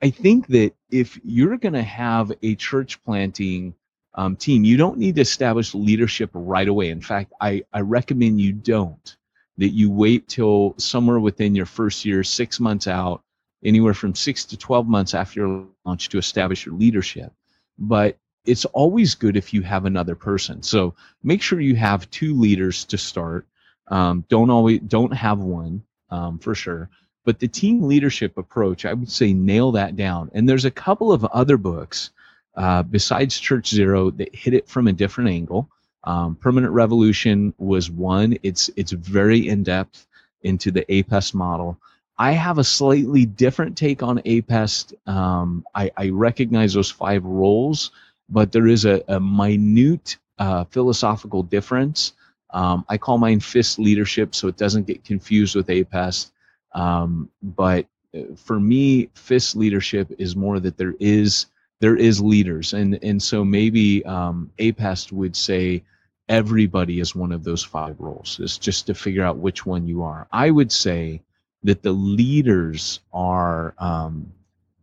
I 0.03 0.11
think 0.11 0.47
that 0.49 0.75
if 0.91 1.19
you're 1.25 1.57
going 1.57 1.73
to 1.75 1.83
have 1.83 2.33
a 2.43 2.55
church 2.55 3.03
planting 3.05 3.75
um, 4.15 4.37
team, 4.37 4.65
you 4.65 4.77
don't 4.77 4.99
need 4.99 5.17
to 5.17 5.23
establish 5.23 5.75
leadership 5.75 6.31
right 6.35 6.69
away. 6.69 6.91
In 6.91 7.01
fact, 7.01 7.33
I, 7.41 7.65
I 7.73 7.81
recommend 7.81 8.41
you 8.41 8.53
don't, 8.53 9.17
that 9.59 9.71
you 9.71 9.91
wait 9.91 10.29
till 10.29 10.75
somewhere 10.79 11.19
within 11.19 11.55
your 11.55 11.67
first 11.67 12.05
year, 12.05 12.23
six 12.23 12.61
months 12.61 12.87
out, 12.87 13.23
anywhere 13.65 13.95
from 13.95 14.15
six 14.15 14.45
to 14.47 14.57
12 14.57 14.87
months 14.87 15.15
after 15.15 15.41
your 15.41 15.67
launch 15.85 16.11
to 16.11 16.19
establish 16.19 16.67
your 16.67 16.75
leadership. 16.75 17.33
But 17.79 18.19
it's 18.45 18.67
always 18.67 19.15
good 19.15 19.37
if 19.37 19.55
you 19.55 19.63
have 19.63 19.87
another 19.87 20.15
person. 20.15 20.63
So 20.63 20.95
make 21.23 21.41
sure 21.41 21.61
you 21.61 21.77
have 21.77 22.11
two 22.11 22.39
leaders 22.39 22.85
to 22.87 22.99
start 22.99 23.47
um, 23.89 24.25
don't 24.29 24.51
always 24.51 24.81
don't 24.81 25.13
have 25.13 25.39
one 25.39 25.83
um, 26.11 26.39
for 26.39 26.55
sure. 26.55 26.89
But 27.25 27.39
the 27.39 27.49
team 27.49 27.83
leadership 27.83 28.37
approach 28.37 28.85
i 28.85 28.93
would 28.93 29.11
say 29.11 29.33
nail 29.33 29.73
that 29.73 29.97
down. 29.97 30.31
And 30.35 30.49
there's 30.49 30.65
a 30.65 30.71
couple 30.71 31.13
of 31.13 31.25
other 31.27 31.57
books 31.57 32.11
uh, 32.57 32.83
besides 32.83 33.39
church 33.39 33.69
zero 33.69 34.11
that 34.13 34.35
hit 34.35 34.55
it 34.55 34.69
from 34.69 34.89
a 34.89 34.93
different 34.93 35.31
angle. 35.31 35.69
Um, 36.05 36.37
permanent 36.37 36.73
revolution 36.73 37.55
was 37.59 37.91
one. 37.91 38.37
It's 38.43 38.71
it's 38.77 38.93
very 38.93 39.49
in-depth 39.49 40.07
into 40.43 40.71
the 40.71 40.85
apest 40.91 41.35
model. 41.35 41.79
I 42.17 42.33
have 42.33 42.59
a 42.59 42.65
slightly 42.65 43.27
different 43.27 43.77
take 43.77 44.03
on 44.03 44.19
apest 44.21 44.95
um, 45.09 45.65
I, 45.75 45.91
I 45.97 46.11
recognize 46.11 46.75
those 46.75 46.91
five 46.91 47.25
roles 47.25 47.91
but 48.29 48.53
there 48.53 48.67
is 48.67 48.85
a, 48.85 49.03
a 49.09 49.21
minute 49.21 50.17
uh, 50.39 50.65
philosophical 50.65 51.43
difference 51.43 52.13
um, 52.55 52.85
I 52.89 52.97
call 52.97 53.19
mine 53.19 53.41
fist 53.41 53.79
leadership 53.81 54.35
so 54.35 54.47
it 54.47 54.57
doesn't 54.57 54.87
get 54.87 55.05
confused 55.05 55.57
with 55.57 55.67
APEST. 55.67 56.31
Um, 56.73 57.29
but 57.43 57.87
uh, 58.17 58.35
for 58.37 58.61
me, 58.61 59.11
fist 59.15 59.57
leadership 59.57 60.11
is 60.19 60.37
more 60.37 60.61
that 60.61 60.79
there 60.79 60.95
is 61.01 61.47
there 61.81 61.97
is 61.97 62.21
leaders, 62.21 62.73
and 62.73 62.99
and 63.03 63.21
so 63.21 63.45
maybe 63.45 64.05
um, 64.05 64.51
APEST 64.59 65.13
would 65.13 65.37
say 65.37 65.83
everybody 66.29 67.01
is 67.01 67.15
one 67.15 67.33
of 67.33 67.45
those 67.45 67.63
five 67.65 67.97
roles. 67.99 68.39
It's 68.41 68.57
just 68.57 68.87
to 68.87 68.95
figure 68.95 69.25
out 69.25 69.39
which 69.39 69.67
one 69.67 69.87
you 69.87 70.03
are. 70.03 70.29
I 70.33 70.51
would 70.51 70.71
say 70.71 71.21
that 71.65 71.83
the 71.83 71.93
leaders 71.93 73.01
are 73.13 73.75
um, 73.79 74.33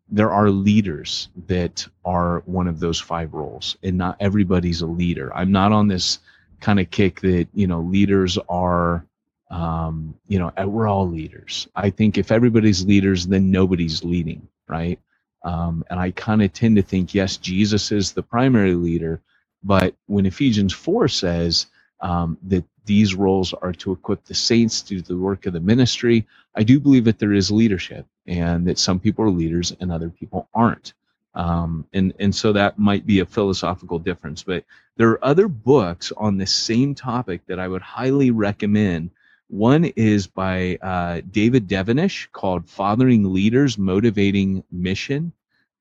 there 0.09 0.31
are 0.31 0.49
leaders 0.49 1.29
that 1.47 1.87
are 2.03 2.43
one 2.45 2.67
of 2.67 2.81
those 2.81 2.99
five 2.99 3.33
roles, 3.33 3.77
and 3.81 3.97
not 3.97 4.17
everybody's 4.19 4.81
a 4.81 4.87
leader. 4.87 5.33
I'm 5.33 5.53
not 5.53 5.71
on 5.71 5.87
this 5.87 6.19
kind 6.61 6.79
of 6.81 6.91
kick 6.91 7.21
that 7.21 7.49
you 7.53 7.67
know 7.67 7.81
leaders 7.81 8.39
are 8.49 9.05
um, 9.51 10.15
you 10.29 10.39
know 10.39 10.53
uh, 10.61 10.67
we're 10.67 10.87
all 10.89 11.09
leaders. 11.09 11.69
I 11.75 11.91
think 11.91 12.17
if 12.19 12.31
everybody's 12.31 12.85
leaders 12.85 13.27
then 13.27 13.51
nobody's 13.51 14.03
leading 14.05 14.47
right? 14.69 14.99
Um, 15.43 15.85
and 15.91 15.99
i 15.99 16.11
kind 16.11 16.43
of 16.43 16.53
tend 16.53 16.77
to 16.77 16.83
think 16.83 17.13
yes 17.15 17.37
jesus 17.37 17.91
is 17.93 18.13
the 18.13 18.23
primary 18.23 18.75
leader 18.75 19.21
but 19.63 19.95
when 20.07 20.25
ephesians 20.25 20.73
4 20.73 21.07
says 21.09 21.67
um, 22.01 22.37
that 22.43 22.65
these 22.85 23.15
roles 23.15 23.53
are 23.53 23.73
to 23.73 23.93
equip 23.93 24.25
the 24.25 24.35
saints 24.35 24.81
to 24.83 24.95
do 24.95 25.01
the 25.03 25.17
work 25.17 25.45
of 25.47 25.53
the 25.53 25.61
ministry 25.61 26.27
i 26.55 26.63
do 26.63 26.79
believe 26.79 27.05
that 27.05 27.19
there 27.19 27.33
is 27.33 27.51
leadership 27.51 28.07
and 28.27 28.67
that 28.67 28.79
some 28.79 28.99
people 28.99 29.25
are 29.25 29.31
leaders 29.31 29.73
and 29.81 29.91
other 29.91 30.09
people 30.09 30.49
aren't 30.55 30.93
um, 31.33 31.85
and 31.93 32.13
and 32.19 32.33
so 32.35 32.53
that 32.53 32.77
might 32.77 33.05
be 33.05 33.19
a 33.19 33.25
philosophical 33.25 33.99
difference 33.99 34.43
but 34.43 34.65
there 34.97 35.09
are 35.09 35.25
other 35.25 35.47
books 35.47 36.11
on 36.15 36.37
the 36.37 36.45
same 36.45 36.93
topic 36.93 37.41
that 37.47 37.59
I 37.59 37.67
would 37.67 37.81
highly 37.81 38.29
recommend. 38.31 39.09
One 39.47 39.85
is 39.85 40.27
by 40.27 40.77
uh, 40.81 41.21
David 41.31 41.67
Devenish 41.67 42.27
called 42.31 42.69
Fathering 42.69 43.33
Leaders 43.33 43.77
Motivating 43.77 44.63
Mission. 44.71 45.33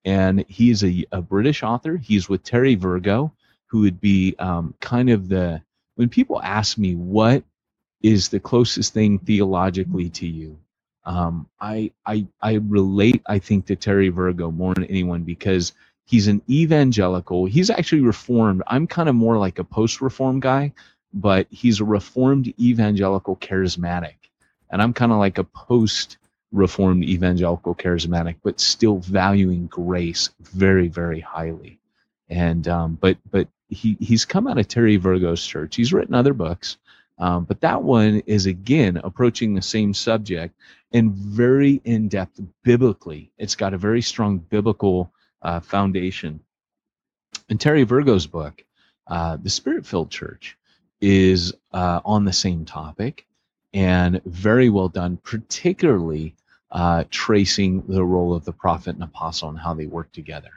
And 0.07 0.45
he's 0.49 0.83
a, 0.83 1.05
a 1.13 1.21
British 1.21 1.63
author. 1.63 1.97
He's 1.99 2.29
with 2.29 2.43
Terry 2.43 2.77
Virgo, 2.77 3.33
who 3.67 3.81
would 3.81 4.01
be 4.01 4.35
um, 4.39 4.75
kind 4.81 5.11
of 5.11 5.29
the, 5.29 5.61
when 5.97 6.09
people 6.09 6.41
ask 6.43 6.79
me 6.79 6.95
what 6.95 7.45
is 8.03 8.31
the 8.31 8.41
closest 8.41 8.95
thing 8.95 9.19
theologically 9.19 10.09
to 10.09 10.27
you, 10.27 10.59
um, 11.05 11.49
I, 11.61 11.93
I, 12.07 12.27
I 12.43 12.55
relate, 12.55 13.23
I 13.27 13.39
think, 13.39 13.67
to 13.67 13.77
Terry 13.77 14.09
Virgo 14.09 14.51
more 14.51 14.75
than 14.75 14.85
anyone 14.85 15.23
because 15.23 15.73
he's 16.05 16.29
an 16.29 16.43
evangelical. 16.49 17.47
He's 17.47 17.71
actually 17.71 18.03
reformed. 18.03 18.63
I'm 18.67 18.87
kind 18.87 19.09
of 19.09 19.15
more 19.15 19.39
like 19.39 19.59
a 19.59 19.65
post 19.65 20.01
reform 20.01 20.41
guy, 20.41 20.73
but 21.13 21.47
he's 21.51 21.81
a 21.81 21.85
reformed 21.85 22.53
evangelical 22.61 23.37
charismatic. 23.37 24.17
And 24.71 24.81
I'm 24.83 24.93
kind 24.93 25.13
of 25.13 25.19
like 25.19 25.39
a 25.39 25.45
post 25.45 26.19
reformed 26.53 27.05
evangelical 27.05 27.75
charismatic 27.75 28.37
but 28.43 28.59
still 28.59 28.99
valuing 28.99 29.67
grace 29.69 30.31
very 30.41 30.89
very 30.89 31.21
highly 31.21 31.79
and 32.29 32.67
um, 32.67 32.99
but 33.01 33.17
but 33.31 33.47
he 33.69 33.97
he's 34.01 34.25
come 34.25 34.49
out 34.49 34.59
of 34.59 34.67
terry 34.67 34.97
virgo's 34.97 35.47
church 35.47 35.77
he's 35.77 35.93
written 35.93 36.15
other 36.15 36.35
books 36.35 36.77
um, 37.21 37.45
but 37.45 37.61
that 37.61 37.83
one 37.83 38.23
is 38.27 38.47
again 38.47 38.97
approaching 38.97 39.55
the 39.55 39.63
same 39.63 39.93
subject 39.93 40.55
and 40.93 41.13
very 41.13 41.81
in 41.85 42.09
depth 42.09 42.41
biblically. 42.65 43.31
It's 43.39 43.55
got 43.55 43.75
a 43.75 43.79
very 43.79 44.03
strong 44.03 44.39
biblical 44.39 45.13
uh, 45.43 45.61
foundation. 45.61 46.41
And 47.49 47.61
Terry 47.61 47.85
Virgo's 47.85 48.27
book, 48.27 48.65
uh, 49.07 49.37
The 49.37 49.51
Spirit 49.51 49.87
Filled 49.87 50.11
Church, 50.11 50.57
is 51.01 51.53
uh, 51.73 52.01
on 52.05 52.25
the 52.25 52.33
same 52.33 52.65
topic 52.65 53.27
and 53.73 54.23
very 54.25 54.71
well 54.71 54.89
done, 54.89 55.19
particularly 55.19 56.35
uh, 56.71 57.05
tracing 57.11 57.83
the 57.87 58.05
role 58.05 58.35
of 58.35 58.45
the 58.45 58.53
prophet 58.53 58.95
and 58.95 59.05
apostle 59.05 59.49
and 59.51 59.59
how 59.59 59.75
they 59.75 59.87
work 59.87 60.11
together 60.13 60.53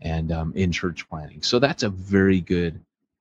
and 0.00 0.32
um, 0.32 0.52
in 0.56 0.72
church 0.72 1.08
planting. 1.08 1.42
So 1.42 1.58
that's 1.58 1.82
a 1.82 1.88
very 1.88 2.40
good 2.40 2.80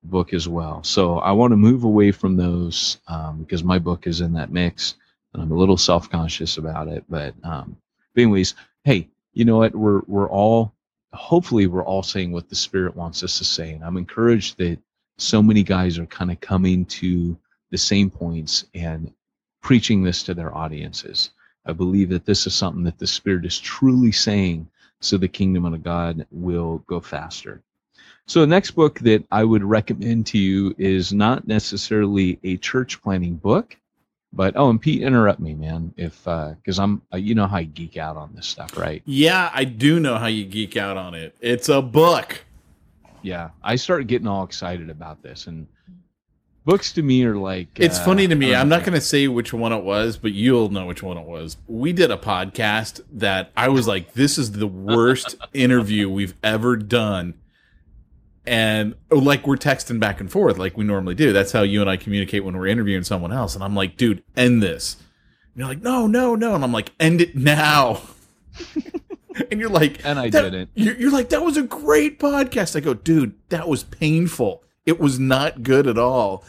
book 0.09 0.33
as 0.33 0.47
well. 0.47 0.83
So 0.83 1.19
I 1.19 1.31
want 1.31 1.51
to 1.51 1.57
move 1.57 1.83
away 1.83 2.11
from 2.11 2.37
those 2.37 2.99
um, 3.07 3.39
because 3.39 3.63
my 3.63 3.79
book 3.79 4.07
is 4.07 4.21
in 4.21 4.33
that 4.33 4.51
mix, 4.51 4.95
and 5.33 5.43
I'm 5.43 5.51
a 5.51 5.57
little 5.57 5.77
self 5.77 6.09
conscious 6.09 6.57
about 6.57 6.87
it. 6.87 7.05
But, 7.09 7.35
um, 7.43 7.77
but 8.13 8.21
anyways, 8.23 8.55
hey, 8.83 9.09
you 9.33 9.45
know 9.45 9.57
what? 9.57 9.75
We're 9.75 10.01
we're 10.07 10.29
all 10.29 10.73
hopefully 11.13 11.67
we're 11.67 11.85
all 11.85 12.03
saying 12.03 12.31
what 12.31 12.49
the 12.49 12.55
Spirit 12.55 12.95
wants 12.95 13.23
us 13.23 13.37
to 13.39 13.45
say, 13.45 13.73
and 13.73 13.83
I'm 13.83 13.97
encouraged 13.97 14.57
that 14.59 14.79
so 15.17 15.41
many 15.43 15.63
guys 15.63 15.99
are 15.99 16.05
kind 16.07 16.31
of 16.31 16.39
coming 16.41 16.85
to 16.85 17.37
the 17.71 17.77
same 17.77 18.09
points 18.09 18.65
and 18.73 19.11
preaching 19.61 20.03
this 20.03 20.23
to 20.23 20.33
their 20.33 20.55
audiences. 20.55 21.31
I 21.65 21.73
believe 21.73 22.09
that 22.09 22.25
this 22.25 22.47
is 22.47 22.53
something 22.55 22.83
that 22.83 22.99
the 22.99 23.07
Spirit 23.07 23.45
is 23.45 23.59
truly 23.59 24.11
saying 24.11 24.69
so 25.01 25.17
the 25.17 25.27
kingdom 25.27 25.65
of 25.65 25.83
God 25.83 26.25
will 26.31 26.79
go 26.87 26.99
faster. 26.99 27.61
So 28.27 28.41
the 28.41 28.47
next 28.47 28.71
book 28.71 28.99
that 28.99 29.23
I 29.31 29.43
would 29.43 29.63
recommend 29.63 30.25
to 30.27 30.37
you 30.37 30.73
is 30.77 31.13
not 31.13 31.47
necessarily 31.47 32.39
a 32.43 32.57
church 32.57 33.01
planting 33.01 33.35
book, 33.35 33.77
but 34.33 34.53
oh, 34.57 34.69
and 34.69 34.81
Pete, 34.81 35.03
interrupt 35.03 35.39
me, 35.39 35.53
man, 35.53 35.93
if 35.95 36.23
because 36.23 36.79
uh, 36.79 36.83
I'm 36.83 37.01
uh, 37.13 37.17
you 37.17 37.35
know 37.35 37.47
how 37.47 37.57
I 37.57 37.63
geek 37.63 37.97
out 37.97 38.17
on 38.17 38.33
this 38.35 38.47
stuff, 38.47 38.77
right? 38.77 39.01
Yeah, 39.05 39.49
I 39.53 39.63
do 39.63 39.99
know 39.99 40.17
how 40.17 40.27
you 40.27 40.45
geek 40.45 40.75
out 40.75 40.97
on 40.97 41.13
it. 41.13 41.35
It's 41.39 41.69
a 41.69 41.81
book. 41.81 42.43
Yeah, 43.21 43.51
I 43.63 43.75
start 43.75 44.07
getting 44.07 44.27
all 44.27 44.43
excited 44.43 44.89
about 44.89 45.23
this, 45.23 45.47
and 45.47 45.67
books 46.65 46.91
to 46.93 47.03
me 47.03 47.23
are 47.23 47.37
like 47.37 47.67
it's 47.77 47.99
uh, 47.99 48.03
funny 48.03 48.27
to 48.27 48.35
me. 48.35 48.53
I'm 48.53 48.67
don't 48.67 48.81
going 48.81 48.93
to 48.93 49.01
say 49.01 49.27
which 49.27 49.53
one 49.53 49.71
it 49.71 49.83
was, 49.83 50.17
but 50.17 50.33
you'll 50.33 50.69
know 50.69 50.87
which 50.87 51.01
one 51.01 51.17
it 51.17 51.25
was. 51.25 51.57
We 51.67 51.93
did 51.93 52.11
a 52.11 52.17
podcast 52.17 53.01
that 53.13 53.51
I 53.55 53.69
was 53.69 53.87
like, 53.87 54.13
this 54.13 54.37
is 54.37 54.53
the 54.53 54.67
worst 54.67 55.35
interview 55.53 56.09
we've 56.09 56.33
ever 56.43 56.75
done. 56.75 57.35
And 58.47 58.95
oh, 59.11 59.17
like 59.17 59.47
we're 59.47 59.57
texting 59.57 59.99
back 59.99 60.19
and 60.19 60.31
forth 60.31 60.57
like 60.57 60.77
we 60.77 60.83
normally 60.83 61.15
do. 61.15 61.33
That's 61.33 61.51
how 61.51 61.63
you 61.63 61.81
and 61.81 61.89
I 61.89 61.97
communicate 61.97 62.43
when 62.43 62.55
we're 62.57 62.67
interviewing 62.67 63.03
someone 63.03 63.31
else. 63.31 63.55
And 63.55 63.63
I'm 63.63 63.75
like, 63.75 63.97
dude, 63.97 64.23
end 64.35 64.61
this. 64.61 64.97
And 65.53 65.59
you're 65.59 65.67
like, 65.67 65.81
no, 65.81 66.07
no, 66.07 66.35
no. 66.35 66.55
And 66.55 66.63
I'm 66.63 66.71
like, 66.71 66.91
end 66.99 67.21
it 67.21 67.35
now. 67.35 68.01
and 69.51 69.59
you're 69.59 69.69
like, 69.69 70.05
And 70.05 70.19
I 70.19 70.29
didn't. 70.29 70.69
You're, 70.75 70.95
you're 70.95 71.11
like, 71.11 71.29
that 71.29 71.43
was 71.43 71.57
a 71.57 71.63
great 71.63 72.19
podcast. 72.19 72.75
I 72.75 72.81
go, 72.81 72.93
dude, 72.93 73.35
that 73.49 73.67
was 73.67 73.83
painful. 73.83 74.63
It 74.85 74.99
was 74.99 75.19
not 75.19 75.63
good 75.63 75.87
at 75.87 75.97
all. 75.97 76.43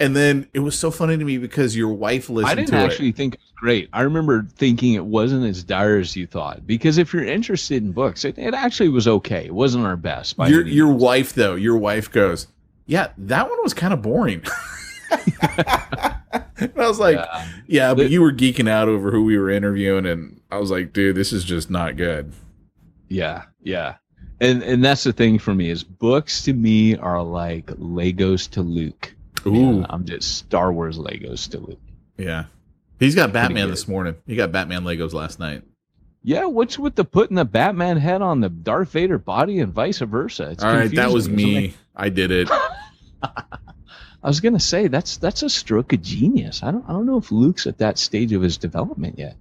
And 0.00 0.16
then 0.16 0.48
it 0.52 0.58
was 0.60 0.76
so 0.76 0.90
funny 0.90 1.16
to 1.16 1.24
me 1.24 1.38
because 1.38 1.76
your 1.76 1.92
wife 1.92 2.28
listened 2.28 2.50
I 2.50 2.54
didn't 2.64 2.74
actually 2.74 3.10
it. 3.10 3.16
think 3.16 3.34
it 3.34 3.40
was 3.40 3.52
great. 3.56 3.88
I 3.92 4.02
remember 4.02 4.46
thinking 4.56 4.94
it 4.94 5.04
wasn't 5.04 5.44
as 5.46 5.62
dire 5.62 5.98
as 5.98 6.16
you 6.16 6.26
thought. 6.26 6.66
Because 6.66 6.98
if 6.98 7.12
you're 7.12 7.24
interested 7.24 7.82
in 7.82 7.92
books, 7.92 8.24
it, 8.24 8.36
it 8.38 8.54
actually 8.54 8.88
was 8.88 9.06
okay. 9.06 9.46
It 9.46 9.54
wasn't 9.54 9.86
our 9.86 9.96
best. 9.96 10.36
Your 10.38 10.66
your 10.66 10.92
wife 10.92 11.34
though, 11.34 11.54
your 11.54 11.76
wife 11.76 12.10
goes, 12.10 12.48
yeah, 12.86 13.08
that 13.16 13.48
one 13.48 13.58
was 13.62 13.74
kind 13.74 13.92
of 13.94 14.02
boring. 14.02 14.42
and 15.12 16.72
I 16.76 16.88
was 16.88 16.98
like, 16.98 17.16
Yeah. 17.16 17.48
yeah, 17.66 17.94
but 17.94 18.10
you 18.10 18.22
were 18.22 18.32
geeking 18.32 18.68
out 18.68 18.88
over 18.88 19.10
who 19.10 19.24
we 19.24 19.38
were 19.38 19.50
interviewing, 19.50 20.06
and 20.06 20.40
I 20.50 20.58
was 20.58 20.70
like, 20.70 20.92
dude, 20.92 21.14
this 21.16 21.32
is 21.32 21.44
just 21.44 21.70
not 21.70 21.96
good. 21.96 22.32
Yeah, 23.08 23.44
yeah. 23.62 23.96
And 24.40 24.62
and 24.62 24.84
that's 24.84 25.04
the 25.04 25.12
thing 25.12 25.38
for 25.38 25.54
me 25.54 25.70
is 25.70 25.84
books 25.84 26.42
to 26.44 26.52
me 26.52 26.96
are 26.96 27.22
like 27.22 27.66
Legos 27.66 28.50
to 28.50 28.62
Luke. 28.62 29.14
Ooh, 29.46 29.50
Man, 29.52 29.86
I'm 29.88 30.04
just 30.04 30.36
Star 30.38 30.72
Wars 30.72 30.98
Legos 30.98 31.50
to 31.50 31.58
Luke. 31.58 31.80
yeah. 32.16 32.44
He's 32.98 33.16
got 33.16 33.32
Batman 33.32 33.68
this 33.68 33.88
morning. 33.88 34.14
He 34.28 34.36
got 34.36 34.52
Batman 34.52 34.84
Legos 34.84 35.12
last 35.12 35.40
night. 35.40 35.64
Yeah, 36.22 36.44
what's 36.44 36.78
with 36.78 36.94
the 36.94 37.04
putting 37.04 37.34
the 37.34 37.44
Batman 37.44 37.96
head 37.96 38.22
on 38.22 38.38
the 38.38 38.48
Darth 38.48 38.92
Vader 38.92 39.18
body 39.18 39.58
and 39.58 39.72
vice 39.72 39.98
versa? 39.98 40.50
It's 40.50 40.62
All 40.62 40.72
right, 40.72 40.94
that 40.94 41.10
was 41.10 41.28
me. 41.28 41.74
I 41.96 42.10
did 42.10 42.30
it. 42.30 42.48
I 44.22 44.28
was 44.28 44.40
gonna 44.40 44.60
say 44.60 44.86
that's 44.86 45.16
that's 45.16 45.42
a 45.42 45.50
stroke 45.50 45.92
of 45.92 46.02
genius. 46.02 46.62
I 46.62 46.70
don't 46.70 46.84
I 46.88 46.92
don't 46.92 47.06
know 47.06 47.18
if 47.18 47.32
Luke's 47.32 47.66
at 47.66 47.78
that 47.78 47.98
stage 47.98 48.32
of 48.32 48.42
his 48.42 48.56
development 48.56 49.18
yet. 49.18 49.36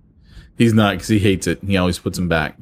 He's 0.57 0.73
not 0.73 0.93
because 0.93 1.07
he 1.09 1.19
hates 1.19 1.45
it. 1.45 1.59
He 1.63 1.77
always 1.77 1.99
puts 1.99 2.17
him 2.17 2.27
back. 2.27 2.57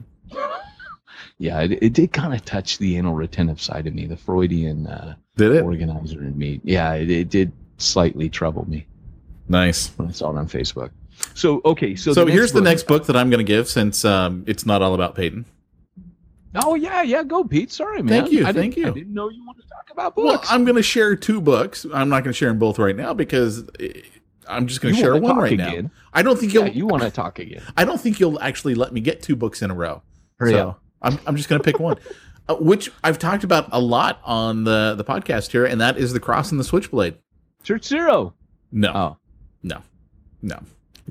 Yeah, 1.39 1.61
it, 1.61 1.71
it 1.81 1.93
did 1.93 2.11
kind 2.11 2.33
of 2.33 2.43
touch 2.43 2.77
the 2.77 2.97
anal 2.97 3.13
retentive 3.13 3.61
side 3.61 3.87
of 3.87 3.93
me, 3.95 4.05
the 4.05 4.17
Freudian 4.17 4.85
uh, 4.87 5.15
it? 5.37 5.63
organizer 5.63 6.21
in 6.21 6.37
me. 6.37 6.59
Yeah, 6.63 6.93
it, 6.93 7.09
it 7.09 7.29
did 7.29 7.53
slightly 7.77 8.29
trouble 8.29 8.69
me 8.69 8.85
Nice. 9.47 9.87
when 9.97 10.09
I 10.09 10.11
saw 10.11 10.31
it 10.31 10.37
on 10.37 10.47
Facebook. 10.47 10.91
So 11.33 11.61
okay, 11.63 11.95
so 11.95 12.13
So, 12.13 12.25
the 12.25 12.31
here's 12.31 12.51
the 12.51 12.61
next 12.61 12.87
book 12.87 13.05
that 13.07 13.15
I'm 13.15 13.29
going 13.29 13.39
to 13.39 13.45
give 13.45 13.69
since 13.69 14.03
um, 14.05 14.43
it's 14.47 14.65
not 14.65 14.81
all 14.81 14.93
about 14.93 15.15
Peyton. 15.15 15.45
Oh 16.55 16.75
yeah, 16.75 17.03
yeah, 17.03 17.23
go 17.23 17.43
Pete. 17.43 17.71
Sorry, 17.71 18.01
man. 18.01 18.23
Thank 18.23 18.33
you, 18.33 18.45
I 18.45 18.51
thank 18.51 18.75
didn't- 18.75 18.89
I 18.89 18.93
didn't 18.93 19.13
know 19.13 19.29
you 19.29 19.45
wanted 19.45 19.61
to 19.63 19.69
talk 19.69 19.89
about 19.91 20.15
books. 20.15 20.49
Well. 20.49 20.55
I'm 20.55 20.65
going 20.65 20.75
to 20.77 20.83
share 20.83 21.15
two 21.15 21.39
books. 21.39 21.85
I'm 21.93 22.09
not 22.09 22.23
going 22.23 22.33
to 22.33 22.37
share 22.37 22.49
them 22.49 22.59
both 22.59 22.79
right 22.79 22.95
now 22.95 23.13
because 23.13 23.63
eh, 23.79 24.01
I'm 24.47 24.67
just 24.67 24.81
going 24.81 24.95
to 24.95 24.99
share 24.99 25.15
one 25.15 25.37
right 25.37 25.53
again? 25.53 25.83
now. 25.85 25.91
I 26.11 26.21
don't 26.21 26.37
think 26.39 26.53
you'll. 26.53 26.67
you 26.67 26.87
want 26.87 27.03
to 27.03 27.11
talk 27.11 27.39
again? 27.39 27.61
I 27.77 27.85
don't 27.85 28.01
think 28.01 28.19
you'll 28.19 28.39
actually 28.41 28.75
let 28.75 28.91
me 28.93 28.99
get 28.99 29.21
two 29.21 29.35
books 29.35 29.61
in 29.61 29.69
a 29.71 29.75
row. 29.75 30.01
Hurry 30.37 30.51
so 30.53 30.69
up. 30.69 30.83
I'm 31.01 31.19
I'm 31.25 31.35
just 31.35 31.49
going 31.49 31.59
to 31.61 31.63
pick 31.63 31.79
one, 31.79 31.97
uh, 32.47 32.55
which 32.55 32.91
I've 33.03 33.19
talked 33.19 33.43
about 33.43 33.69
a 33.71 33.79
lot 33.79 34.19
on 34.23 34.63
the 34.63 34.95
the 34.97 35.03
podcast 35.03 35.51
here, 35.51 35.65
and 35.65 35.79
that 35.81 35.97
is 35.97 36.13
the 36.13 36.19
Cross 36.19 36.51
and 36.51 36.59
the 36.59 36.63
Switchblade. 36.63 37.15
Church 37.63 37.85
Zero. 37.85 38.33
No, 38.71 38.91
Oh, 38.93 39.17
no, 39.63 39.81
no. 40.41 40.59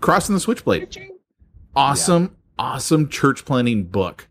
Cross 0.01 0.29
and 0.29 0.37
the 0.37 0.41
Switchblade. 0.41 0.97
awesome, 1.75 2.37
awesome 2.59 3.09
church 3.09 3.45
planting 3.45 3.85
book. 3.85 4.29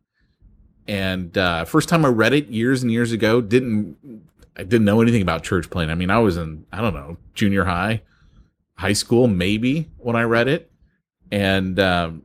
And 0.87 1.37
uh, 1.37 1.65
first 1.65 1.89
time 1.89 2.05
I 2.05 2.07
read 2.09 2.33
it 2.33 2.47
years 2.47 2.81
and 2.81 2.91
years 2.91 3.11
ago, 3.11 3.41
didn't 3.41 3.97
I 4.55 4.63
didn't 4.63 4.85
know 4.85 5.01
anything 5.01 5.21
about 5.21 5.43
church 5.43 5.69
planting. 5.69 5.91
I 5.91 5.95
mean, 5.95 6.09
I 6.09 6.19
was 6.19 6.37
in 6.37 6.65
I 6.71 6.81
don't 6.81 6.93
know 6.93 7.17
junior 7.33 7.65
high, 7.65 8.01
high 8.75 8.93
school 8.93 9.27
maybe 9.27 9.89
when 9.97 10.15
I 10.15 10.23
read 10.23 10.47
it, 10.47 10.71
and 11.31 11.77
um, 11.79 12.23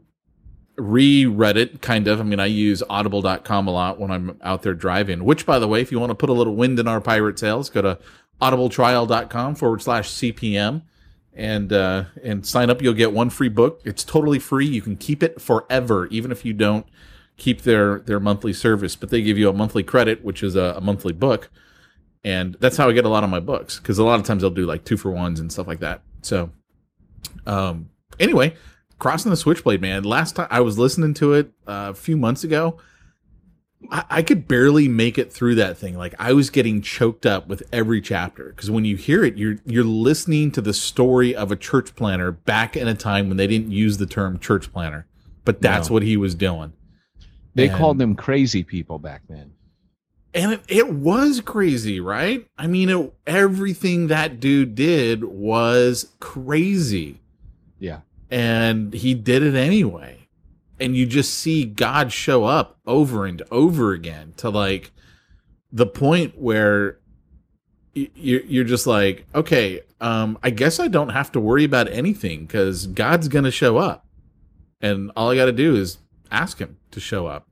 reread 0.77 1.57
it 1.57 1.83
kind 1.83 2.09
of. 2.09 2.21
I 2.21 2.23
mean, 2.23 2.41
I 2.41 2.47
use 2.47 2.83
Audible.com 2.89 3.67
a 3.67 3.71
lot 3.71 3.99
when 3.99 4.11
I'm 4.11 4.39
out 4.43 4.63
there 4.63 4.75
driving. 4.75 5.25
Which, 5.25 5.47
by 5.47 5.59
the 5.59 5.69
way, 5.69 5.81
if 5.81 5.93
you 5.93 6.01
want 6.01 6.11
to 6.11 6.15
put 6.15 6.31
a 6.31 6.33
little 6.33 6.57
wind 6.57 6.79
in 6.79 6.89
our 6.89 7.01
pirate 7.01 7.39
sails, 7.39 7.71
go 7.71 7.83
to 7.83 7.99
audibletrial.com 8.41 9.55
forward 9.55 9.83
slash 9.83 10.11
CPM 10.11 10.83
and 11.35 11.73
uh, 11.73 12.05
and 12.23 12.47
sign 12.47 12.71
up. 12.71 12.83
You'll 12.83 12.95
get 12.95 13.13
one 13.13 13.31
free 13.31 13.49
book. 13.49 13.81
It's 13.85 14.05
totally 14.05 14.39
free. 14.39 14.67
You 14.67 14.83
can 14.83 14.97
keep 14.97 15.23
it 15.23 15.41
forever, 15.41 16.07
even 16.09 16.33
if 16.33 16.45
you 16.45 16.53
don't 16.53 16.87
keep 17.37 17.63
their 17.63 18.01
their 18.01 18.21
monthly 18.21 18.53
service. 18.53 18.97
But 18.97 19.11
they 19.11 19.23
give 19.23 19.39
you 19.39 19.49
a 19.49 19.53
monthly 19.53 19.83
credit, 19.83 20.25
which 20.25 20.43
is 20.43 20.57
a, 20.57 20.75
a 20.77 20.81
monthly 20.81 21.13
book, 21.13 21.51
and 22.25 22.57
that's 22.61 22.77
how 22.77 22.89
I 22.89 22.93
get 22.93 23.05
a 23.05 23.11
lot 23.11 23.25
of 23.25 23.31
my 23.31 23.41
books 23.41 23.79
because 23.79 23.99
a 23.99 24.05
lot 24.05 24.21
of 24.21 24.27
times 24.27 24.43
they'll 24.43 24.51
do 24.51 24.67
like 24.67 24.85
two 24.85 24.97
for 24.97 25.11
ones 25.11 25.41
and 25.41 25.53
stuff 25.53 25.67
like 25.67 25.81
that. 25.81 26.03
So, 26.23 26.51
um, 27.47 27.91
anyway, 28.19 28.55
Cross 29.03 29.25
and 29.25 29.33
the 29.33 29.37
switchblade, 29.37 29.81
man. 29.81 30.05
Last 30.05 30.37
time 30.37 30.47
I 30.49 30.61
was 30.61 30.79
listening 30.79 31.13
to 31.15 31.33
it 31.33 31.51
uh, 31.67 31.89
a 31.91 31.95
few 31.95 32.17
months 32.17 32.45
ago. 32.45 32.79
I, 33.91 34.05
I 34.09 34.23
could 34.23 34.47
barely 34.47 34.87
make 34.87 35.19
it 35.19 35.33
through 35.33 35.57
that 35.57 35.77
thing. 35.77 35.99
Like 35.99 36.15
I 36.21 36.33
was 36.35 36.51
getting 36.51 36.83
choked 36.83 37.27
up 37.27 37.49
with 37.49 37.65
every 37.73 38.01
chapter 38.01 38.51
because 38.51 38.71
when 38.71 38.85
you 38.85 38.95
hear 38.97 39.25
it, 39.25 39.37
you're 39.37 39.57
you're 39.67 39.83
listening 39.83 40.53
to 40.53 40.61
the 40.61 40.73
story 40.73 41.35
of 41.35 41.51
a 41.51 41.57
church 41.57 41.97
planter 41.97 42.31
back 42.31 42.77
in 42.77 42.87
a 42.87 42.95
time 42.95 43.27
when 43.27 43.39
they 43.39 43.49
didn't 43.49 43.73
use 43.73 43.99
the 43.99 44.07
term 44.07 44.39
church 44.39 44.73
planter, 44.73 45.09
but 45.45 45.61
that's 45.61 45.89
No. 45.89 45.95
what 45.95 46.05
he 46.05 46.17
was 46.17 46.37
doing. 46.37 46.73
They 47.57 47.67
And- 47.67 47.77
called 47.77 47.99
them 47.99 48.15
crazy 48.15 48.63
people 48.63 49.01
back 49.01 49.23
then. 49.29 49.51
and 50.33 50.53
it, 50.53 50.61
it 50.69 50.91
was 50.95 51.41
crazy, 51.41 51.99
right? 51.99 52.47
I 52.57 52.69
mean, 52.69 52.89
it, 52.89 53.13
everything 53.27 54.07
that 54.07 54.39
dude 54.39 54.77
did 54.77 55.25
was 55.25 56.13
crazy. 56.21 57.19
Yeah. 57.81 58.03
And 58.33 58.95
he 58.95 59.15
did 59.15 59.43
it 59.45 59.55
anyway. 59.55 60.27
And 60.81 60.97
you 60.97 61.07
just 61.07 61.35
see 61.35 61.65
God 61.65 62.13
show 62.13 62.45
up 62.45 62.79
over 62.87 63.27
and 63.27 63.43
over 63.53 63.93
again 63.93 64.33
to 64.39 64.51
like 64.51 64.91
the 65.71 65.87
point 65.87 66.39
where 66.39 66.99
you're 67.95 68.65
just 68.65 68.87
like, 68.87 69.27
okay, 69.35 69.83
um, 70.01 70.39
I 70.43 70.51
guess 70.51 70.81
I 70.81 70.89
don't 70.89 71.11
have 71.11 71.31
to 71.33 71.41
worry 71.41 71.65
about 71.65 71.89
anything 71.93 72.47
because 72.47 72.87
God's 72.89 73.29
gonna 73.29 73.51
show 73.53 73.77
up. 73.79 74.07
and 74.81 75.13
all 75.17 75.31
I 75.31 75.37
got 75.37 75.47
to 75.47 75.53
do 75.53 75.77
is 75.77 75.99
ask 76.31 76.59
him 76.59 76.77
to 76.91 77.01
show 77.01 77.27
up. 77.27 77.49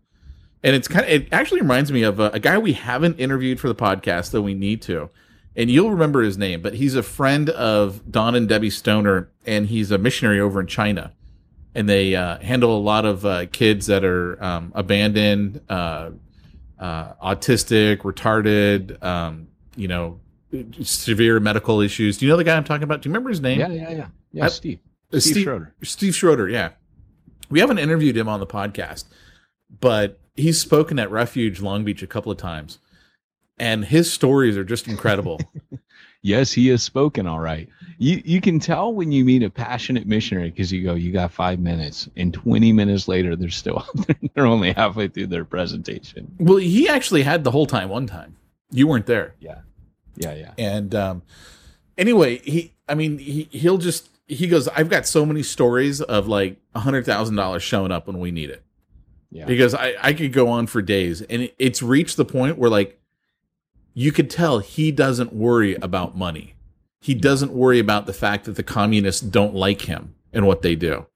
And 0.63 0.77
it's 0.77 0.89
kind 0.89 1.05
of 1.07 1.11
it 1.11 1.29
actually 1.33 1.63
reminds 1.63 1.91
me 1.93 2.03
of 2.03 2.21
a, 2.21 2.31
a 2.31 2.41
guy 2.41 2.59
we 2.59 2.75
haven't 2.75 3.19
interviewed 3.21 3.61
for 3.61 3.69
the 3.69 3.75
podcast 3.75 4.33
that 4.33 4.43
we 4.43 4.55
need 4.55 4.83
to. 4.83 5.11
And 5.57 5.71
you'll 5.71 5.91
remember 5.91 6.23
his 6.23 6.39
name, 6.39 6.63
but 6.63 6.75
he's 6.75 6.95
a 6.95 7.03
friend 7.03 7.51
of 7.51 8.11
Don 8.11 8.35
and 8.35 8.49
Debbie 8.49 8.71
Stoner, 8.71 9.31
and 9.47 9.67
he's 9.67 9.91
a 9.91 9.99
missionary 9.99 10.41
over 10.41 10.61
in 10.61 10.67
China. 10.67 11.13
And 11.75 11.89
they 11.89 12.17
uh, 12.17 12.39
handle 12.39 12.77
a 12.77 12.81
lot 12.81 13.05
of 13.05 13.25
uh, 13.25 13.47
kids 13.47 13.87
that 13.87 14.05
are 14.05 14.43
um, 14.43 14.73
abandoned, 14.75 15.61
uh, 15.69 16.11
uh, 16.79 17.13
autistic, 17.15 17.99
retarded, 17.99 19.01
um, 19.05 19.49
you 19.77 19.87
know, 19.87 20.19
severe 20.83 21.39
medical 21.39 21.81
issues. 21.81 22.19
Do 22.19 22.27
you 22.27 22.31
know 22.31 22.37
the 22.37 22.45
guy 22.45 22.57
I'm 22.57 22.65
talking 22.65 22.83
about? 22.83 23.03
Do 23.03 23.09
you 23.09 23.13
remember 23.13 23.31
his 23.31 23.41
name? 23.41 23.61
Yeah, 23.61 23.69
yeah, 23.69 23.91
yeah. 23.91 24.07
Yeah, 24.33 24.45
I- 24.47 24.49
Steve. 24.49 24.81
Uh, 25.13 25.19
Steve, 25.21 25.43
Schroeder. 25.43 25.75
Steve 25.83 26.15
Schroeder, 26.15 26.49
yeah. 26.49 26.71
We 27.51 27.59
haven't 27.61 27.79
interviewed 27.79 28.17
him 28.17 28.29
on 28.29 28.39
the 28.39 28.47
podcast, 28.47 29.05
but 29.81 30.21
he's 30.37 30.61
spoken 30.61 30.99
at 31.01 31.11
Refuge 31.11 31.61
Long 31.61 31.85
Beach 31.85 32.03
a 32.03 32.07
couple 32.07 32.31
of 32.31 32.39
times. 32.39 32.79
And 33.59 33.85
his 33.85 34.13
stories 34.13 34.57
are 34.57 34.65
just 34.65 34.87
incredible. 34.89 35.41
Yes, 36.23 36.53
he 36.53 36.69
has 36.69 36.83
spoken 36.83 37.27
all 37.27 37.41
right. 37.41 37.69
You 37.99 38.21
you 38.25 38.41
can 38.41 38.61
tell 38.61 38.93
when 38.93 39.11
you 39.11 39.25
meet 39.25 39.43
a 39.43 39.51
passionate 39.51 40.07
missionary 40.07 40.51
because 40.51 40.71
you 40.71 40.85
go, 40.85 40.95
you 40.95 41.13
got 41.13 41.33
five 41.33 41.59
minutes, 41.59 42.09
and 42.17 42.33
twenty 42.33 42.73
minutes 42.73 43.09
later 43.09 43.37
they're 43.37 43.49
still 43.49 43.87
they're 44.35 44.47
only 44.47 44.73
halfway 44.73 45.09
through 45.09 45.29
their 45.29 45.45
presentation. 45.45 46.35
well, 46.39 46.59
he 46.59 46.89
actually 46.89 47.23
had 47.23 47.45
the 47.45 47.51
whole 47.51 47.67
time 47.67 47.89
one 47.89 48.07
time. 48.07 48.37
You 48.71 48.87
weren't 48.87 49.07
there. 49.07 49.35
Yeah, 49.41 49.61
yeah, 50.17 50.35
yeah. 50.35 50.53
And 50.59 50.95
um, 50.95 51.23
anyway, 51.97 52.39
he, 52.39 52.75
I 52.89 52.95
mean, 52.95 53.19
he, 53.19 53.49
he'll 53.51 53.79
just, 53.79 54.09
he 54.27 54.47
goes, 54.47 54.69
I've 54.69 54.89
got 54.89 55.07
so 55.07 55.25
many 55.25 55.43
stories 55.43 56.01
of 56.01 56.29
like 56.29 56.59
a 56.75 56.81
hundred 56.81 57.07
thousand 57.07 57.37
dollars 57.37 57.63
showing 57.63 57.91
up 57.93 58.07
when 58.07 58.19
we 58.19 58.31
need 58.31 58.51
it. 58.51 58.63
Yeah. 59.31 59.47
Because 59.47 59.75
I, 59.75 59.95
I 60.01 60.13
could 60.13 60.33
go 60.33 60.49
on 60.49 60.67
for 60.67 60.83
days 60.83 61.23
and 61.23 61.43
it, 61.43 61.55
it's 61.59 61.83
reached 61.83 62.17
the 62.17 62.25
point 62.25 62.59
where 62.59 62.71
like, 62.71 63.00
you 63.95 64.13
could 64.13 64.31
tell 64.31 64.59
he 64.61 64.91
doesn't 64.93 65.33
worry 65.33 65.75
about 65.77 66.17
money. 66.17 66.55
He 67.01 67.15
doesn't 67.15 67.53
worry 67.53 67.79
about 67.79 68.07
the 68.07 68.13
fact 68.13 68.45
that 68.45 68.57
the 68.57 68.63
communists 68.63 69.23
don't 69.23 69.55
like 69.55 69.83
him 69.83 70.15
and 70.33 70.47
what 70.47 70.63
they 70.63 70.75
do. 70.75 71.07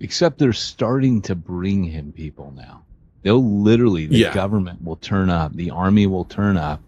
Except 0.00 0.38
they're 0.38 0.52
starting 0.52 1.20
to 1.22 1.34
bring 1.34 1.84
him 1.84 2.12
people 2.12 2.52
now. 2.56 2.84
They'll 3.22 3.44
literally, 3.44 4.06
the 4.06 4.18
Yeah. 4.18 4.34
government 4.34 4.82
will 4.84 4.96
turn 4.96 5.28
up, 5.28 5.54
the 5.54 5.70
army 5.70 6.06
will 6.06 6.24
turn 6.24 6.56
up 6.56 6.80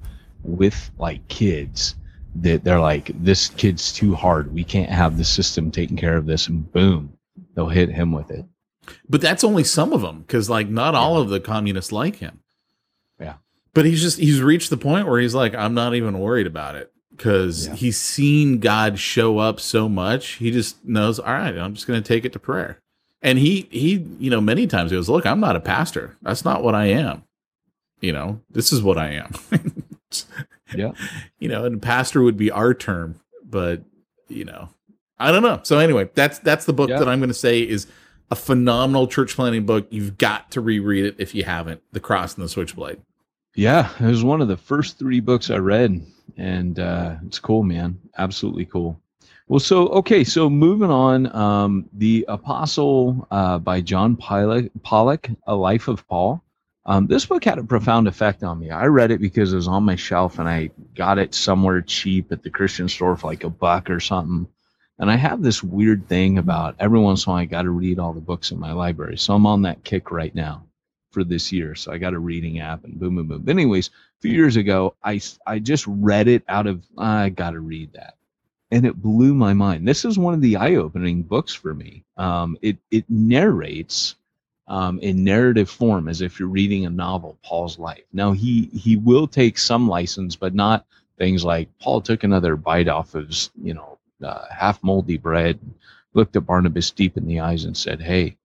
with 0.44 0.90
like 0.98 1.26
kids 1.28 1.96
that 2.36 2.62
they're 2.62 2.80
like, 2.80 3.10
this 3.22 3.48
kid's 3.48 3.92
too 3.92 4.14
hard. 4.14 4.54
We 4.54 4.62
can't 4.62 4.90
have 4.90 5.18
the 5.18 5.24
system 5.24 5.72
taking 5.72 5.96
care 5.96 6.16
of 6.16 6.26
this. 6.26 6.46
And 6.46 6.70
boom, 6.72 7.12
they'll 7.54 7.68
hit 7.68 7.88
him 7.90 8.12
with 8.12 8.30
it. 8.30 8.44
But 9.08 9.20
that's 9.20 9.42
only 9.44 9.64
some 9.64 9.92
of 9.92 10.00
them 10.02 10.20
because 10.20 10.48
like 10.48 10.68
not 10.68 10.94
all 10.94 11.18
of 11.18 11.28
the 11.30 11.40
communists 11.40 11.90
like 11.92 12.16
him. 12.16 12.38
But 13.74 13.84
he's 13.84 14.02
just 14.02 14.18
he's 14.18 14.40
reached 14.42 14.70
the 14.70 14.76
point 14.76 15.06
where 15.06 15.20
he's 15.20 15.34
like, 15.34 15.54
I'm 15.54 15.74
not 15.74 15.94
even 15.94 16.18
worried 16.18 16.46
about 16.46 16.74
it 16.74 16.92
because 17.16 17.66
Yeah. 17.68 17.74
he's 17.74 17.96
seen 18.00 18.58
God 18.58 18.98
show 18.98 19.38
up 19.38 19.60
so 19.60 19.88
much. 19.88 20.32
He 20.34 20.50
just 20.50 20.84
knows, 20.84 21.18
all 21.20 21.32
right, 21.32 21.56
I'm 21.56 21.74
just 21.74 21.86
going 21.86 22.02
to 22.02 22.06
take 22.06 22.24
it 22.24 22.32
to 22.32 22.38
prayer. 22.38 22.80
And 23.22 23.38
he 23.38 23.68
he 23.70 24.04
you 24.18 24.30
know 24.30 24.40
many 24.40 24.66
times 24.66 24.90
he 24.90 24.96
goes, 24.96 25.08
look, 25.08 25.26
I'm 25.26 25.40
not 25.40 25.54
a 25.56 25.60
pastor. 25.60 26.16
That's 26.22 26.44
not 26.44 26.62
what 26.64 26.74
I 26.74 26.86
am. 26.86 27.22
You 28.00 28.12
know, 28.12 28.40
this 28.50 28.72
is 28.72 28.82
what 28.82 28.98
I 28.98 29.10
am. 29.12 29.32
Yeah. 30.74 30.92
You 31.40 31.48
know, 31.48 31.64
and 31.64 31.82
pastor 31.82 32.22
would 32.22 32.36
be 32.36 32.50
our 32.50 32.74
term, 32.74 33.18
but 33.44 33.82
you 34.28 34.44
know, 34.44 34.68
I 35.18 35.32
don't 35.32 35.42
know. 35.42 35.60
So 35.64 35.78
anyway, 35.78 36.08
that's 36.14 36.38
that's 36.38 36.64
the 36.64 36.72
book 36.72 36.90
Yeah. 36.90 36.98
that 37.00 37.08
I'm 37.08 37.18
going 37.18 37.28
to 37.28 37.34
say 37.34 37.60
is 37.60 37.86
a 38.30 38.36
phenomenal 38.36 39.08
church 39.08 39.34
planting 39.34 39.66
book. 39.66 39.88
You've 39.90 40.16
got 40.16 40.50
to 40.52 40.60
reread 40.60 41.04
it 41.06 41.16
if 41.18 41.34
you 41.34 41.42
haven't. 41.44 41.82
The 41.92 41.98
Cross 42.00 42.36
and 42.36 42.44
the 42.44 42.48
Switchblade. 42.48 43.00
Yeah, 43.61 43.90
it 44.00 44.06
was 44.06 44.24
one 44.24 44.40
of 44.40 44.48
the 44.48 44.56
first 44.56 44.98
three 44.98 45.20
books 45.20 45.50
I 45.50 45.58
read, 45.58 46.02
and 46.38 46.78
uh, 46.78 47.16
it's 47.26 47.38
cool, 47.38 47.62
man. 47.62 48.00
Absolutely 48.16 48.64
cool. 48.64 48.98
Well, 49.48 49.61
so 49.61 49.88
okay, 49.88 50.24
so 50.24 50.48
moving 50.48 50.90
on, 50.90 51.36
um, 51.36 51.86
the 51.92 52.24
Apostle 52.26 53.28
uh, 53.30 53.58
by 53.58 53.82
John 53.82 54.16
Pollock, 54.16 55.28
A 55.46 55.54
Life 55.54 55.88
of 55.88 56.08
Paul. 56.08 56.42
Um, 56.86 57.06
this 57.06 57.26
book 57.26 57.44
had 57.44 57.58
a 57.58 57.62
profound 57.62 58.08
effect 58.08 58.42
on 58.42 58.58
me. 58.58 58.70
I 58.70 58.86
read 58.86 59.11
it 59.11 59.20
because 59.20 59.52
it 59.52 59.56
was 59.56 59.68
on 59.68 59.82
my 59.82 59.96
shelf, 59.96 60.38
and 60.38 60.48
I 60.48 60.70
got 60.94 61.18
it 61.18 61.34
somewhere 61.34 61.82
cheap 61.82 62.32
at 62.32 62.42
the 62.42 62.48
Christian 62.48 62.88
store 62.88 63.14
for 63.14 63.26
like 63.26 63.44
a 63.44 63.50
buck 63.50 63.90
or 63.90 64.00
something. 64.00 64.50
And 64.98 65.11
I 65.11 65.16
have 65.16 65.42
this 65.42 65.62
weird 65.62 66.08
thing 66.08 66.38
about 66.38 66.76
every 66.78 66.98
once 66.98 67.26
in 67.26 67.30
a 67.30 67.34
while 67.34 67.42
I 67.42 67.44
got 67.44 67.62
to 67.64 67.70
read 67.70 67.98
all 67.98 68.14
the 68.14 68.22
books 68.22 68.52
in 68.52 68.58
my 68.58 68.72
library, 68.72 69.18
so 69.18 69.34
I'm 69.34 69.44
on 69.44 69.61
that 69.62 69.84
kick 69.84 70.11
right 70.11 70.34
now 70.34 70.64
for 71.11 71.24
this 71.24 71.52
year. 71.52 71.74
So 71.74 71.92
I 71.92 71.98
got 71.98 72.14
a 72.14 72.18
reading 72.18 72.61
app 72.61 72.84
and 72.84 72.98
boom, 72.98 73.16
boom, 73.16 73.28
boom. 73.28 73.42
But 73.42 73.50
anyways, 73.50 73.88
a 73.88 74.20
few 74.20 74.32
years 74.32 74.56
ago, 74.56 74.94
I, 75.02 75.20
I 75.46 75.58
just 75.58 75.86
read 75.86 76.28
it 76.28 76.42
out 76.48 76.66
of, 76.66 76.84
I 76.98 77.30
got 77.30 77.50
to 77.50 77.61
read 77.61 77.92
that. 77.94 78.14
And 78.70 78.86
it 78.86 79.02
blew 79.02 79.34
my 79.34 79.52
mind. 79.52 79.86
This 79.86 80.04
is 80.04 80.18
one 80.18 80.34
of 80.34 80.40
the 80.40 80.56
eye 80.56 80.76
opening 80.76 81.22
books 81.22 81.52
for 81.52 81.74
me. 81.74 82.04
Um, 82.16 82.56
it, 82.62 82.78
it 82.90 83.04
narrates 83.08 84.14
um, 84.68 85.00
in 85.00 85.24
narrative 85.24 85.68
form 85.68 86.08
as 86.08 86.20
if 86.20 86.38
you're 86.38 86.48
reading 86.48 86.86
a 86.86 86.90
novel, 86.90 87.36
Paul's 87.44 87.78
life. 87.78 88.04
Now, 88.12 88.30
he, 88.30 88.66
he 88.66 88.96
will 88.96 89.26
take 89.26 89.58
some 89.58 89.88
license, 89.88 90.36
but 90.36 90.54
not 90.54 90.86
things 91.18 91.44
like 91.44 91.68
Paul 91.80 92.00
took 92.00 92.22
another 92.22 92.54
bite 92.54 92.88
off 92.88 93.16
of, 93.16 93.30
you 93.61 93.74
know, 93.74 93.98
uh, 94.24 94.44
half 94.50 94.82
moldy 94.82 95.16
bread, 95.16 95.58
looked 96.14 96.36
at 96.36 96.46
Barnabas 96.46 96.90
deep 96.90 97.16
in 97.16 97.26
the 97.26 97.40
eyes 97.40 97.64
and 97.64 97.76
said, 97.76 98.00
Hey, 98.00 98.36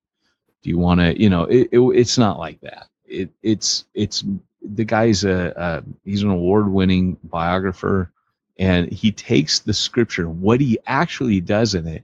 do 0.66 0.72
you 0.72 0.80
want 0.80 1.00
to 1.00 1.22
you 1.22 1.30
know 1.30 1.44
it, 1.44 1.70
it, 1.72 1.80
it's 1.80 2.18
not 2.18 2.40
like 2.40 2.60
that. 2.62 2.88
It, 3.06 3.30
it's 3.44 3.86
it's 3.94 4.24
the 4.64 4.84
guy's 4.84 5.24
a, 5.24 5.54
a 5.56 5.84
he's 6.04 6.24
an 6.24 6.32
award 6.32 6.68
winning 6.72 7.18
biographer 7.24 8.12
and 8.58 8.92
he 8.92 9.12
takes 9.12 9.60
the 9.60 9.76
scripture. 9.76 10.28
What 10.28 10.60
he 10.60 10.80
actually 10.88 11.40
does 11.40 11.76
in 11.76 11.86
it 11.86 12.04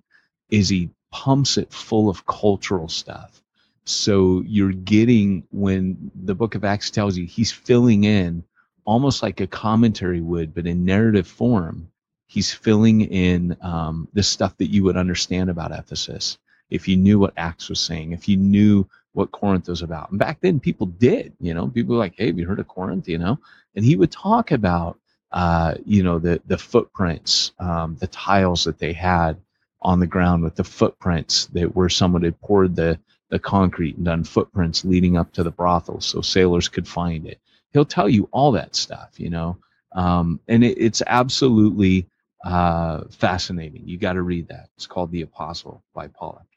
is 0.51 0.69
he 0.69 0.91
pumps 1.09 1.57
it 1.57 1.73
full 1.73 2.07
of 2.07 2.27
cultural 2.27 2.87
stuff. 2.87 3.41
So 3.85 4.43
you're 4.45 4.73
getting 4.73 5.43
when 5.49 6.11
the 6.13 6.35
book 6.35 6.53
of 6.53 6.63
acts 6.63 6.91
tells 6.91 7.17
you 7.17 7.25
he's 7.25 7.51
filling 7.51 8.03
in 8.03 8.43
almost 8.85 9.23
like 9.23 9.41
a 9.41 9.47
commentary 9.47 10.21
would 10.21 10.53
but 10.53 10.67
in 10.67 10.85
narrative 10.85 11.27
form 11.27 11.89
he's 12.27 12.53
filling 12.53 13.01
in 13.01 13.57
um, 13.61 14.07
the 14.13 14.23
stuff 14.23 14.55
that 14.57 14.71
you 14.71 14.83
would 14.83 14.97
understand 14.97 15.49
about 15.49 15.71
ephesus 15.71 16.37
if 16.71 16.87
you 16.87 16.97
knew 16.97 17.19
what 17.19 17.33
Acts 17.37 17.69
was 17.69 17.79
saying, 17.79 18.13
if 18.13 18.27
you 18.27 18.37
knew 18.37 18.87
what 19.13 19.31
Corinth 19.31 19.67
was 19.67 19.81
about. 19.81 20.09
And 20.09 20.19
back 20.19 20.39
then, 20.41 20.59
people 20.59 20.87
did, 20.87 21.33
you 21.39 21.53
know, 21.53 21.67
people 21.67 21.95
were 21.95 21.99
like, 21.99 22.15
hey, 22.17 22.31
you 22.31 22.47
heard 22.47 22.59
of 22.59 22.67
Corinth, 22.67 23.07
you 23.07 23.17
know? 23.17 23.37
And 23.75 23.83
he 23.83 23.95
would 23.95 24.11
talk 24.11 24.51
about, 24.51 24.97
uh, 25.31 25.75
you 25.85 26.03
know, 26.03 26.17
the, 26.17 26.41
the 26.47 26.57
footprints, 26.57 27.51
um, 27.59 27.97
the 27.99 28.07
tiles 28.07 28.63
that 28.63 28.79
they 28.79 28.93
had 28.93 29.37
on 29.81 29.99
the 29.99 30.07
ground 30.07 30.43
with 30.43 30.55
the 30.55 30.63
footprints 30.63 31.47
that 31.47 31.75
where 31.75 31.89
someone 31.89 32.23
had 32.23 32.39
poured 32.39 32.75
the, 32.75 32.97
the 33.29 33.39
concrete 33.39 33.97
and 33.97 34.05
done 34.05 34.23
footprints 34.23 34.85
leading 34.85 35.17
up 35.17 35.31
to 35.33 35.43
the 35.43 35.51
brothel 35.51 35.99
so 35.99 36.21
sailors 36.21 36.69
could 36.69 36.87
find 36.87 37.27
it. 37.27 37.39
He'll 37.73 37.85
tell 37.85 38.09
you 38.09 38.29
all 38.31 38.51
that 38.53 38.75
stuff, 38.75 39.11
you 39.17 39.29
know? 39.29 39.57
Um, 39.93 40.39
and 40.47 40.63
it, 40.63 40.77
it's 40.77 41.01
absolutely 41.05 42.07
uh, 42.45 43.03
fascinating. 43.09 43.83
You 43.85 43.97
got 43.97 44.13
to 44.13 44.21
read 44.21 44.47
that. 44.49 44.69
It's 44.77 44.87
called 44.87 45.11
The 45.11 45.23
Apostle 45.23 45.83
by 45.93 46.07
Pollock. 46.07 46.50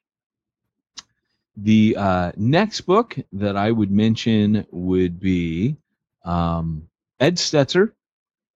The 1.57 1.97
uh, 1.97 2.33
next 2.37 2.83
book 2.83 3.17
that 3.33 3.57
I 3.57 3.71
would 3.71 3.91
mention 3.91 4.67
would 4.71 5.21
be 5.21 5.77
um, 6.25 6.89
Ed 7.21 7.37
Stetzer, 7.37 7.93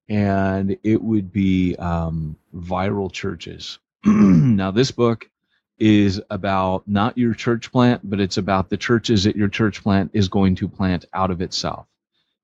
and 0.08 0.76
it 0.82 1.00
would 1.02 1.32
be 1.32 1.76
um, 1.76 2.36
Viral 2.54 3.12
Churches. 3.12 3.78
now, 4.04 4.70
this 4.70 4.90
book 4.90 5.30
is 5.78 6.20
about 6.30 6.88
not 6.88 7.16
your 7.16 7.34
church 7.34 7.70
plant, 7.70 8.00
but 8.08 8.20
it's 8.20 8.36
about 8.36 8.68
the 8.68 8.76
churches 8.76 9.24
that 9.24 9.36
your 9.36 9.48
church 9.48 9.82
plant 9.82 10.10
is 10.12 10.28
going 10.28 10.56
to 10.56 10.68
plant 10.68 11.04
out 11.12 11.30
of 11.30 11.40
itself. 11.40 11.86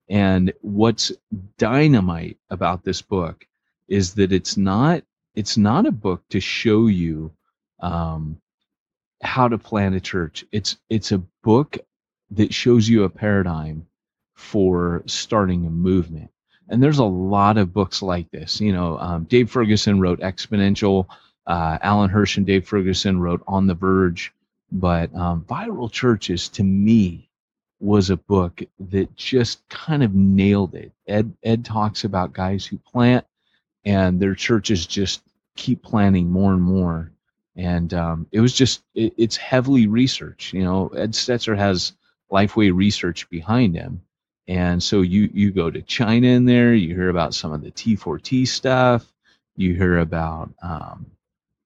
And 0.08 0.52
what's 0.60 1.10
dynamite 1.58 2.38
about 2.50 2.84
this 2.84 3.02
book 3.02 3.46
is 3.88 4.14
that 4.14 4.32
it's 4.32 4.56
not 4.56 5.02
it's 5.34 5.56
not 5.56 5.86
a 5.86 5.92
book 5.92 6.22
to 6.30 6.40
show 6.40 6.86
you 6.86 7.32
um, 7.80 8.40
how 9.24 9.48
to 9.48 9.58
plant 9.58 9.94
a 9.94 10.00
church. 10.00 10.44
It's 10.52 10.76
it's 10.88 11.12
a 11.12 11.22
book 11.42 11.78
that 12.30 12.54
shows 12.54 12.88
you 12.88 13.04
a 13.04 13.10
paradigm 13.10 13.86
for 14.34 15.02
starting 15.06 15.66
a 15.66 15.70
movement. 15.70 16.30
And 16.68 16.82
there's 16.82 16.98
a 16.98 17.04
lot 17.04 17.58
of 17.58 17.72
books 17.72 18.02
like 18.02 18.30
this. 18.30 18.60
You 18.60 18.72
know, 18.72 18.98
um, 18.98 19.24
Dave 19.24 19.50
Ferguson 19.50 20.00
wrote 20.00 20.20
Exponential. 20.20 21.06
Uh, 21.46 21.78
Alan 21.82 22.10
Hirsch 22.10 22.38
and 22.38 22.46
Dave 22.46 22.66
Ferguson 22.66 23.20
wrote 23.20 23.42
On 23.46 23.66
the 23.66 23.74
Verge. 23.74 24.32
But 24.72 25.14
um, 25.14 25.44
Viral 25.48 25.92
Churches, 25.92 26.48
to 26.50 26.64
me, 26.64 27.28
was 27.80 28.10
a 28.10 28.16
book 28.16 28.62
that 28.80 29.14
just 29.14 29.68
kind 29.68 30.02
of 30.02 30.14
nailed 30.14 30.74
it. 30.74 30.92
Ed 31.06 31.34
Ed 31.42 31.64
talks 31.64 32.04
about 32.04 32.32
guys 32.32 32.64
who 32.64 32.78
plant, 32.78 33.26
and 33.84 34.18
their 34.18 34.34
churches 34.34 34.86
just 34.86 35.22
keep 35.54 35.82
planting 35.82 36.30
more 36.30 36.52
and 36.52 36.62
more 36.62 37.12
and 37.56 37.94
um, 37.94 38.26
it 38.32 38.40
was 38.40 38.52
just 38.52 38.82
it, 38.94 39.14
it's 39.16 39.36
heavily 39.36 39.86
researched. 39.86 40.52
You 40.52 40.64
know, 40.64 40.88
Ed 40.88 41.12
Stetzer 41.12 41.56
has 41.56 41.92
Lifeway 42.30 42.74
research 42.74 43.28
behind 43.30 43.74
him, 43.74 44.02
and 44.48 44.82
so 44.82 45.02
you 45.02 45.30
you 45.32 45.52
go 45.52 45.70
to 45.70 45.82
China 45.82 46.26
in 46.28 46.44
there, 46.44 46.74
you 46.74 46.94
hear 46.94 47.10
about 47.10 47.34
some 47.34 47.52
of 47.52 47.62
the 47.62 47.70
T4T 47.70 48.46
stuff, 48.46 49.12
you 49.56 49.74
hear 49.74 49.98
about 49.98 50.50
um, 50.62 51.06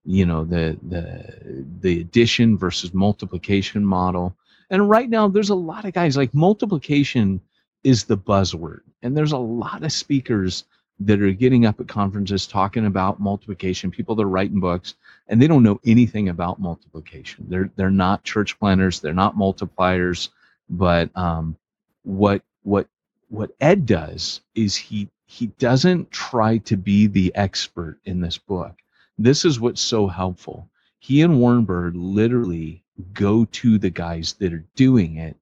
you 0.05 0.27
know 0.27 0.45
the 0.45 0.79
the 0.89 1.65
the 1.81 2.01
addition 2.01 2.57
versus 2.59 2.93
multiplication 2.93 3.85
model, 3.85 4.37
and 4.71 4.89
right 4.89 5.09
now 5.09 5.29
there's 5.29 5.51
a 5.51 5.55
lot 5.55 5.85
of 5.85 5.93
guys 5.95 6.17
like 6.17 6.35
multiplication 6.35 7.41
is 7.85 8.05
the 8.05 8.19
buzzword, 8.19 8.81
and 9.03 9.17
there's 9.17 9.33
a 9.33 9.39
lot 9.39 9.83
of 9.83 9.93
speakers 9.93 10.65
that 11.01 11.23
are 11.23 11.31
getting 11.33 11.65
up 11.65 11.81
at 11.81 11.89
conferences 11.89 12.47
talking 12.47 12.87
about 12.87 13.21
multiplication, 13.21 13.91
people 13.91 14.15
that 14.17 14.25
are 14.25 14.29
writing 14.29 14.61
books, 14.61 14.95
and 15.29 15.41
they 15.41 15.47
don't 15.47 15.63
know 15.63 15.81
anything 15.85 16.29
about 16.29 16.61
multiplication. 16.61 17.47
They're 17.49 17.71
they're 17.77 17.91
not 17.91 18.25
church 18.25 18.59
planters, 18.59 19.01
they're 19.01 19.15
not 19.15 19.37
multipliers, 19.37 20.31
but 20.69 21.17
um, 21.17 21.57
what 22.03 22.43
what 22.63 22.89
what 23.29 23.51
Ed 23.61 23.87
does 23.87 24.41
is 24.55 24.75
he 24.75 25.09
he 25.27 25.49
doesn't 25.59 26.11
try 26.11 26.59
to 26.59 26.77
be 26.77 27.07
the 27.07 27.33
expert 27.35 27.99
in 28.05 28.21
this 28.21 28.39
book. 28.39 28.75
This 29.19 29.45
is 29.45 29.61
what's 29.61 29.81
so 29.81 30.07
helpful. 30.07 30.69
He 31.01 31.23
and 31.23 31.39
Warren 31.39 31.65
Bird 31.65 31.97
literally 31.97 32.83
go 33.13 33.45
to 33.45 33.79
the 33.79 33.91
guys 33.91 34.33
that 34.35 34.53
are 34.53 34.65
doing 34.75 35.17
it, 35.17 35.37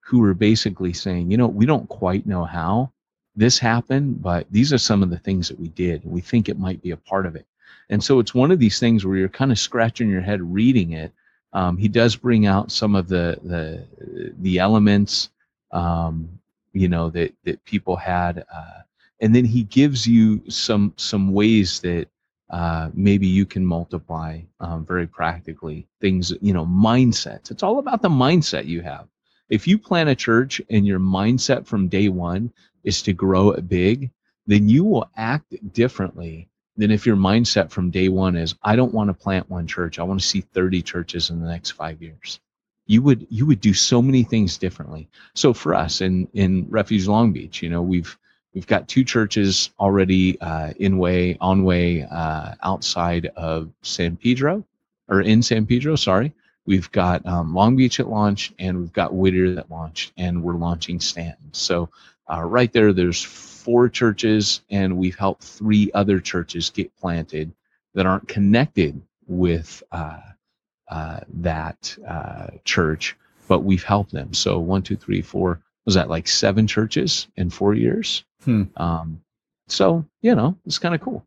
who 0.00 0.22
are 0.24 0.34
basically 0.34 0.92
saying, 0.92 1.30
you 1.30 1.36
know, 1.36 1.46
we 1.48 1.66
don't 1.66 1.88
quite 1.88 2.26
know 2.26 2.44
how, 2.44 2.92
this 3.36 3.58
happened, 3.58 4.22
but 4.22 4.46
these 4.50 4.72
are 4.72 4.78
some 4.78 5.02
of 5.02 5.10
the 5.10 5.18
things 5.18 5.48
that 5.48 5.58
we 5.58 5.68
did. 5.68 6.02
We 6.04 6.20
think 6.20 6.48
it 6.48 6.58
might 6.58 6.82
be 6.82 6.90
a 6.90 6.96
part 6.96 7.26
of 7.26 7.36
it. 7.36 7.46
And 7.90 8.02
so 8.02 8.18
it's 8.18 8.34
one 8.34 8.50
of 8.50 8.58
these 8.58 8.78
things 8.78 9.04
where 9.04 9.16
you're 9.16 9.28
kind 9.28 9.52
of 9.52 9.58
scratching 9.58 10.10
your 10.10 10.20
head 10.20 10.40
reading 10.42 10.92
it. 10.92 11.12
Um, 11.52 11.76
he 11.76 11.88
does 11.88 12.16
bring 12.16 12.46
out 12.46 12.72
some 12.72 12.94
of 12.94 13.08
the 13.08 13.38
the 13.42 14.32
the 14.40 14.58
elements, 14.58 15.30
um, 15.70 16.40
you 16.72 16.88
know, 16.88 17.10
that 17.10 17.34
that 17.44 17.62
people 17.64 17.96
had, 17.96 18.44
uh, 18.54 18.80
and 19.20 19.34
then 19.34 19.44
he 19.44 19.64
gives 19.64 20.06
you 20.06 20.42
some 20.48 20.94
some 20.96 21.32
ways 21.32 21.80
that 21.80 22.08
uh, 22.50 22.90
maybe 22.94 23.26
you 23.26 23.44
can 23.44 23.66
multiply 23.66 24.40
um, 24.60 24.86
very 24.86 25.06
practically 25.06 25.86
things. 26.00 26.32
You 26.40 26.54
know, 26.54 26.64
mindsets. 26.64 27.50
It's 27.50 27.62
all 27.62 27.78
about 27.78 28.00
the 28.00 28.08
mindset 28.08 28.66
you 28.66 28.80
have. 28.82 29.06
If 29.52 29.66
you 29.66 29.76
plan 29.76 30.08
a 30.08 30.14
church 30.14 30.62
and 30.70 30.86
your 30.86 30.98
mindset 30.98 31.66
from 31.66 31.88
day 31.88 32.08
one 32.08 32.50
is 32.84 33.02
to 33.02 33.12
grow 33.12 33.50
it 33.50 33.68
big, 33.68 34.10
then 34.46 34.70
you 34.70 34.82
will 34.82 35.10
act 35.14 35.54
differently 35.74 36.48
than 36.78 36.90
if 36.90 37.04
your 37.04 37.16
mindset 37.16 37.70
from 37.70 37.90
day 37.90 38.08
one 38.08 38.34
is, 38.34 38.54
I 38.62 38.76
don't 38.76 38.94
want 38.94 39.08
to 39.08 39.14
plant 39.14 39.50
one 39.50 39.66
church. 39.66 39.98
I 39.98 40.04
want 40.04 40.18
to 40.18 40.26
see 40.26 40.40
30 40.40 40.80
churches 40.80 41.28
in 41.28 41.38
the 41.38 41.46
next 41.46 41.72
five 41.72 42.00
years. 42.00 42.40
You 42.86 43.02
would 43.02 43.26
you 43.28 43.44
would 43.44 43.60
do 43.60 43.74
so 43.74 44.00
many 44.00 44.22
things 44.22 44.56
differently. 44.56 45.10
So 45.34 45.52
for 45.52 45.74
us 45.74 46.00
in 46.00 46.28
in 46.32 46.66
Refuge 46.70 47.06
Long 47.06 47.34
Beach, 47.34 47.62
you 47.62 47.68
know, 47.68 47.82
we've 47.82 48.16
we've 48.54 48.66
got 48.66 48.88
two 48.88 49.04
churches 49.04 49.68
already 49.78 50.40
uh, 50.40 50.72
in 50.78 50.96
way 50.96 51.36
on 51.42 51.62
way 51.62 52.04
uh, 52.10 52.54
outside 52.62 53.26
of 53.36 53.70
San 53.82 54.16
Pedro 54.16 54.64
or 55.08 55.20
in 55.20 55.42
San 55.42 55.66
Pedro. 55.66 55.94
Sorry, 55.96 56.32
we've 56.66 56.90
got 56.92 57.24
um, 57.26 57.54
Long 57.54 57.76
Beach 57.76 58.00
at 58.00 58.08
launch 58.08 58.52
and 58.58 58.78
we've 58.78 58.92
got 58.92 59.14
Whittier 59.14 59.54
that 59.54 59.70
launched, 59.70 60.12
and 60.16 60.42
we're 60.42 60.54
launching 60.54 61.00
Stanton. 61.00 61.52
So 61.52 61.88
uh, 62.30 62.42
right 62.42 62.72
there, 62.72 62.92
there's 62.92 63.22
four 63.22 63.88
churches, 63.88 64.62
and 64.70 64.96
we've 64.96 65.16
helped 65.16 65.42
three 65.44 65.90
other 65.92 66.20
churches 66.20 66.70
get 66.70 66.96
planted 66.96 67.52
that 67.94 68.06
aren't 68.06 68.28
connected 68.28 69.00
with 69.26 69.82
uh, 69.92 70.20
uh, 70.88 71.20
that 71.34 71.96
uh, 72.06 72.48
church, 72.64 73.16
but 73.48 73.60
we've 73.60 73.84
helped 73.84 74.12
them. 74.12 74.34
So 74.34 74.58
one, 74.58 74.82
two, 74.82 74.96
three, 74.96 75.22
four. 75.22 75.60
Was 75.84 75.94
that 75.96 76.08
like 76.08 76.28
seven 76.28 76.66
churches 76.66 77.26
in 77.36 77.50
four 77.50 77.74
years? 77.74 78.24
Hmm. 78.44 78.64
Um, 78.76 79.20
so 79.68 80.04
you 80.20 80.34
know, 80.34 80.56
it's 80.64 80.78
kind 80.78 80.94
of 80.94 81.00
cool. 81.00 81.26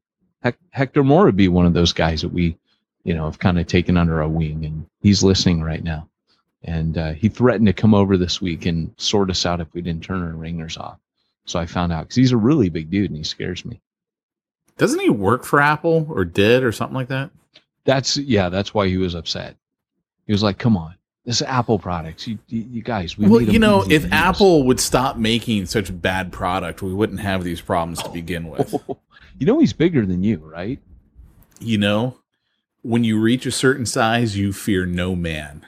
Hector 0.70 1.04
Moore 1.04 1.26
would 1.26 1.36
be 1.36 1.48
one 1.48 1.66
of 1.66 1.74
those 1.74 1.94
guys 1.94 2.22
that 2.22 2.30
we, 2.30 2.58
you 3.06 3.14
know, 3.14 3.26
have 3.26 3.40
kind 3.40 3.58
of 3.58 3.68
taken 3.68 3.96
under 3.96 4.20
a 4.20 4.28
wing, 4.28 4.66
and 4.66 4.86
he's 5.00 5.24
listening 5.24 5.62
right 5.64 5.84
now. 5.84 6.10
And 6.64 6.98
uh, 6.98 7.14
he 7.14 7.30
threatened 7.30 7.68
to 7.68 7.74
come 7.74 7.94
over 7.94 8.18
this 8.18 8.42
week 8.42 8.66
and 8.66 8.94
sort 8.98 9.30
us 9.30 9.46
out 9.46 9.62
if 9.62 9.72
we 9.74 9.82
didn't 9.82 10.04
turn 10.04 10.24
our 10.24 10.34
ringers 10.34 10.76
off. 10.76 10.98
So 11.46 11.60
I 11.60 11.68
found 11.68 11.94
out 11.94 12.06
because 12.06 12.16
he's 12.16 12.32
a 12.32 12.38
really 12.38 12.70
big 12.70 12.90
dude 12.90 13.12
and 13.12 13.18
he 13.18 13.24
scares 13.24 13.64
me. 13.64 13.80
Doesn't 14.78 15.00
he 15.00 15.12
work 15.12 15.46
for 15.46 15.62
Apple 15.62 16.08
or 16.10 16.26
did 16.26 16.64
or 16.64 16.72
something 16.72 16.96
like 16.96 17.10
that? 17.10 17.30
That's 17.86 18.18
yeah. 18.18 18.50
That's 18.50 18.74
why 18.74 18.88
he 18.88 18.98
was 18.98 19.14
upset. 19.14 19.56
He 20.26 20.34
was 20.34 20.42
like, 20.42 20.58
"Come 20.58 20.76
on, 20.76 20.96
this 21.26 21.42
is 21.42 21.48
Apple 21.48 21.80
products. 21.80 22.28
You, 22.28 22.40
you, 22.48 22.66
you 22.72 22.82
guys, 22.82 23.18
we 23.18 23.28
well, 23.28 23.42
you 23.42 23.60
know, 23.60 23.86
if 23.90 24.12
Apple 24.12 24.64
would 24.64 24.80
stop 24.80 25.18
making 25.18 25.68
such 25.68 26.02
bad 26.02 26.32
product, 26.32 26.82
we 26.82 26.94
wouldn't 26.94 27.20
have 27.20 27.44
these 27.44 27.62
problems 27.62 28.02
to 28.04 28.10
begin 28.10 28.50
with. 28.50 28.74
you 29.38 29.46
know, 29.46 29.60
he's 29.60 29.74
bigger 29.74 30.06
than 30.06 30.24
you, 30.24 30.38
right? 30.38 30.80
You 31.60 31.78
know, 31.78 32.18
when 32.86 33.04
you 33.04 33.20
reach 33.20 33.48
a 33.48 33.52
certain 33.52 33.86
size, 33.86 34.38
you 34.38 34.54
fear 34.54 34.86
no 34.86 35.16
man. 35.16 35.66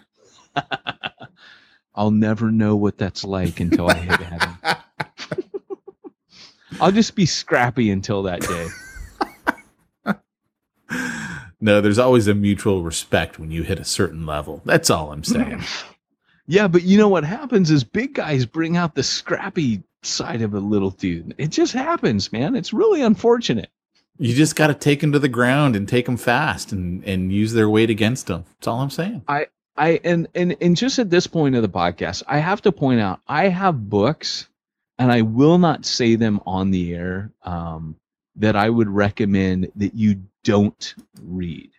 I'll 1.95 2.11
never 2.11 2.51
know 2.51 2.75
what 2.75 2.99
that's 2.99 3.23
like 3.23 3.59
until 3.59 3.89
I 3.89 3.95
hit 3.95 4.19
heaven. 4.19 4.57
I'll 6.79 6.91
just 6.91 7.15
be 7.15 7.25
scrappy 7.25 7.89
until 7.89 8.21
that 8.23 8.41
day. 8.41 10.13
no, 11.59 11.81
there's 11.81 11.97
always 11.97 12.27
a 12.27 12.35
mutual 12.35 12.83
respect 12.83 13.39
when 13.39 13.49
you 13.49 13.63
hit 13.63 13.79
a 13.79 13.83
certain 13.83 14.27
level. 14.27 14.61
That's 14.63 14.91
all 14.91 15.11
I'm 15.11 15.23
saying. 15.23 15.63
yeah, 16.45 16.67
but 16.67 16.83
you 16.83 16.99
know 16.99 17.09
what 17.09 17.23
happens 17.23 17.71
is 17.71 17.83
big 17.83 18.13
guys 18.13 18.45
bring 18.45 18.77
out 18.77 18.93
the 18.93 19.01
scrappy 19.01 19.81
side 20.03 20.43
of 20.43 20.53
a 20.53 20.59
little 20.59 20.91
dude. 20.91 21.33
It 21.39 21.47
just 21.47 21.73
happens, 21.73 22.31
man. 22.31 22.55
It's 22.55 22.73
really 22.73 23.01
unfortunate. 23.01 23.71
You 24.19 24.33
just 24.33 24.55
got 24.55 24.67
to 24.67 24.73
take 24.73 25.01
them 25.01 25.11
to 25.11 25.19
the 25.19 25.29
ground 25.29 25.75
and 25.75 25.87
take 25.87 26.05
them 26.05 26.17
fast 26.17 26.71
and 26.71 27.03
and 27.03 27.31
use 27.31 27.53
their 27.53 27.69
weight 27.69 27.89
against 27.89 28.27
them. 28.27 28.45
That's 28.57 28.67
all 28.67 28.79
I'm 28.79 28.89
saying. 28.89 29.23
I 29.27 29.47
I 29.75 29.99
and 30.03 30.27
and 30.33 30.55
and 30.59 30.75
just 30.75 30.99
at 30.99 31.09
this 31.09 31.27
point 31.27 31.55
of 31.55 31.61
the 31.61 31.69
podcast, 31.69 32.23
I 32.27 32.39
have 32.39 32.61
to 32.63 32.71
point 32.71 32.99
out 32.99 33.21
I 33.27 33.49
have 33.49 33.89
books, 33.89 34.47
and 34.97 35.11
I 35.11 35.21
will 35.21 35.57
not 35.57 35.85
say 35.85 36.15
them 36.15 36.41
on 36.45 36.71
the 36.71 36.95
air. 36.95 37.31
Um, 37.43 37.95
that 38.37 38.55
I 38.55 38.69
would 38.69 38.87
recommend 38.87 39.71
that 39.75 39.95
you 39.95 40.21
don't 40.43 40.95
read. 41.21 41.71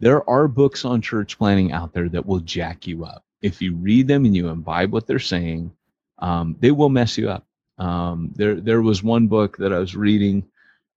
There 0.00 0.28
are 0.28 0.48
books 0.48 0.84
on 0.84 1.00
church 1.00 1.38
planting 1.38 1.72
out 1.72 1.92
there 1.92 2.08
that 2.08 2.26
will 2.26 2.40
jack 2.40 2.86
you 2.86 3.04
up. 3.04 3.24
If 3.42 3.62
you 3.62 3.74
read 3.74 4.08
them 4.08 4.24
and 4.24 4.34
you 4.34 4.48
imbibe 4.48 4.92
what 4.92 5.06
they're 5.06 5.18
saying, 5.18 5.72
um, 6.18 6.56
they 6.60 6.70
will 6.70 6.88
mess 6.88 7.16
you 7.16 7.30
up. 7.30 7.46
Um, 7.78 8.32
there, 8.34 8.56
there 8.56 8.82
was 8.82 9.02
one 9.02 9.28
book 9.28 9.56
that 9.58 9.72
I 9.72 9.78
was 9.78 9.96
reading, 9.96 10.44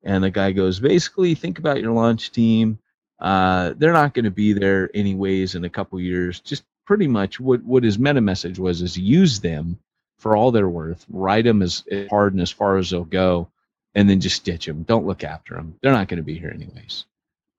and 0.04 0.24
the 0.24 0.30
guy 0.30 0.52
goes, 0.52 0.80
basically, 0.80 1.36
think 1.36 1.60
about 1.60 1.82
your 1.82 1.94
launch 1.94 2.32
team 2.32 2.80
uh, 3.24 3.74
they're 3.78 3.94
not 3.94 4.14
going 4.14 4.26
to 4.26 4.32
be 4.32 4.52
there 4.54 4.90
anyways 4.94 5.56
in 5.56 5.64
a 5.64 5.70
couple 5.70 6.00
years. 6.00 6.42
Just 6.42 6.64
pretty 6.86 7.08
much 7.08 7.40
what 7.40 7.64
what 7.64 7.84
his 7.84 7.98
meta 7.98 8.20
message 8.20 8.60
was 8.60 8.82
is 8.82 8.98
use 8.98 9.40
them 9.40 9.80
for 10.18 10.36
all 10.36 10.52
they're 10.52 10.70
worth. 10.70 11.06
Ride 11.10 11.46
them 11.46 11.62
as, 11.62 11.86
as 11.90 12.10
hard 12.10 12.34
and 12.34 12.42
as 12.42 12.52
far 12.52 12.78
as 12.78 12.90
they'll 12.90 13.06
go, 13.06 13.48
and 13.96 14.10
then 14.10 14.20
just 14.20 14.44
ditch 14.44 14.66
them. 14.66 14.84
Don't 14.84 15.08
look 15.08 15.24
after 15.24 15.56
them. 15.56 15.76
They're 15.82 15.94
not 15.94 16.10
going 16.10 16.18
to 16.18 16.24
be 16.24 16.38
here 16.38 16.52
anyways. 16.54 17.06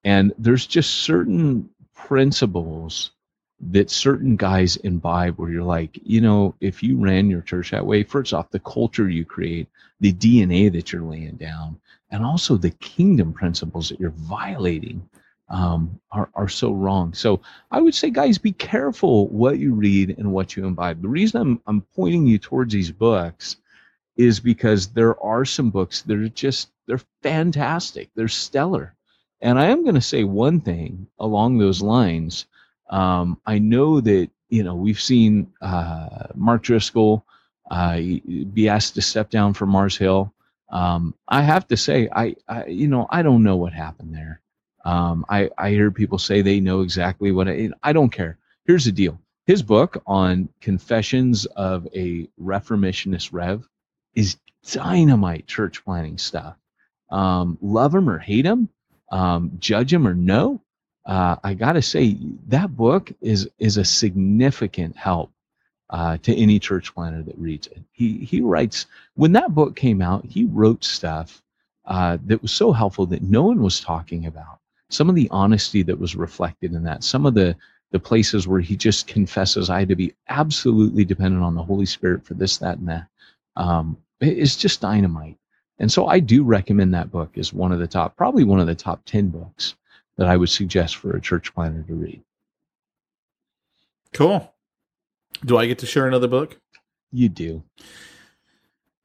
And 0.03 0.33
there's 0.37 0.67
just 0.67 0.91
certain 0.91 1.67
principles 1.95 3.11
that 3.71 3.89
certain 3.89 4.35
guys 4.35 4.75
imbibe 4.77 5.39
where 5.39 5.49
you're 5.49 5.63
like, 5.63 5.97
you 6.03 6.21
know, 6.21 6.53
if 6.61 6.83
you 6.83 6.97
ran 6.97 7.29
your 7.29 7.41
church 7.41 7.71
that 7.71 7.85
way, 7.85 8.03
first 8.03 8.33
off, 8.33 8.51
the 8.51 8.59
culture 8.59 9.09
you 9.09 9.25
create, 9.25 9.67
the 9.99 10.13
DNA 10.13 10.71
that 10.71 10.91
you're 10.91 11.01
laying 11.01 11.37
down, 11.37 11.79
and 12.11 12.23
also 12.23 12.55
the 12.55 12.71
kingdom 12.71 13.33
principles 13.33 13.89
that 13.89 13.99
you're 13.99 14.11
violating 14.11 15.07
um, 15.49 15.99
are, 16.11 16.29
are 16.33 16.49
so 16.49 16.71
wrong. 16.71 17.13
So 17.13 17.41
I 17.71 17.81
would 17.81 17.95
say, 17.95 18.09
guys, 18.09 18.37
be 18.37 18.51
careful 18.51 19.27
what 19.27 19.59
you 19.59 19.73
read 19.73 20.17
and 20.17 20.31
what 20.31 20.55
you 20.55 20.65
imbibe. 20.65 21.01
The 21.01 21.07
reason 21.07 21.41
I'm, 21.41 21.61
I'm 21.67 21.81
pointing 21.95 22.25
you 22.25 22.37
towards 22.37 22.73
these 22.73 22.91
books 22.91 23.57
is 24.17 24.39
because 24.39 24.87
there 24.87 25.21
are 25.21 25.45
some 25.45 25.69
books 25.69 26.01
that 26.03 26.17
are 26.17 26.29
just, 26.29 26.69
they're 26.87 27.01
fantastic. 27.21 28.09
They're 28.15 28.27
stellar. 28.27 28.95
And 29.41 29.59
I 29.59 29.65
am 29.65 29.83
going 29.83 29.95
to 29.95 30.01
say 30.01 30.23
one 30.23 30.61
thing 30.61 31.07
along 31.19 31.57
those 31.57 31.81
lines. 31.81 32.45
Um, 32.89 33.39
I 33.45 33.59
know 33.59 33.99
that, 34.01 34.29
you 34.49 34.63
know, 34.63 34.75
we've 34.75 35.01
seen 35.01 35.51
uh, 35.61 36.27
Mark 36.33 36.63
Driscoll 36.63 37.25
uh, 37.69 37.97
be 38.53 38.69
asked 38.69 38.95
to 38.95 39.01
step 39.01 39.29
down 39.29 39.53
from 39.53 39.69
Mars 39.69 39.97
Hill. 39.97 40.33
Um, 40.69 41.15
I 41.27 41.41
have 41.43 41.67
to 41.69 41.77
say, 41.77 42.09
I, 42.13 42.35
I, 42.47 42.65
you 42.67 42.87
know, 42.87 43.07
I 43.09 43.23
don't 43.23 43.43
know 43.43 43.57
what 43.57 43.73
happened 43.73 44.15
there. 44.15 44.41
Um, 44.85 45.25
I, 45.29 45.49
I 45.57 45.71
hear 45.71 45.91
people 45.91 46.19
say 46.19 46.41
they 46.41 46.59
know 46.61 46.81
exactly 46.81 47.31
what 47.31 47.49
I, 47.49 47.71
I 47.83 47.93
don't 47.93 48.11
care. 48.11 48.37
Here's 48.65 48.85
the 48.85 48.93
deal. 48.93 49.19
His 49.47 49.63
book 49.63 50.03
on 50.07 50.49
Confessions 50.61 51.45
of 51.47 51.87
a 51.95 52.29
Reformission 52.37 53.17
Rev 53.31 53.67
is 54.15 54.37
dynamite 54.71 55.47
church 55.47 55.83
planting 55.85 56.17
stuff. 56.19 56.57
Um, 57.11 57.57
love 57.61 57.95
him 57.95 58.09
or 58.09 58.19
hate 58.19 58.45
him, 58.45 58.69
um, 59.11 59.53
judge 59.59 59.93
him 59.93 60.07
or 60.07 60.15
no. 60.15 60.61
uh, 61.05 61.37
I 61.43 61.55
got 61.55 61.73
to 61.73 61.83
say 61.83 62.17
that 62.49 62.75
book 62.75 63.11
is 63.21 63.49
is 63.59 63.77
a 63.77 63.85
significant 63.85 64.97
help 64.97 65.31
uh, 65.89 66.17
to 66.17 66.35
any 66.35 66.59
church 66.59 66.93
planner 66.93 67.21
that 67.23 67.37
reads 67.37 67.67
it. 67.67 67.81
He 67.91 68.17
he 68.19 68.41
writes 68.41 68.87
when 69.15 69.31
that 69.33 69.53
book 69.53 69.75
came 69.75 70.01
out, 70.01 70.25
he 70.25 70.45
wrote 70.45 70.83
stuff 70.83 71.43
uh, 71.85 72.17
that 72.25 72.41
was 72.41 72.51
so 72.51 72.71
helpful 72.71 73.05
that 73.07 73.21
no 73.21 73.43
one 73.43 73.61
was 73.61 73.79
talking 73.79 74.25
about. 74.25 74.59
Some 74.89 75.09
of 75.09 75.15
the 75.15 75.29
honesty 75.31 75.83
that 75.83 75.99
was 75.99 76.15
reflected 76.15 76.73
in 76.73 76.83
that, 76.83 77.03
some 77.03 77.25
of 77.25 77.33
the 77.33 77.55
the 77.91 77.99
places 77.99 78.47
where 78.47 78.59
he 78.59 78.75
just 78.75 79.07
confesses, 79.07 79.69
I 79.69 79.79
had 79.79 79.89
to 79.89 79.95
be 79.95 80.13
absolutely 80.27 81.05
dependent 81.05 81.43
on 81.43 81.55
the 81.55 81.63
Holy 81.63 81.85
Spirit 81.85 82.25
for 82.25 82.33
this, 82.33 82.57
that, 82.57 82.77
and 82.77 82.89
that. 82.89 83.07
Um, 83.55 83.97
it's 84.19 84.55
just 84.55 84.81
dynamite. 84.81 85.37
And 85.79 85.91
so 85.91 86.07
I 86.07 86.19
do 86.19 86.43
recommend 86.43 86.93
that 86.93 87.11
book 87.11 87.37
as 87.37 87.53
one 87.53 87.71
of 87.71 87.79
the 87.79 87.87
top, 87.87 88.15
probably 88.15 88.43
one 88.43 88.59
of 88.59 88.67
the 88.67 88.75
top 88.75 89.01
10 89.05 89.29
books 89.29 89.75
that 90.17 90.27
I 90.27 90.37
would 90.37 90.49
suggest 90.49 90.97
for 90.97 91.15
a 91.15 91.21
church 91.21 91.53
planner 91.53 91.83
to 91.83 91.93
read. 91.93 92.21
Cool. 94.13 94.53
Do 95.43 95.57
I 95.57 95.65
get 95.65 95.79
to 95.79 95.85
share 95.85 96.07
another 96.07 96.27
book? 96.27 96.59
You 97.11 97.29
do. 97.29 97.63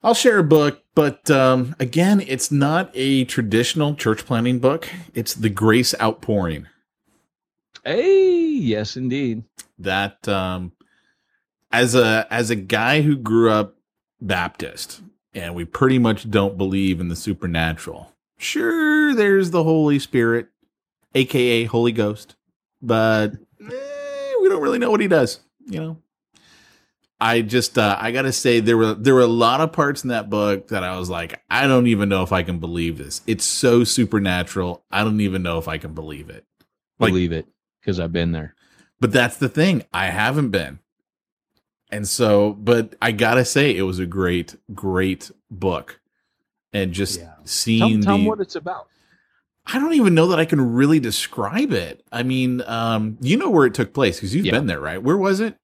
I'll 0.03 0.15
share 0.15 0.39
a 0.39 0.43
book, 0.43 0.81
but 0.95 1.29
um, 1.29 1.75
again, 1.79 2.23
it's 2.27 2.51
not 2.51 2.89
a 2.95 3.23
traditional 3.25 3.93
church 3.93 4.25
planting 4.25 4.59
book. 4.59 4.89
It's 5.13 5.35
The 5.35 5.49
Grace 5.49 5.93
Outpouring. 6.01 6.67
Hey, 7.83 8.41
yes, 8.41 8.97
indeed. 8.97 9.43
That 9.77 10.27
um, 10.27 10.71
as 11.71 11.93
a 11.95 12.27
as 12.31 12.49
a 12.49 12.55
guy 12.55 13.01
who 13.01 13.15
grew 13.15 13.51
up 13.51 13.75
Baptist, 14.19 15.01
and 15.33 15.55
we 15.55 15.65
pretty 15.65 15.99
much 15.99 16.29
don't 16.29 16.57
believe 16.57 16.99
in 16.99 17.07
the 17.07 17.15
supernatural. 17.15 18.11
Sure, 18.37 19.13
there's 19.13 19.51
the 19.51 19.63
Holy 19.63 19.99
Spirit, 19.99 20.47
aka 21.13 21.65
Holy 21.65 21.91
Ghost, 21.91 22.35
but 22.81 23.33
eh, 23.61 24.33
we 24.41 24.49
don't 24.49 24.61
really 24.61 24.79
know 24.79 24.91
what 24.91 24.99
he 24.99 25.07
does. 25.07 25.39
You 25.67 25.79
know, 25.79 25.97
I 27.21 27.41
just 27.41 27.77
uh, 27.77 27.95
I 27.99 28.11
gotta 28.11 28.33
say 28.33 28.59
there 28.59 28.77
were 28.77 28.95
there 28.95 29.13
were 29.13 29.21
a 29.21 29.27
lot 29.27 29.61
of 29.61 29.71
parts 29.71 30.03
in 30.03 30.09
that 30.09 30.29
book 30.29 30.69
that 30.69 30.83
I 30.83 30.97
was 30.97 31.07
like, 31.09 31.39
I 31.51 31.67
don't 31.67 31.85
even 31.85 32.09
know 32.09 32.23
if 32.23 32.31
I 32.31 32.41
can 32.41 32.57
believe 32.57 32.97
this. 32.97 33.21
It's 33.27 33.45
so 33.45 33.83
supernatural. 33.83 34.83
I 34.91 35.03
don't 35.03 35.21
even 35.21 35.43
know 35.43 35.59
if 35.59 35.67
I 35.67 35.77
can 35.77 35.93
believe 35.93 36.29
it. 36.31 36.45
Like, 36.99 37.11
believe 37.11 37.31
it 37.31 37.45
because 37.79 37.99
I've 37.99 38.11
been 38.11 38.31
there. 38.31 38.55
But 38.99 39.11
that's 39.11 39.37
the 39.37 39.49
thing. 39.49 39.83
I 39.93 40.07
haven't 40.07 40.49
been. 40.49 40.79
And 41.91 42.07
so, 42.07 42.53
but 42.53 42.95
I 43.01 43.11
gotta 43.11 43.45
say, 43.45 43.75
it 43.75 43.83
was 43.83 43.99
a 43.99 44.05
great, 44.07 44.55
great 44.73 45.29
book. 45.51 45.99
And 46.73 46.93
just 46.93 47.19
Yeah. 47.19 47.33
seeing 47.43 48.01
Tell, 48.01 48.13
tell 48.13 48.17
the, 48.17 48.21
'em 48.21 48.25
what 48.25 48.39
it's 48.39 48.55
about. 48.55 48.87
I 49.67 49.77
don't 49.77 49.93
even 49.93 50.15
know 50.15 50.27
that 50.29 50.39
I 50.39 50.45
can 50.45 50.73
really 50.73 50.99
describe 50.99 51.71
it. 51.71 52.03
I 52.11 52.23
mean, 52.23 52.61
um, 52.65 53.17
you 53.21 53.37
know 53.37 53.49
where 53.51 53.67
it 53.67 53.75
took 53.75 53.93
place 53.93 54.17
because 54.17 54.33
you've 54.33 54.45
Yeah. 54.47 54.53
been 54.53 54.65
there, 54.65 54.79
right? 54.79 55.01
Where 55.03 55.17
was 55.17 55.39
it? 55.39 55.55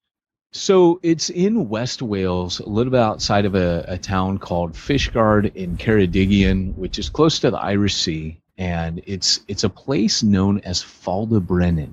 So 0.52 0.98
it's 1.02 1.28
in 1.30 1.68
West 1.68 2.00
Wales, 2.00 2.60
a 2.60 2.68
little 2.68 2.90
bit 2.90 3.00
outside 3.00 3.44
of 3.44 3.54
a, 3.54 3.84
a 3.86 3.98
town 3.98 4.38
called 4.38 4.72
Fishguard 4.72 5.54
in 5.54 5.76
Ceredigion, 5.76 6.74
which 6.74 6.98
is 6.98 7.10
close 7.10 7.38
to 7.40 7.50
the 7.50 7.58
Irish 7.58 7.94
Sea, 7.94 8.40
and 8.56 9.02
it's 9.06 9.40
it's 9.46 9.64
a 9.64 9.68
place 9.68 10.22
known 10.22 10.60
as 10.60 10.82
Ffald-y-Brenin, 10.82 11.92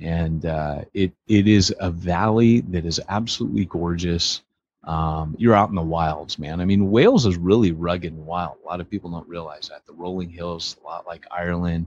and 0.00 0.46
uh, 0.46 0.82
it 0.94 1.12
it 1.28 1.46
is 1.46 1.74
a 1.78 1.90
valley 1.90 2.60
that 2.62 2.86
is 2.86 3.00
absolutely 3.08 3.66
gorgeous. 3.66 4.42
Um, 4.84 5.34
you're 5.38 5.54
out 5.54 5.68
in 5.68 5.74
the 5.74 5.82
wilds, 5.82 6.38
man. 6.38 6.60
I 6.60 6.64
mean, 6.64 6.90
Wales 6.90 7.26
is 7.26 7.36
really 7.36 7.72
rugged 7.72 8.12
and 8.12 8.24
wild. 8.24 8.56
A 8.64 8.66
lot 8.66 8.80
of 8.80 8.88
people 8.88 9.10
don't 9.10 9.28
realize 9.28 9.68
that. 9.68 9.84
The 9.84 9.92
rolling 9.92 10.30
hills, 10.30 10.76
a 10.80 10.86
lot 10.86 11.06
like 11.06 11.26
Ireland, 11.30 11.86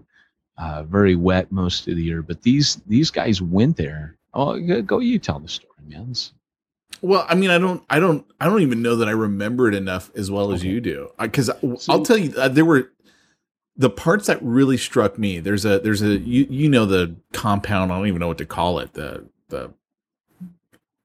uh, 0.58 0.84
very 0.84 1.16
wet 1.16 1.52
most 1.52 1.88
of 1.88 1.96
the 1.96 2.04
year. 2.04 2.22
But 2.22 2.42
these 2.44 2.76
these 2.86 3.10
guys 3.10 3.42
went 3.42 3.76
there. 3.78 4.18
Oh, 4.34 4.60
go- 4.60 4.82
go 4.84 5.00
you 5.00 5.18
tell 5.18 5.40
the 5.40 5.48
story, 5.48 5.69
Well, 7.02 7.26
I 7.30 7.36
mean, 7.36 7.50
I 7.50 7.58
don't, 7.58 7.84
I 7.90 8.00
don't, 8.00 8.26
I 8.42 8.46
don't 8.46 8.62
even 8.62 8.82
know 8.82 8.98
that 8.98 9.08
I 9.08 9.12
remember 9.12 9.68
it 9.68 9.76
enough 9.76 10.12
as 10.16 10.30
well 10.30 10.52
as 10.52 10.64
you 10.64 10.82
do. 10.82 11.12
Because 11.20 11.50
I'll 11.88 12.04
tell 12.04 12.18
you, 12.18 12.34
uh, 12.36 12.50
there 12.50 12.66
were 12.66 12.92
the 13.78 13.90
parts 13.90 14.28
that 14.28 14.42
really 14.42 14.78
struck 14.78 15.18
me. 15.18 15.40
There's 15.40 15.66
a, 15.66 15.80
there's 15.80 16.02
a, 16.02 16.18
you, 16.18 16.48
you 16.50 16.70
know, 16.70 16.86
the 16.86 17.16
compound. 17.32 17.92
I 17.92 17.98
don't 17.98 18.08
even 18.08 18.20
know 18.20 18.28
what 18.28 18.40
to 18.40 18.46
call 18.46 18.80
it. 18.80 18.94
The, 18.94 19.26
the, 19.50 19.74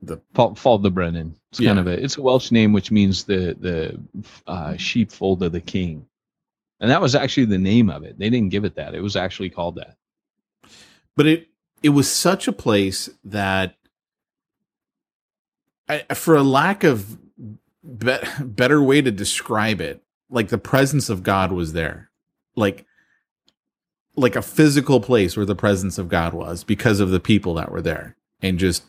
the 0.02 0.20
Fal- 0.34 0.78
Brennan. 0.78 1.36
It's 1.50 1.60
kind 1.60 1.78
of 1.78 1.86
a 1.86 2.02
it's 2.02 2.16
a 2.16 2.22
Welsh 2.22 2.50
name 2.50 2.72
which 2.72 2.90
means 2.90 3.24
the 3.24 3.56
the 3.58 4.00
uh, 4.46 4.76
sheepfold 4.76 5.42
of 5.42 5.52
the 5.52 5.60
king, 5.60 6.06
and 6.80 6.90
that 6.90 7.00
was 7.00 7.14
actually 7.14 7.46
the 7.46 7.58
name 7.58 7.88
of 7.88 8.02
it. 8.02 8.18
They 8.18 8.28
didn't 8.28 8.50
give 8.50 8.64
it 8.64 8.74
that; 8.74 8.94
it 8.94 9.00
was 9.00 9.16
actually 9.16 9.50
called 9.50 9.76
that. 9.76 9.96
but 11.16 11.26
it 11.26 11.48
it 11.82 11.90
was 11.90 12.10
such 12.10 12.48
a 12.48 12.52
place 12.52 13.08
that 13.24 13.76
I, 15.88 16.00
for 16.14 16.36
a 16.36 16.42
lack 16.42 16.84
of 16.84 17.18
be- 17.98 18.18
better 18.40 18.82
way 18.82 19.02
to 19.02 19.10
describe 19.10 19.80
it 19.80 20.02
like 20.30 20.48
the 20.48 20.58
presence 20.58 21.08
of 21.08 21.22
god 21.22 21.52
was 21.52 21.72
there 21.72 22.10
like 22.56 22.86
like 24.16 24.36
a 24.36 24.42
physical 24.42 25.00
place 25.00 25.36
where 25.36 25.46
the 25.46 25.54
presence 25.54 25.98
of 25.98 26.08
god 26.08 26.32
was 26.32 26.64
because 26.64 27.00
of 27.00 27.10
the 27.10 27.20
people 27.20 27.54
that 27.54 27.70
were 27.70 27.82
there 27.82 28.16
and 28.40 28.58
just 28.58 28.84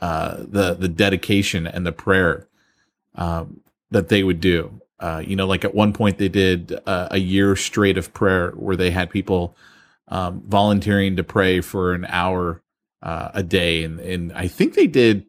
uh 0.00 0.36
the 0.38 0.74
the 0.74 0.88
dedication 0.88 1.66
and 1.66 1.86
the 1.86 1.92
prayer 1.92 2.48
um 3.14 3.60
that 3.90 4.08
they 4.08 4.22
would 4.22 4.40
do 4.40 4.80
uh 5.00 5.22
you 5.24 5.34
know 5.34 5.46
like 5.46 5.64
at 5.64 5.74
one 5.74 5.92
point 5.92 6.18
they 6.18 6.28
did 6.28 6.78
uh, 6.86 7.08
a 7.10 7.18
year 7.18 7.56
straight 7.56 7.98
of 7.98 8.12
prayer 8.12 8.50
where 8.50 8.76
they 8.76 8.90
had 8.90 9.10
people 9.10 9.56
um, 10.08 10.42
volunteering 10.46 11.16
to 11.16 11.24
pray 11.24 11.60
for 11.60 11.92
an 11.92 12.04
hour 12.08 12.62
uh, 13.02 13.30
a 13.34 13.42
day, 13.42 13.84
and 13.84 14.00
and 14.00 14.32
I 14.32 14.48
think 14.48 14.74
they 14.74 14.86
did. 14.86 15.26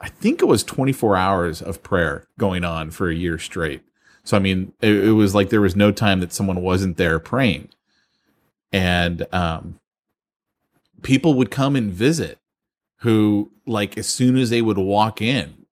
I 0.00 0.08
think 0.08 0.40
it 0.40 0.46
was 0.46 0.64
24 0.64 1.16
hours 1.16 1.60
of 1.60 1.82
prayer 1.82 2.26
going 2.38 2.64
on 2.64 2.90
for 2.90 3.10
a 3.10 3.14
year 3.14 3.38
straight. 3.38 3.82
So 4.24 4.36
I 4.36 4.40
mean, 4.40 4.72
it, 4.80 5.04
it 5.08 5.12
was 5.12 5.34
like 5.34 5.50
there 5.50 5.60
was 5.60 5.76
no 5.76 5.92
time 5.92 6.20
that 6.20 6.32
someone 6.32 6.62
wasn't 6.62 6.96
there 6.96 7.18
praying, 7.18 7.68
and 8.72 9.26
um, 9.32 9.80
people 11.02 11.34
would 11.34 11.50
come 11.50 11.76
and 11.76 11.90
visit. 11.90 12.38
Who 12.98 13.50
like 13.66 13.96
as 13.96 14.06
soon 14.06 14.36
as 14.36 14.50
they 14.50 14.60
would 14.60 14.76
walk 14.76 15.22
in, 15.22 15.64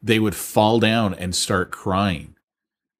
they 0.00 0.20
would 0.20 0.36
fall 0.36 0.78
down 0.78 1.14
and 1.14 1.34
start 1.34 1.72
crying. 1.72 2.36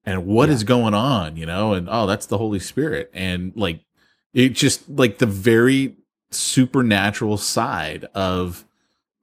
And 0.05 0.25
what 0.25 0.49
is 0.49 0.63
going 0.63 0.93
on, 0.93 1.37
you 1.37 1.45
know? 1.45 1.73
And 1.73 1.87
oh, 1.89 2.05
that's 2.05 2.25
the 2.25 2.37
Holy 2.37 2.59
Spirit. 2.59 3.09
And 3.13 3.53
like 3.55 3.79
it 4.33 4.49
just 4.49 4.89
like 4.89 5.19
the 5.19 5.25
very 5.25 5.95
supernatural 6.31 7.37
side 7.37 8.05
of 8.15 8.65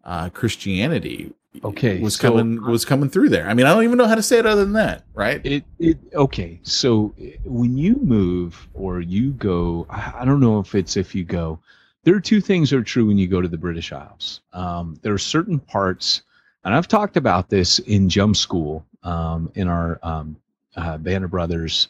uh 0.05 0.28
christianity 0.28 1.32
Okay, 1.64 2.00
was 2.00 2.16
so- 2.16 2.28
coming 2.30 2.62
was 2.64 2.84
coming 2.84 3.09
through 3.11 3.28
there 3.30 3.48
i 3.48 3.54
mean 3.54 3.66
i 3.66 3.74
don't 3.74 3.84
even 3.84 3.98
know 3.98 4.06
how 4.06 4.14
to 4.14 4.22
say 4.22 4.38
it 4.38 4.46
other 4.46 4.64
than 4.64 4.74
that 4.74 5.04
right 5.14 5.44
It 5.44 5.64
it 5.78 5.98
okay. 6.14 6.61
So 6.62 7.14
when 7.44 7.76
you 7.76 7.96
move 7.96 8.68
or 8.74 9.00
you 9.00 9.32
go, 9.32 9.86
I 9.90 10.24
don't 10.24 10.40
know 10.40 10.59
if 10.61 10.74
it's 10.74 10.96
if 10.96 11.14
you 11.14 11.24
go. 11.24 11.59
There 12.04 12.14
are 12.14 12.20
two 12.20 12.40
things 12.40 12.70
that 12.70 12.76
are 12.76 12.82
true 12.82 13.06
when 13.06 13.18
you 13.18 13.26
go 13.26 13.40
to 13.40 13.48
the 13.48 13.59
British 13.59 13.92
Isles. 13.92 14.40
Um, 14.52 14.98
there 15.02 15.12
are 15.12 15.18
certain 15.18 15.59
parts, 15.59 16.22
and 16.64 16.74
I've 16.74 16.88
talked 16.88 17.16
about 17.16 17.50
this 17.50 17.78
in 17.80 18.09
Jump 18.09 18.36
School 18.36 18.84
um, 19.02 19.50
in 19.54 19.68
our 19.68 19.98
um, 20.02 20.36
uh, 20.76 20.96
Banner 20.98 21.28
Brothers 21.28 21.88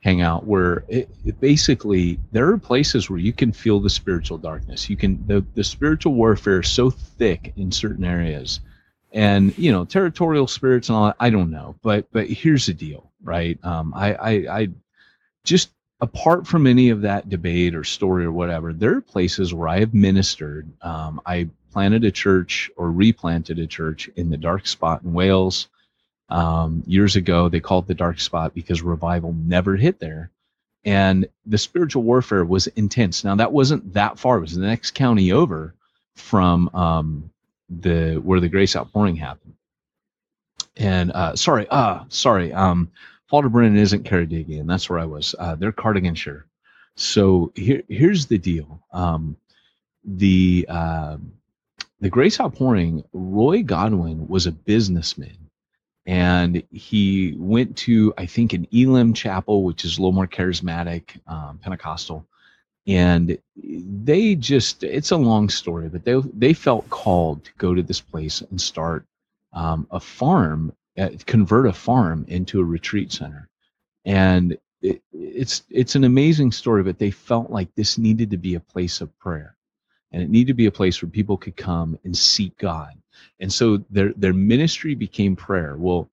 hangout, 0.00 0.46
where 0.46 0.84
it, 0.88 1.08
it 1.24 1.38
basically 1.40 2.18
there 2.32 2.48
are 2.48 2.58
places 2.58 3.08
where 3.08 3.20
you 3.20 3.32
can 3.32 3.52
feel 3.52 3.78
the 3.78 3.90
spiritual 3.90 4.38
darkness. 4.38 4.88
You 4.90 4.96
can 4.96 5.22
the 5.26 5.44
the 5.54 5.64
spiritual 5.64 6.14
warfare 6.14 6.60
is 6.60 6.68
so 6.68 6.90
thick 6.90 7.52
in 7.56 7.70
certain 7.70 8.04
areas 8.04 8.60
and 9.12 9.56
you 9.58 9.72
know 9.72 9.84
territorial 9.84 10.46
spirits 10.46 10.88
and 10.88 10.96
all 10.96 11.06
that 11.06 11.16
i 11.20 11.30
don't 11.30 11.50
know. 11.50 11.76
But 11.82 12.10
but 12.12 12.26
here's 12.28 12.66
the 12.66 12.74
deal 12.74 13.10
right? 13.22 13.58
Um 13.62 13.92
i 13.94 14.14
i, 14.14 14.30
I 14.60 14.68
just 15.44 15.70
apart 16.00 16.46
from 16.46 16.66
any 16.66 16.90
of 16.90 17.02
that 17.02 17.28
debate 17.28 17.74
or 17.74 17.84
story 17.84 18.24
or 18.24 18.32
whatever 18.32 18.72
there 18.72 18.96
are 18.96 19.00
places 19.00 19.54
where 19.54 19.68
i 19.68 19.80
have 19.80 19.94
ministered. 19.94 20.70
Um, 20.82 21.20
i 21.26 21.48
planted 21.72 22.04
a 22.04 22.10
church 22.10 22.70
or 22.76 22.90
replanted 22.90 23.58
a 23.58 23.66
church 23.66 24.08
in 24.16 24.30
the 24.30 24.36
dark 24.36 24.66
spot 24.66 25.02
in 25.02 25.12
wales 25.14 25.68
um, 26.28 26.82
years 26.86 27.16
ago. 27.16 27.48
They 27.48 27.60
called 27.60 27.86
the 27.86 27.94
dark 27.94 28.20
spot 28.20 28.54
because 28.54 28.82
revival 28.82 29.32
never 29.32 29.76
hit 29.76 30.00
there. 30.00 30.30
And 30.84 31.28
the 31.46 31.58
spiritual 31.58 32.02
warfare 32.02 32.44
was 32.44 32.66
intense. 32.68 33.22
Now 33.22 33.36
that 33.36 33.52
wasn't 33.52 33.94
that 33.94 34.18
far. 34.18 34.38
It 34.38 34.40
was 34.40 34.56
the 34.56 34.66
next 34.66 34.92
county 34.92 35.32
over 35.32 35.74
from 36.16 36.68
um, 36.74 37.30
the 37.80 38.16
where 38.16 38.40
the 38.40 38.48
grace 38.48 38.76
outpouring 38.76 39.16
happened. 39.16 39.54
And 40.76 41.12
uh, 41.12 41.36
sorry, 41.36 41.66
uh, 41.70 42.04
sorry, 42.08 42.52
um, 42.52 42.90
Ffald-y-Brenin 43.30 43.76
isn't 43.76 44.04
Ceredigion. 44.04 44.66
That's 44.66 44.88
where 44.88 44.98
I 44.98 45.04
was. 45.04 45.34
Uh, 45.38 45.54
they're 45.54 45.72
Cardiganshire. 45.72 46.44
So 46.96 47.52
here, 47.54 47.82
here's 47.88 48.26
the 48.26 48.38
deal. 48.38 48.82
Um, 48.92 49.36
the 50.04 50.66
um 50.68 51.32
the 52.00 52.10
Grace 52.10 52.40
Outpouring, 52.40 53.04
Roy 53.12 53.62
Godwin 53.62 54.26
was 54.26 54.46
a 54.46 54.52
businessman, 54.52 55.50
and 56.04 56.62
he 56.70 57.34
went 57.38 57.76
to 57.78 58.12
I 58.18 58.26
think 58.26 58.52
an 58.52 58.66
Elim 58.72 59.14
Chapel, 59.14 59.62
which 59.62 59.84
is 59.84 59.96
a 59.96 60.00
little 60.00 60.12
more 60.12 60.26
charismatic, 60.26 61.20
um, 61.26 61.58
Pentecostal, 61.58 62.26
and 62.86 63.38
they 63.54 64.34
just 64.34 64.82
it's 64.82 65.12
a 65.12 65.16
long 65.16 65.48
story 65.48 65.88
but 65.88 66.04
they 66.04 66.20
they 66.34 66.52
felt 66.52 66.88
called 66.90 67.44
to 67.44 67.52
go 67.58 67.74
to 67.74 67.82
this 67.82 68.00
place 68.00 68.40
and 68.42 68.60
start 68.60 69.06
um, 69.52 69.86
a 69.90 70.00
farm 70.00 70.72
uh, 70.98 71.10
convert 71.26 71.66
a 71.66 71.72
farm 71.72 72.24
into 72.28 72.60
a 72.60 72.64
retreat 72.64 73.12
center. 73.12 73.48
And 74.04 74.58
it, 74.82 75.00
it's 75.12 75.62
it's 75.70 75.94
an 75.94 76.04
amazing 76.04 76.52
story 76.52 76.82
but 76.82 76.98
they 76.98 77.10
felt 77.10 77.50
like 77.50 77.74
this 77.74 77.98
needed 77.98 78.30
to 78.30 78.36
be 78.36 78.54
a 78.54 78.60
place 78.60 79.00
of 79.00 79.16
prayer. 79.18 79.56
And 80.10 80.22
it 80.22 80.30
needed 80.30 80.48
to 80.48 80.54
be 80.54 80.66
a 80.66 80.72
place 80.72 81.00
where 81.00 81.10
people 81.10 81.36
could 81.38 81.56
come 81.56 81.98
and 82.04 82.16
seek 82.16 82.56
god. 82.58 82.94
And 83.40 83.52
so 83.52 83.78
their 83.90 84.12
their 84.14 84.34
ministry 84.34 84.94
became 84.94 85.36
prayer. 85.36 85.76
Well 85.78 86.10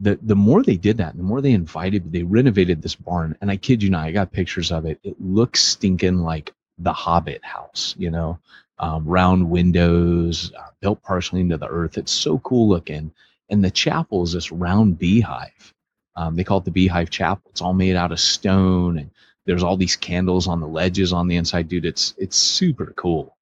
the 0.00 0.18
the 0.22 0.36
more 0.36 0.62
they 0.62 0.76
did 0.76 0.98
that, 0.98 1.16
the 1.16 1.22
more 1.22 1.40
they 1.40 1.52
invited, 1.52 2.12
they 2.12 2.22
renovated 2.22 2.82
this 2.82 2.94
barn. 2.94 3.36
And 3.40 3.50
I 3.50 3.56
kid 3.56 3.82
you 3.82 3.90
not, 3.90 4.06
I 4.06 4.12
got 4.12 4.32
pictures 4.32 4.70
of 4.70 4.84
it. 4.86 5.00
It 5.02 5.16
looks 5.20 5.62
stinking 5.62 6.18
like 6.18 6.52
the 6.78 6.92
Hobbit 6.92 7.44
house, 7.44 7.94
you 7.98 8.10
know, 8.10 8.38
um, 8.78 9.06
round 9.06 9.48
windows, 9.50 10.52
uh, 10.58 10.68
built 10.80 11.02
partially 11.02 11.40
into 11.40 11.56
the 11.56 11.68
earth. 11.68 11.96
It's 11.96 12.12
so 12.12 12.38
cool 12.40 12.68
looking. 12.68 13.12
And 13.48 13.64
the 13.64 13.70
chapel 13.70 14.22
is 14.22 14.32
this 14.32 14.52
round 14.52 14.98
beehive. 14.98 15.72
Um, 16.16 16.34
they 16.34 16.44
call 16.44 16.58
it 16.58 16.64
the 16.64 16.70
Beehive 16.70 17.10
Chapel. 17.10 17.50
It's 17.50 17.60
all 17.60 17.74
made 17.74 17.94
out 17.94 18.10
of 18.10 18.18
stone, 18.18 18.98
and 18.98 19.10
there's 19.44 19.62
all 19.62 19.76
these 19.76 19.96
candles 19.96 20.48
on 20.48 20.60
the 20.60 20.66
ledges 20.66 21.12
on 21.12 21.28
the 21.28 21.36
inside, 21.36 21.68
dude. 21.68 21.84
It's 21.84 22.14
it's 22.16 22.36
super 22.36 22.92
cool, 22.96 23.36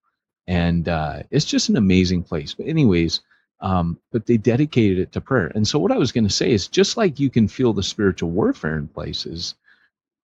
and 0.46 0.88
uh, 0.88 1.22
it's 1.30 1.44
just 1.44 1.68
an 1.68 1.76
amazing 1.76 2.24
place. 2.24 2.52
But 2.52 2.66
anyways, 2.66 3.20
um, 3.60 3.98
but 4.12 4.26
they 4.26 4.36
dedicated 4.36 4.98
it 4.98 5.12
to 5.12 5.20
prayer. 5.20 5.50
And 5.54 5.66
so, 5.66 5.78
what 5.78 5.92
I 5.92 5.98
was 5.98 6.12
going 6.12 6.24
to 6.24 6.30
say 6.30 6.52
is 6.52 6.68
just 6.68 6.96
like 6.96 7.20
you 7.20 7.30
can 7.30 7.48
feel 7.48 7.72
the 7.72 7.82
spiritual 7.82 8.30
warfare 8.30 8.76
in 8.76 8.88
places, 8.88 9.54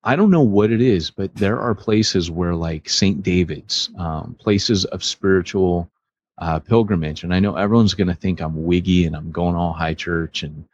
I 0.04 0.16
don't 0.16 0.30
know 0.30 0.42
what 0.42 0.70
it 0.70 0.80
is, 0.80 1.10
but 1.10 1.34
there 1.34 1.60
are 1.60 1.74
places 1.74 2.30
where, 2.30 2.54
like 2.54 2.88
St. 2.88 3.22
David's, 3.22 3.90
um, 3.98 4.36
places 4.38 4.84
of 4.86 5.04
spiritual 5.04 5.90
uh, 6.38 6.58
pilgrimage. 6.58 7.22
And 7.22 7.34
I 7.34 7.40
know 7.40 7.56
everyone's 7.56 7.94
going 7.94 8.08
to 8.08 8.14
think 8.14 8.40
I'm 8.40 8.64
wiggy 8.64 9.06
and 9.06 9.14
I'm 9.14 9.30
going 9.30 9.56
all 9.56 9.72
high 9.72 9.94
church 9.94 10.42
and 10.42 10.64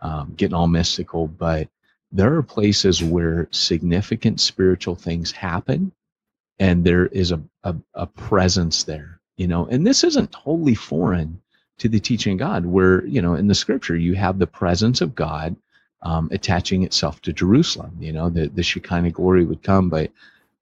um, 0.00 0.34
getting 0.36 0.54
all 0.54 0.66
mystical, 0.66 1.28
but 1.28 1.68
there 2.12 2.34
are 2.34 2.42
places 2.42 3.02
where 3.02 3.48
significant 3.52 4.40
spiritual 4.40 4.96
things 4.96 5.32
happen 5.32 5.92
and 6.58 6.84
there 6.84 7.06
is 7.06 7.32
a, 7.32 7.42
a, 7.64 7.74
a 7.94 8.06
presence 8.06 8.84
there, 8.84 9.20
you 9.36 9.48
know, 9.48 9.66
and 9.66 9.84
this 9.84 10.04
isn't 10.04 10.30
totally 10.30 10.76
foreign 10.76 11.41
to 11.78 11.88
the 11.88 12.00
teaching 12.00 12.36
God, 12.36 12.66
where, 12.66 13.04
you 13.06 13.22
know, 13.22 13.34
in 13.34 13.48
the 13.48 13.54
scripture, 13.54 13.96
you 13.96 14.14
have 14.14 14.38
the 14.38 14.46
presence 14.46 15.00
of 15.00 15.14
God 15.14 15.56
um, 16.02 16.28
attaching 16.32 16.82
itself 16.82 17.20
to 17.22 17.32
Jerusalem. 17.32 17.96
You 18.00 18.12
know, 18.12 18.30
the, 18.30 18.48
the 18.48 18.62
Shekinah 18.62 19.10
glory 19.10 19.44
would 19.44 19.62
come. 19.62 19.88
But 19.88 20.10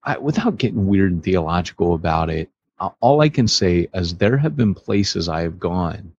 I, 0.05 0.19
without 0.19 0.59
getting 0.59 0.87
weird 0.87 1.13
and 1.13 1.23
theological 1.23 1.95
about 1.95 2.31
it, 2.31 2.49
all 3.01 3.21
I 3.21 3.29
can 3.29 3.47
say 3.47 3.89
is 3.93 4.15
there 4.15 4.39
have 4.39 4.57
been 4.57 4.75
places 4.75 5.29
I 5.29 5.43
have 5.43 5.59
gone. 5.59 6.13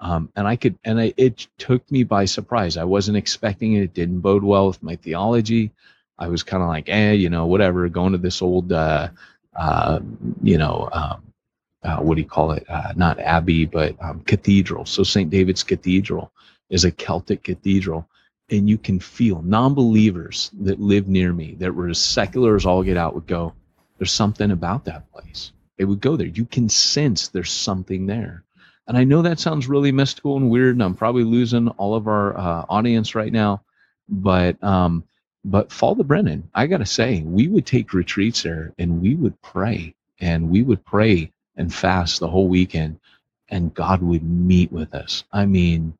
Um, 0.00 0.30
and 0.34 0.48
I 0.48 0.56
could, 0.56 0.78
and 0.84 1.00
I, 1.00 1.14
it 1.16 1.46
took 1.58 1.88
me 1.90 2.02
by 2.02 2.24
surprise. 2.24 2.76
I 2.76 2.84
wasn't 2.84 3.16
expecting 3.16 3.74
it. 3.74 3.82
It 3.82 3.94
didn't 3.94 4.20
bode 4.20 4.42
well 4.42 4.66
with 4.66 4.82
my 4.82 4.96
theology. 4.96 5.70
I 6.18 6.28
was 6.28 6.42
kind 6.42 6.62
of 6.62 6.68
like, 6.68 6.88
eh, 6.88 7.12
you 7.12 7.30
know, 7.30 7.46
whatever, 7.46 7.88
going 7.88 8.12
to 8.12 8.18
this 8.18 8.42
old, 8.42 8.72
uh, 8.72 9.08
uh, 9.56 10.00
you 10.42 10.58
know, 10.58 10.88
um, 10.92 11.31
uh, 11.82 11.98
what 11.98 12.14
do 12.14 12.20
you 12.20 12.28
call 12.28 12.52
it? 12.52 12.64
Uh, 12.68 12.92
not 12.96 13.18
abbey, 13.18 13.64
but 13.64 13.96
um, 14.00 14.20
cathedral. 14.20 14.86
So 14.86 15.02
St. 15.02 15.30
David's 15.30 15.62
Cathedral 15.62 16.32
is 16.70 16.84
a 16.84 16.90
Celtic 16.90 17.42
cathedral. 17.42 18.08
And 18.50 18.68
you 18.68 18.76
can 18.76 19.00
feel 19.00 19.40
non-believers 19.42 20.50
that 20.60 20.80
live 20.80 21.08
near 21.08 21.32
me 21.32 21.56
that 21.58 21.74
were 21.74 21.88
as 21.88 21.98
secular 21.98 22.54
as 22.54 22.66
all 22.66 22.82
get 22.82 22.96
out 22.96 23.14
would 23.14 23.26
go, 23.26 23.54
there's 23.98 24.12
something 24.12 24.50
about 24.50 24.84
that 24.84 25.10
place. 25.12 25.52
They 25.78 25.84
would 25.84 26.00
go 26.00 26.16
there. 26.16 26.26
You 26.26 26.44
can 26.44 26.68
sense 26.68 27.28
there's 27.28 27.50
something 27.50 28.06
there. 28.06 28.44
And 28.86 28.98
I 28.98 29.04
know 29.04 29.22
that 29.22 29.38
sounds 29.38 29.68
really 29.68 29.92
mystical 29.92 30.36
and 30.36 30.50
weird, 30.50 30.74
and 30.74 30.82
I'm 30.82 30.94
probably 30.94 31.24
losing 31.24 31.68
all 31.68 31.94
of 31.94 32.08
our 32.08 32.36
uh, 32.36 32.64
audience 32.68 33.14
right 33.14 33.32
now. 33.32 33.62
But 34.08 34.62
um, 34.62 35.04
but 35.44 35.70
Ffald-y-Brenin, 35.70 36.42
I 36.54 36.66
gotta 36.66 36.86
say, 36.86 37.22
we 37.22 37.48
would 37.48 37.64
take 37.64 37.94
retreats 37.94 38.42
there 38.42 38.72
and 38.78 39.00
we 39.00 39.14
would 39.14 39.40
pray 39.40 39.94
and 40.20 40.50
we 40.50 40.62
would 40.62 40.84
pray 40.84 41.32
and 41.56 41.72
fast 41.72 42.20
the 42.20 42.28
whole 42.28 42.48
weekend 42.48 42.98
and 43.48 43.74
God 43.74 44.02
would 44.02 44.22
meet 44.24 44.72
with 44.72 44.94
us. 44.94 45.24
I 45.32 45.44
mean, 45.44 45.94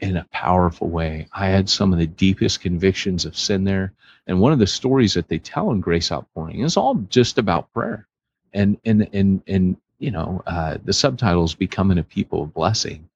in 0.00 0.16
a 0.16 0.26
powerful 0.32 0.88
way. 0.88 1.26
I 1.32 1.46
had 1.46 1.68
some 1.68 1.92
of 1.92 1.98
the 1.98 2.06
deepest 2.06 2.60
convictions 2.60 3.24
of 3.24 3.36
sin 3.36 3.64
there. 3.64 3.92
And 4.26 4.40
one 4.40 4.52
of 4.52 4.58
the 4.58 4.66
stories 4.66 5.14
that 5.14 5.28
they 5.28 5.38
tell 5.38 5.70
in 5.70 5.80
Grace 5.80 6.12
Outpouring 6.12 6.60
is 6.60 6.76
all 6.76 6.94
just 7.08 7.38
about 7.38 7.72
prayer. 7.72 8.06
And 8.52 8.78
and 8.84 9.08
and 9.12 9.42
and 9.46 9.76
you 9.98 10.10
know, 10.10 10.42
uh, 10.46 10.78
the 10.84 10.92
subtitles 10.92 11.54
becoming 11.54 11.98
a 11.98 12.02
people 12.02 12.42
of 12.42 12.54
blessing. 12.54 13.08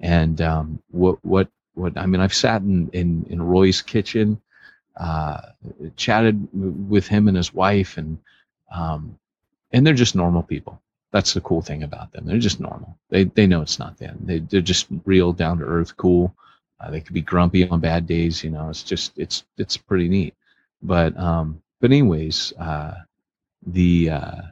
And 0.00 0.40
um, 0.40 0.82
what 0.90 1.24
what 1.24 1.48
what 1.74 1.96
I 1.96 2.06
mean, 2.06 2.20
I've 2.20 2.34
sat 2.34 2.62
in 2.62 2.88
in, 2.92 3.26
in 3.28 3.42
Roy's 3.42 3.82
kitchen, 3.82 4.40
uh, 4.96 5.40
chatted 5.96 6.48
with 6.52 7.06
him 7.06 7.28
and 7.28 7.36
his 7.36 7.52
wife, 7.52 7.98
and 7.98 8.18
um, 8.72 9.18
and 9.72 9.86
they're 9.86 9.94
just 9.94 10.16
normal 10.16 10.42
people. 10.42 10.80
That's 11.12 11.32
the 11.32 11.40
cool 11.40 11.62
thing 11.62 11.82
about 11.82 12.12
them. 12.12 12.26
They're 12.26 12.38
just 12.38 12.60
normal. 12.60 12.98
They 13.08 13.24
they 13.24 13.46
know 13.46 13.62
it's 13.62 13.78
not 13.78 13.98
them. 13.98 14.18
They 14.20 14.40
they're 14.40 14.60
just 14.60 14.86
real, 15.04 15.32
down 15.32 15.58
to 15.58 15.64
earth, 15.64 15.96
cool. 15.96 16.34
Uh, 16.80 16.90
they 16.90 17.00
could 17.00 17.14
be 17.14 17.22
grumpy 17.22 17.66
on 17.68 17.80
bad 17.80 18.06
days. 18.06 18.44
You 18.44 18.50
know, 18.50 18.68
it's 18.68 18.82
just 18.82 19.18
it's 19.18 19.44
it's 19.56 19.76
pretty 19.76 20.08
neat. 20.08 20.34
But 20.82 21.18
um, 21.18 21.62
but 21.80 21.90
anyways, 21.90 22.52
uh, 22.58 22.94
the 23.66 24.10
uh, 24.10 24.42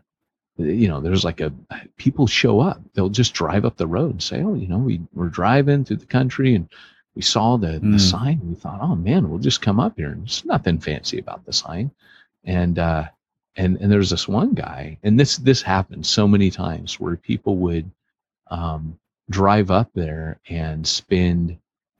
you 0.57 0.89
know, 0.89 1.01
there's 1.01 1.25
like 1.25 1.41
a 1.41 1.53
people 1.97 2.27
show 2.27 2.61
up. 2.61 2.81
They'll 2.95 3.09
just 3.09 3.35
drive 3.35 3.65
up 3.65 3.77
the 3.77 3.87
road 3.87 4.13
and 4.13 4.23
say, 4.23 4.43
oh, 4.43 4.55
you 4.55 4.69
know, 4.69 4.79
we 4.79 5.01
we're 5.13 5.29
driving 5.29 5.85
through 5.85 5.99
the 5.99 6.07
country 6.07 6.55
and 6.55 6.69
we 7.15 7.23
saw 7.23 7.57
the 7.57 7.79
mm. 7.81 7.93
the 7.93 7.99
sign. 7.99 8.41
We 8.43 8.55
thought, 8.55 8.81
oh 8.81 8.97
man, 8.97 9.29
we'll 9.29 9.39
just 9.39 9.63
come 9.63 9.79
up 9.79 9.95
here. 9.97 10.09
And 10.09 10.23
there's 10.23 10.45
nothing 10.45 10.79
fancy 10.79 11.19
about 11.19 11.45
the 11.45 11.53
sign. 11.53 11.91
And 12.45 12.79
uh, 12.79 13.09
and 13.57 13.77
and 13.81 13.91
there's 13.91 14.11
this 14.11 14.29
one 14.29 14.55
guy 14.55 14.99
and 15.03 15.19
this 15.19 15.37
this 15.39 15.63
happened 15.63 16.07
so 16.07 16.29
many 16.29 16.51
times 16.51 17.01
where 17.01 17.17
people 17.17 17.57
would 17.57 17.91
um, 18.51 18.99
drive 19.31 19.71
up 19.71 19.91
there 19.95 20.39
and 20.49 20.87
spend 20.87 21.59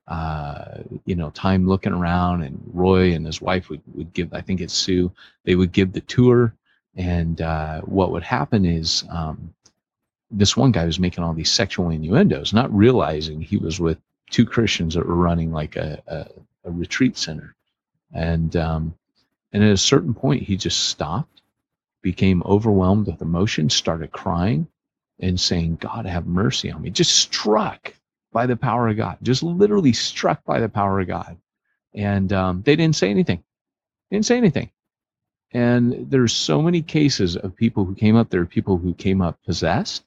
uh, 0.09 0.79
you 1.05 1.17
know 1.17 1.31
time 1.31 1.67
looking 1.69 1.93
around 1.93 2.43
and 2.43 2.61
roy 2.73 3.13
and 3.15 3.27
his 3.27 3.41
wife 3.41 3.69
would, 3.71 3.83
would 3.95 4.13
give 4.13 4.33
i 4.35 4.41
think 4.41 4.61
it's 4.61 4.75
sue 4.75 5.13
they 5.45 5.55
would 5.55 5.73
give 5.73 5.93
the 5.93 6.01
tour. 6.03 6.55
And 6.99 7.41
uh, 7.43 7.83
what 7.83 8.11
would 8.13 8.23
happen 8.23 8.65
is 8.65 9.05
um, 9.11 9.55
this 10.31 10.57
one 10.57 10.73
guy 10.73 10.87
was 10.87 10.99
making 10.99 11.23
all 11.25 11.35
these 11.35 11.53
sexual 11.53 11.91
innuendos 11.91 12.53
not 12.55 12.75
realizing 12.75 13.41
he 13.41 13.59
was 13.59 13.79
with 13.81 13.99
two 14.31 14.47
christians 14.47 14.95
that 14.95 15.07
were 15.07 15.15
running 15.15 15.53
like 15.53 15.77
a, 15.77 16.03
a, 16.07 16.27
a 16.69 16.71
retreat 16.71 17.17
center. 17.19 17.55
And 18.15 18.57
um, 18.57 18.95
and 19.53 19.63
at 19.63 19.71
a 19.73 19.77
certain 19.77 20.15
point 20.15 20.43
he 20.43 20.57
just 20.57 20.89
stopped 20.89 21.36
became 22.07 22.41
overwhelmed 22.47 23.09
with 23.09 23.21
emotion, 23.21 23.69
started 23.69 24.13
crying 24.13 24.69
and 25.19 25.41
saying, 25.41 25.75
God, 25.81 26.07
have 26.07 26.25
mercy 26.25 26.71
on 26.71 26.81
me. 26.81 26.91
Just 26.91 27.17
struck 27.17 27.93
by 28.33 28.47
the 28.47 28.55
power 28.57 28.87
of 28.87 28.97
God, 28.97 29.19
just 29.25 29.43
literally 29.43 29.93
struck 29.93 30.45
by 30.45 30.61
the 30.61 30.69
power 30.69 31.01
of 31.01 31.09
God. 31.09 31.37
And 31.97 32.33
um, 32.33 32.63
they 32.65 32.77
didn't 32.77 32.95
say 32.95 33.11
anything. 33.11 33.43
They 34.09 34.19
didn't 34.19 34.27
say 34.27 34.37
anything. 34.37 34.71
And 35.51 36.09
there's 36.09 36.33
so 36.33 36.63
many 36.63 36.81
cases 36.81 37.37
of 37.37 37.57
people 37.57 37.85
who 37.85 37.97
came 37.97 38.15
up. 38.15 38.31
There 38.31 38.43
are 38.43 38.47
people 38.47 38.77
who 38.77 38.95
came 38.95 39.21
up 39.21 39.43
possessed 39.45 40.05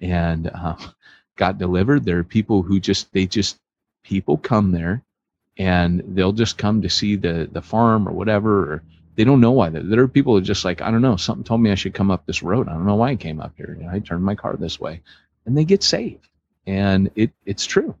and 0.00 0.48
uh, 0.52 0.74
got 1.36 1.58
delivered. 1.58 2.04
There 2.04 2.18
are 2.18 2.24
people 2.24 2.62
who 2.62 2.80
just, 2.80 3.12
they 3.12 3.26
just, 3.26 3.60
people 4.02 4.38
come 4.38 4.72
there 4.72 5.04
and 5.56 6.02
they'll 6.04 6.32
just 6.32 6.58
come 6.58 6.82
to 6.82 6.90
see 6.90 7.14
the, 7.14 7.48
the 7.52 7.62
farm 7.62 8.08
or 8.08 8.12
whatever, 8.12 8.72
or 8.72 8.82
they 9.18 9.24
don't 9.24 9.40
know 9.40 9.50
why. 9.50 9.68
There 9.68 10.00
are 10.00 10.06
people 10.06 10.32
who 10.32 10.38
are 10.38 10.42
just 10.42 10.64
like, 10.64 10.80
I 10.80 10.92
don't 10.92 11.02
know, 11.02 11.16
something 11.16 11.42
told 11.42 11.60
me 11.60 11.72
I 11.72 11.74
should 11.74 11.92
come 11.92 12.08
up 12.08 12.24
this 12.24 12.40
road. 12.40 12.68
I 12.68 12.74
don't 12.74 12.86
know 12.86 12.94
why 12.94 13.10
I 13.10 13.16
came 13.16 13.40
up 13.40 13.52
here. 13.56 13.76
I 13.90 13.98
turned 13.98 14.22
my 14.22 14.36
car 14.36 14.56
this 14.56 14.78
way, 14.78 15.00
and 15.44 15.58
they 15.58 15.64
get 15.64 15.82
saved. 15.82 16.28
And 16.68 17.10
it 17.16 17.32
it's 17.44 17.66
true. 17.66 17.96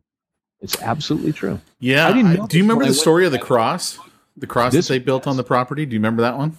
It's 0.60 0.80
absolutely 0.80 1.32
true. 1.32 1.60
Yeah. 1.80 2.06
I 2.06 2.12
didn't 2.12 2.48
do 2.48 2.56
you 2.56 2.62
remember 2.62 2.86
the 2.86 2.94
story 2.94 3.26
of 3.26 3.32
the 3.32 3.38
cross? 3.40 3.98
The 4.36 4.46
cross 4.46 4.72
this, 4.72 4.86
that 4.86 4.94
they 4.94 4.98
built 5.00 5.26
on 5.26 5.36
the 5.36 5.42
property? 5.42 5.86
Do 5.86 5.94
you 5.94 5.98
remember 5.98 6.22
that 6.22 6.38
one? 6.38 6.56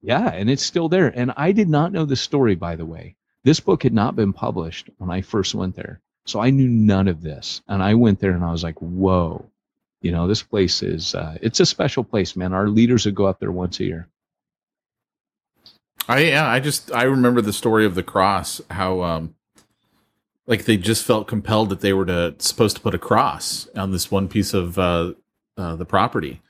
Yeah, 0.00 0.32
and 0.32 0.50
it's 0.50 0.64
still 0.64 0.88
there. 0.88 1.06
And 1.06 1.32
I 1.36 1.52
did 1.52 1.68
not 1.68 1.92
know 1.92 2.04
the 2.04 2.16
story, 2.16 2.56
by 2.56 2.74
the 2.74 2.84
way. 2.84 3.14
This 3.44 3.60
book 3.60 3.84
had 3.84 3.94
not 3.94 4.16
been 4.16 4.32
published 4.32 4.90
when 4.98 5.10
I 5.10 5.20
first 5.20 5.54
went 5.54 5.76
there. 5.76 6.00
So 6.26 6.40
I 6.40 6.50
knew 6.50 6.68
none 6.68 7.06
of 7.06 7.22
this. 7.22 7.62
And 7.68 7.80
I 7.80 7.94
went 7.94 8.18
there 8.18 8.32
and 8.32 8.44
I 8.44 8.50
was 8.50 8.64
like, 8.64 8.80
whoa, 8.80 9.48
you 10.02 10.10
know, 10.10 10.26
this 10.26 10.42
place 10.42 10.82
is 10.82 11.14
uh, 11.14 11.38
it's 11.40 11.60
a 11.60 11.66
special 11.66 12.04
place, 12.04 12.36
man. 12.36 12.52
Our 12.52 12.68
leaders 12.68 13.06
would 13.06 13.14
go 13.14 13.26
up 13.26 13.40
there 13.40 13.52
once 13.52 13.80
a 13.80 13.84
year. 13.84 14.08
I 16.08 16.20
yeah, 16.20 16.46
I 16.46 16.60
just 16.60 16.92
I 16.92 17.04
remember 17.04 17.40
the 17.40 17.52
story 17.52 17.86
of 17.86 17.94
the 17.94 18.02
cross, 18.02 18.60
how 18.70 19.02
um 19.02 19.34
like 20.46 20.64
they 20.64 20.76
just 20.76 21.04
felt 21.04 21.28
compelled 21.28 21.70
that 21.70 21.80
they 21.80 21.92
were 21.92 22.06
to 22.06 22.34
supposed 22.38 22.76
to 22.76 22.82
put 22.82 22.94
a 22.94 22.98
cross 22.98 23.68
on 23.76 23.92
this 23.92 24.10
one 24.10 24.28
piece 24.28 24.52
of 24.52 24.78
uh, 24.78 25.12
uh 25.56 25.76
the 25.76 25.86
property. 25.86 26.42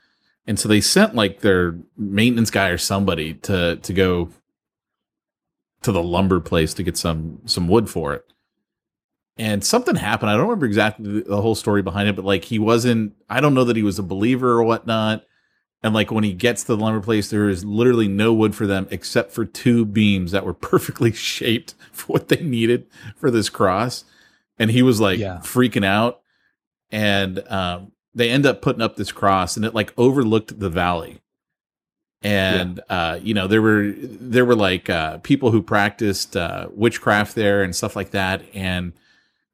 And 0.45 0.59
so 0.59 0.67
they 0.67 0.81
sent 0.81 1.15
like 1.15 1.39
their 1.39 1.77
maintenance 1.95 2.49
guy 2.49 2.69
or 2.69 2.77
somebody 2.77 3.35
to 3.35 3.77
to 3.77 3.93
go 3.93 4.29
to 5.83 5.91
the 5.91 6.03
lumber 6.03 6.39
place 6.39 6.73
to 6.73 6.83
get 6.83 6.97
some 6.97 7.39
some 7.45 7.67
wood 7.67 7.89
for 7.89 8.13
it. 8.15 8.25
And 9.37 9.63
something 9.63 9.95
happened. 9.95 10.29
I 10.29 10.33
don't 10.33 10.43
remember 10.43 10.67
exactly 10.67 11.21
the, 11.21 11.41
whole 11.41 11.55
story 11.55 11.81
behind 11.81 12.07
it, 12.07 12.15
but 12.15 12.25
like 12.25 12.45
he 12.45 12.59
wasn't. 12.59 13.15
I 13.29 13.41
don't 13.41 13.55
know 13.55 13.63
that 13.63 13.75
he 13.75 13.81
was 13.83 13.97
a 13.97 14.03
believer 14.03 14.51
or 14.51 14.63
whatnot. 14.63 15.25
And 15.81 15.93
like 15.93 16.11
when 16.11 16.23
he 16.23 16.33
gets 16.33 16.63
to 16.63 16.75
the 16.75 16.81
lumber 16.81 17.01
place, 17.01 17.29
there 17.29 17.49
is 17.49 17.65
literally 17.65 18.07
no 18.07 18.31
wood 18.33 18.55
for 18.55 18.67
them 18.67 18.87
except 18.91 19.31
for 19.31 19.43
two 19.43 19.85
beams 19.85 20.31
that 20.31 20.45
were 20.45 20.53
perfectly 20.71 21.11
shaped 21.11 21.73
for 21.91 22.13
what 22.13 22.27
they 22.27 22.41
needed 22.41 22.85
for 23.17 23.31
this 23.31 23.49
cross. 23.49 24.05
And 24.59 24.69
he 24.69 24.81
was 24.83 25.01
like 25.01 25.19
Yeah. 25.19 25.39
freaking 25.39 25.83
out. 25.85 26.21
And 26.91 27.39
um, 27.49 27.91
they 28.13 28.29
end 28.29 28.45
up 28.45 28.61
putting 28.61 28.83
up 28.83 28.95
this 28.97 29.11
cross, 29.11 29.57
and 29.57 29.65
it 29.65 29.73
like 29.73 29.91
overlooked 29.97 30.59
the 30.59 30.69
valley. 30.69 31.19
And 32.21 32.79
uh, 32.87 33.19
you 33.21 33.33
know 33.33 33.47
there 33.47 33.61
were 33.61 33.91
there 33.97 34.45
were 34.45 34.55
like 34.55 34.89
uh, 34.89 35.17
people 35.17 35.49
who 35.51 35.61
practiced 35.61 36.37
uh, 36.37 36.67
witchcraft 36.71 37.35
there 37.35 37.63
and 37.63 37.75
stuff 37.75 37.95
like 37.95 38.11
that, 38.11 38.43
and 38.53 38.93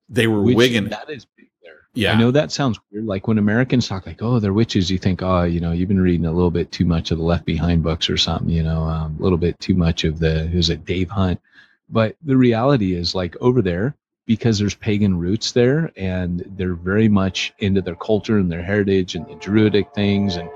they 0.10 0.28
were 0.28 0.42
Which- 0.42 0.56
wigging. 0.56 0.86
That 0.90 1.10
is 1.10 1.26
big 1.38 1.50
there. 1.64 1.88
Yeah. 1.94 2.14
I 2.14 2.20
know 2.20 2.32
that 2.32 2.52
sounds 2.52 2.80
weird. 2.92 3.06
Like 3.06 3.28
when 3.28 3.38
Americans 3.38 3.88
talk 3.88 4.06
like, 4.06 4.22
"Oh, 4.22 4.40
they're 4.40 4.54
witches," 4.54 4.90
you 4.90 4.98
think, 4.98 5.22
"Oh, 5.22 5.44
you 5.44 5.60
know, 5.60 5.72
you've 5.72 5.88
been 5.90 6.02
reading 6.02 6.26
a 6.26 6.32
little 6.32 6.52
bit 6.52 6.72
too 6.72 6.86
much 6.86 7.12
of 7.12 7.18
the 7.18 7.24
Left 7.24 7.46
Behind 7.46 7.84
books 7.84 8.10
or 8.10 8.18
something." 8.18 8.50
You 8.50 8.64
know, 8.64 8.84
um, 8.84 9.18
a 9.20 9.24
little 9.24 9.38
bit 9.38 9.60
too 9.60 9.76
much 9.76 10.04
of 10.04 10.20
the 10.20 10.48
who's 10.48 10.70
it, 10.70 10.86
Dave 10.86 11.10
Hunt. 11.10 11.40
But 11.90 12.16
the 12.24 12.38
reality 12.38 12.94
is, 12.94 13.16
like 13.16 13.36
over 13.42 13.62
there, 13.62 13.96
because 14.28 14.60
there's 14.60 14.76
pagan 14.76 15.18
roots 15.18 15.52
there, 15.54 15.92
and 15.98 16.44
they're 16.56 16.76
very 16.76 17.10
much 17.10 17.52
into 17.60 17.82
their 17.82 17.96
culture 17.96 18.38
and 18.38 18.52
their 18.52 18.62
heritage 18.62 19.16
and 19.16 19.26
the 19.28 19.36
Druidic 19.36 19.92
things, 19.96 20.36
and 20.36 20.48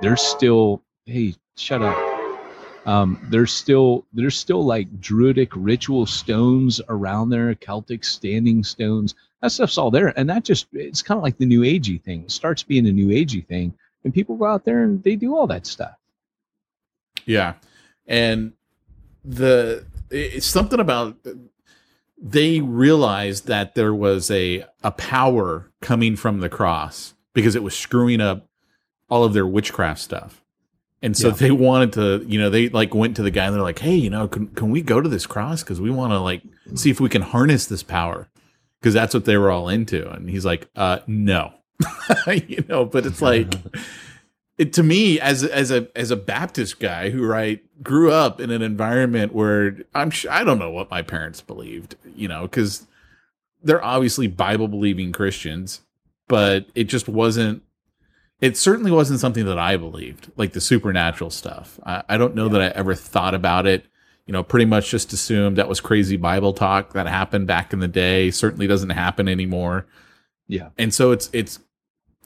they're 0.00 0.16
still, 0.16 0.82
hey, 1.04 1.34
shut 1.56 1.82
up. 1.82 2.17
Um, 2.88 3.20
there's 3.28 3.52
still 3.52 4.06
there's 4.14 4.38
still 4.38 4.64
like 4.64 4.98
druidic 4.98 5.50
ritual 5.54 6.06
stones 6.06 6.80
around 6.88 7.28
there, 7.28 7.54
Celtic 7.54 8.02
standing 8.02 8.64
stones. 8.64 9.14
That 9.42 9.52
stuff's 9.52 9.76
all 9.76 9.90
there, 9.90 10.18
and 10.18 10.30
that 10.30 10.42
just 10.42 10.68
it's 10.72 11.02
kind 11.02 11.18
of 11.18 11.22
like 11.22 11.36
the 11.36 11.44
new 11.44 11.60
agey 11.60 12.02
thing. 12.02 12.22
It 12.22 12.30
starts 12.30 12.62
being 12.62 12.86
a 12.86 12.92
new 12.92 13.08
agey 13.08 13.46
thing, 13.46 13.74
and 14.04 14.14
people 14.14 14.36
go 14.36 14.46
out 14.46 14.64
there 14.64 14.84
and 14.84 15.02
they 15.02 15.16
do 15.16 15.36
all 15.36 15.46
that 15.48 15.66
stuff. 15.66 15.96
Yeah, 17.26 17.56
and 18.06 18.54
the 19.22 19.84
it's 20.10 20.46
something 20.46 20.80
about 20.80 21.18
they 22.16 22.60
realized 22.60 23.48
that 23.48 23.74
there 23.74 23.92
was 23.92 24.30
a 24.30 24.64
a 24.82 24.92
power 24.92 25.70
coming 25.82 26.16
from 26.16 26.40
the 26.40 26.48
cross 26.48 27.12
because 27.34 27.54
it 27.54 27.62
was 27.62 27.76
screwing 27.76 28.22
up 28.22 28.48
all 29.10 29.24
of 29.24 29.34
their 29.34 29.46
witchcraft 29.46 30.00
stuff. 30.00 30.42
And 31.00 31.16
so 31.16 31.28
Yeah. 31.28 31.34
they 31.34 31.50
wanted 31.52 31.92
to, 31.92 32.24
you 32.26 32.40
know, 32.40 32.50
they 32.50 32.68
like 32.70 32.92
went 32.94 33.14
to 33.16 33.22
the 33.22 33.30
guy 33.30 33.46
and 33.46 33.54
they're 33.54 33.62
like, 33.62 33.78
"Hey, 33.78 33.94
you 33.94 34.10
know, 34.10 34.26
can 34.26 34.48
can 34.48 34.70
we 34.70 34.82
go 34.82 35.00
to 35.00 35.08
this 35.08 35.26
cross 35.26 35.62
cuz 35.62 35.80
we 35.80 35.90
want 35.90 36.12
to 36.12 36.18
like 36.18 36.42
see 36.74 36.90
if 36.90 37.00
we 37.00 37.08
can 37.08 37.22
harness 37.22 37.66
this 37.66 37.82
power." 37.82 38.28
Cuz 38.82 38.94
that's 38.94 39.14
what 39.14 39.24
they 39.24 39.36
were 39.36 39.50
all 39.50 39.68
into. 39.68 40.08
And 40.10 40.28
he's 40.28 40.44
like, 40.44 40.68
"Uh 40.74 40.98
no." 41.06 41.52
you 42.26 42.64
know, 42.68 42.84
but 42.84 43.06
it's 43.06 43.22
like 43.22 43.54
it 44.58 44.72
to 44.72 44.82
me 44.82 45.20
as 45.20 45.44
as 45.44 45.70
a 45.70 45.86
as 45.96 46.10
a 46.10 46.16
Baptist 46.16 46.80
guy 46.80 47.10
who 47.10 47.24
right 47.24 47.62
grew 47.80 48.10
up 48.10 48.40
in 48.40 48.50
an 48.50 48.60
environment 48.62 49.32
where 49.32 49.76
I'm 49.94 50.10
sure 50.10 50.32
I 50.32 50.42
don't 50.42 50.58
know 50.58 50.70
what 50.70 50.90
my 50.90 51.02
parents 51.02 51.40
believed, 51.40 51.94
you 52.16 52.26
know, 52.26 52.42
because 52.42 52.86
they're 53.62 53.84
obviously 53.84 54.26
Bible 54.26 54.66
believing 54.66 55.12
Christians, 55.12 55.82
but 56.26 56.66
it 56.74 56.84
just 56.84 57.08
wasn't. 57.08 57.62
It 58.40 58.56
certainly 58.56 58.90
wasn't 58.90 59.20
something 59.20 59.46
that 59.46 59.58
I 59.58 59.76
believed, 59.76 60.30
like 60.36 60.52
the 60.52 60.60
supernatural 60.60 61.30
stuff. 61.30 61.80
I, 61.84 62.02
I 62.08 62.16
don't 62.16 62.34
know 62.34 62.48
that 62.48 62.60
I 62.60 62.66
ever 62.68 62.94
thought 62.94 63.34
about 63.34 63.66
it. 63.66 63.86
You 64.26 64.32
know, 64.32 64.42
pretty 64.42 64.66
much 64.66 64.90
just 64.90 65.12
assumed 65.12 65.56
that 65.56 65.68
was 65.68 65.80
crazy 65.80 66.16
Bible 66.16 66.52
talk 66.52 66.92
that 66.92 67.06
happened 67.06 67.46
back 67.46 67.72
in 67.72 67.80
the 67.80 67.88
day. 67.88 68.30
Certainly 68.30 68.66
doesn't 68.66 68.90
happen 68.90 69.26
anymore 69.26 69.86
Yeah, 70.46 70.68
and 70.76 70.92
so 70.92 71.12
it's 71.12 71.30
it's 71.32 71.58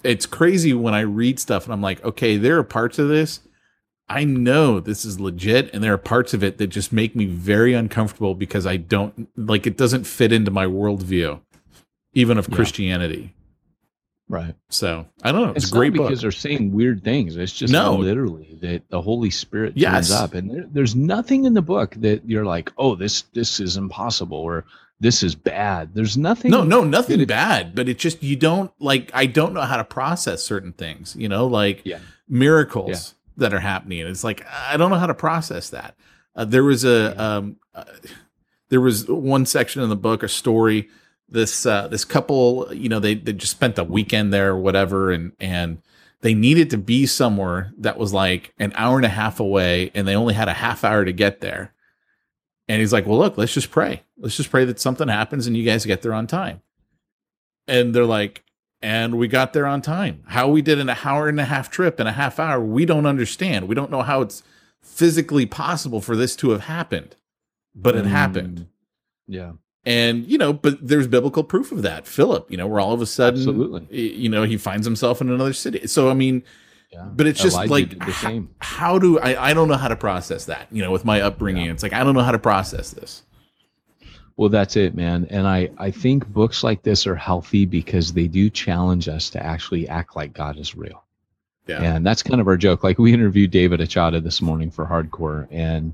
it's 0.03 0.27
crazy 0.27 0.75
when 0.75 0.95
I 0.95 1.01
read 1.01 1.39
stuff 1.39 1.65
and 1.65 1.73
I'm 1.73 1.81
like, 1.81 2.05
okay, 2.05 2.37
there 2.37 2.59
are 2.59 2.65
parts 2.65 2.99
of 2.99 3.09
this 3.09 3.41
I 4.09 4.25
know 4.25 4.81
this 4.81 5.05
is 5.07 5.21
legit, 5.21 5.73
and 5.73 5.83
there 5.83 5.95
are 5.95 5.99
parts 5.99 6.35
of 6.35 6.43
it 6.45 6.59
that 6.59 6.67
just 6.67 6.93
make 6.93 7.17
me 7.17 7.25
very 7.25 7.73
uncomfortable 7.73 8.35
because 8.35 8.67
I 8.67 8.77
don't 8.77 9.29
like 9.39 9.67
it 9.67 9.79
doesn't 9.79 10.05
fit 10.05 10.33
into 10.33 10.51
my 10.51 10.67
worldview, 10.67 11.41
even 12.13 12.37
of 12.37 12.49
Yeah. 12.49 12.57
Christianity. 12.57 13.33
Right. 14.33 14.55
So 14.70 15.07
I 15.22 15.30
don't 15.30 15.43
know. 15.43 15.51
It's, 15.51 15.64
It's, 15.66 15.72
a 15.72 15.76
great 15.76 15.93
not 15.93 15.99
book. 15.99 16.09
because 16.09 16.22
they're 16.22 16.33
saying 16.33 16.72
weird 16.72 17.05
things. 17.05 17.37
It's 17.37 17.53
just 17.53 17.72
No. 17.72 17.95
literally 17.97 18.59
that 18.62 18.89
the 18.89 19.01
Holy 19.01 19.30
Spirit 19.30 19.74
Yes. 19.76 20.09
turns 20.09 20.11
up, 20.11 20.35
and 20.35 20.51
there, 20.51 20.66
there's 20.72 20.97
nothing 20.97 21.45
in 21.45 21.55
the 21.55 21.62
book 21.62 21.95
that 21.99 22.28
you're 22.28 22.45
like, 22.45 22.72
oh, 22.78 22.97
this 22.97 23.22
this 23.35 23.61
is 23.61 23.76
impossible 23.76 24.39
or 24.39 24.64
this 24.99 25.22
is 25.22 25.35
bad. 25.35 25.95
There's 25.95 26.16
nothing. 26.16 26.51
No, 26.53 26.62
no, 26.64 26.83
nothing 26.85 27.20
it- 27.20 27.28
bad, 27.28 27.74
but 27.74 27.89
it 27.89 27.99
just 27.99 28.22
you 28.22 28.35
don't 28.37 28.72
like 28.80 29.11
I 29.14 29.26
don't 29.26 29.53
know 29.55 29.61
how 29.62 29.76
to 29.76 29.85
process 29.85 30.43
certain 30.43 30.72
things, 30.72 31.14
you 31.16 31.28
know, 31.28 31.47
like 31.47 31.83
Yeah. 31.85 31.99
miracles 32.28 33.14
that 33.37 33.55
are 33.55 33.61
happening. 33.61 34.01
It's 34.07 34.24
like 34.24 34.45
I 34.51 34.76
don't 34.76 34.91
know 34.91 34.99
how 34.99 35.07
to 35.07 35.14
process 35.14 35.70
that. 35.70 35.95
Uh, 36.35 36.45
there 36.45 36.64
was 36.64 36.85
a 36.85 37.20
um 37.22 37.57
uh, 37.74 37.85
there 38.70 38.80
was 38.80 39.07
one 39.09 39.45
section 39.47 39.83
in 39.83 39.89
the 39.91 39.97
book, 39.97 40.22
a 40.22 40.28
story 40.28 40.89
this 41.33 41.66
uh 41.66 41.89
this 41.89 42.05
couple, 42.05 42.72
you 42.72 42.89
know, 42.89 43.01
they 43.01 43.14
they 43.14 43.33
just 43.33 43.53
spent 43.53 43.76
the 43.76 43.85
weekend 43.85 44.33
there 44.33 44.51
or 44.51 44.59
whatever 44.59 45.11
and 45.11 45.33
and 45.41 45.78
they 46.20 46.35
needed 46.35 46.70
to 46.70 46.78
be 46.78 47.07
somewhere 47.07 47.72
that 47.78 47.99
was 47.99 48.12
like 48.12 48.55
an 48.59 48.72
hour 48.76 48.97
and 48.97 49.07
a 49.07 49.09
half 49.11 49.41
away 49.41 49.91
and 49.95 50.07
they 50.07 50.14
only 50.14 50.35
had 50.35 50.49
a 50.49 50.53
half 50.53 50.85
hour 50.85 51.05
to 51.05 51.12
get 51.12 51.41
there. 51.41 51.72
And 52.68 52.78
he's 52.80 52.93
like, 52.93 53.07
"Well, 53.07 53.18
look, 53.18 53.37
let's 53.37 53.53
just 53.55 53.70
pray. 53.72 54.03
Let's 54.16 54.37
just 54.37 54.51
pray 54.51 54.64
that 54.66 54.78
something 54.78 55.09
happens 55.09 55.47
and 55.49 55.57
you 55.57 55.64
guys 55.64 55.85
get 55.85 56.03
there 56.03 56.14
on 56.14 56.26
time." 56.28 56.62
And 57.66 57.93
they're 57.95 58.05
like, 58.07 58.45
"And 58.80 59.18
we 59.18 59.26
got 59.26 59.53
there 59.53 59.66
on 59.66 59.83
time. 59.83 60.22
How 60.26 60.49
we 60.49 60.62
did 60.62 60.78
an 60.78 60.89
hour 60.91 61.28
and 61.28 61.41
a 61.41 61.45
half 61.45 61.70
trip 61.70 61.99
in 61.99 62.07
a 62.07 62.12
half 62.12 62.39
hour, 62.39 62.61
we 62.61 62.87
don't 62.87 63.07
understand. 63.07 63.66
We 63.68 63.74
don't 63.74 63.91
know 63.91 64.03
how 64.03 64.20
it's 64.22 64.43
physically 64.80 65.45
possible 65.47 66.01
for 66.01 66.14
this 66.16 66.37
to 66.37 66.51
have 66.51 66.62
happened, 66.62 67.16
but 67.74 67.97
it 67.97 68.05
Mm. 68.05 68.09
happened." 68.11 68.66
Yeah. 69.26 69.53
And 69.85 70.26
you 70.26 70.39
know, 70.39 70.53
but 70.53 70.78
there's 70.87 71.09
biblical 71.09 71.43
proof 71.43 71.72
of 71.72 71.83
that. 71.83 72.07
Philip, 72.07 72.51
you 72.51 72.57
know, 72.57 72.66
where 72.68 72.78
all 72.80 72.93
of 72.93 73.01
a 73.01 73.07
sudden, 73.07 73.41
Absolutely. 73.41 74.01
you 74.16 74.28
know, 74.28 74.45
he 74.45 74.57
finds 74.57 74.87
himself 74.87 75.20
in 75.20 75.28
another 75.28 75.53
city. 75.53 75.87
So 75.89 76.09
I 76.09 76.14
mean, 76.14 76.43
Yeah. 76.93 77.09
but 77.12 77.26
it's 77.26 77.43
just 77.43 77.57
Elijah 77.57 77.70
like 77.72 77.89
did 77.89 78.01
the 78.01 78.11
h- 78.11 78.14
same. 78.16 78.51
how 78.61 78.99
do 78.99 79.18
I? 79.18 79.51
I 79.51 79.55
don't 79.55 79.66
know 79.68 79.76
how 79.76 79.89
to 79.89 79.97
process 79.97 80.45
that. 80.45 80.68
You 80.70 80.83
know, 80.83 80.93
with 80.93 81.05
my 81.05 81.20
upbringing, 81.20 81.66
it's 81.68 81.83
like 81.83 81.93
I 81.93 82.05
don't 82.05 82.14
know 82.14 82.22
how 82.22 82.30
to 82.33 82.39
process 82.39 82.91
this. 82.91 83.22
Well, 84.37 84.49
that's 84.49 84.76
it, 84.76 84.95
man. 84.95 85.26
And 85.30 85.47
I, 85.47 85.70
I 85.78 85.91
think 85.91 86.26
books 86.26 86.64
like 86.64 86.83
this 86.83 87.07
are 87.07 87.14
healthy 87.14 87.66
because 87.66 88.12
they 88.14 88.28
do 88.28 88.49
challenge 88.49 89.07
us 89.09 89.28
to 89.30 89.45
actually 89.45 89.87
act 89.89 90.16
like 90.16 90.33
God 90.33 90.59
is 90.59 90.74
real. 90.74 91.05
Yeah. 91.66 91.83
And 91.83 92.05
that's 92.07 92.22
kind 92.22 92.41
of 92.41 92.49
our 92.49 92.57
joke. 92.57 92.83
Like 92.83 92.99
we 92.99 93.12
interviewed 93.12 93.51
David 93.51 93.80
Achada 93.80 94.22
this 94.22 94.41
morning 94.41 94.70
for 94.70 94.87
Hardcore, 94.87 95.47
and 95.51 95.93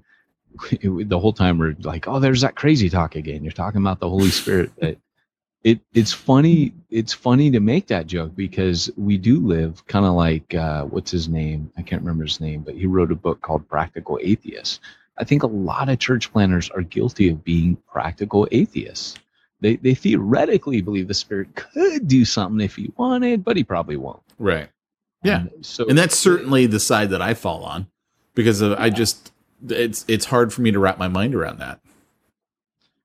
it, 0.70 1.08
the 1.08 1.18
whole 1.18 1.32
time 1.32 1.58
we're 1.58 1.76
like, 1.80 2.08
"Oh, 2.08 2.20
there's 2.20 2.40
that 2.42 2.56
crazy 2.56 2.88
talk 2.90 3.16
again. 3.16 3.42
You're 3.42 3.52
talking 3.52 3.80
about 3.80 4.00
the 4.00 4.08
Holy 4.08 4.30
Spirit." 4.30 4.72
But 4.78 4.98
it 5.64 5.80
it's 5.92 6.12
funny. 6.12 6.72
It's 6.90 7.12
funny 7.12 7.50
to 7.50 7.60
make 7.60 7.86
that 7.88 8.06
joke 8.06 8.34
because 8.34 8.90
we 8.96 9.18
do 9.18 9.40
live 9.40 9.86
kind 9.86 10.06
of 10.06 10.14
like 10.14 10.54
uh, 10.54 10.84
what's 10.84 11.10
his 11.10 11.28
name? 11.28 11.70
I 11.76 11.82
can't 11.82 12.02
remember 12.02 12.24
his 12.24 12.40
name, 12.40 12.62
but 12.62 12.74
he 12.74 12.86
wrote 12.86 13.12
a 13.12 13.16
book 13.16 13.40
called 13.40 13.68
Practical 13.68 14.18
Atheist. 14.22 14.80
I 15.18 15.24
think 15.24 15.42
a 15.42 15.48
lot 15.48 15.88
of 15.88 15.98
church 15.98 16.32
planters 16.32 16.70
are 16.70 16.82
guilty 16.82 17.28
of 17.28 17.42
being 17.42 17.76
practical 17.90 18.46
atheists. 18.52 19.16
They 19.60 19.76
they 19.76 19.94
theoretically 19.94 20.80
believe 20.80 21.08
the 21.08 21.14
Spirit 21.14 21.54
could 21.54 22.06
do 22.06 22.24
something 22.24 22.60
if 22.60 22.76
he 22.76 22.92
wanted, 22.96 23.44
but 23.44 23.56
he 23.56 23.64
probably 23.64 23.96
won't. 23.96 24.22
Right. 24.38 24.68
Yeah. 25.24 25.40
And 25.40 25.66
so 25.66 25.88
and 25.88 25.98
that's 25.98 26.16
certainly 26.16 26.66
the 26.66 26.80
side 26.80 27.10
that 27.10 27.20
I 27.22 27.34
fall 27.34 27.64
on 27.64 27.88
because 28.34 28.60
of, 28.60 28.78
I 28.78 28.90
just 28.90 29.32
it's 29.66 30.04
it's 30.08 30.24
hard 30.24 30.52
for 30.52 30.62
me 30.62 30.70
to 30.72 30.78
wrap 30.78 30.98
my 30.98 31.08
mind 31.08 31.34
around 31.34 31.58
that. 31.60 31.80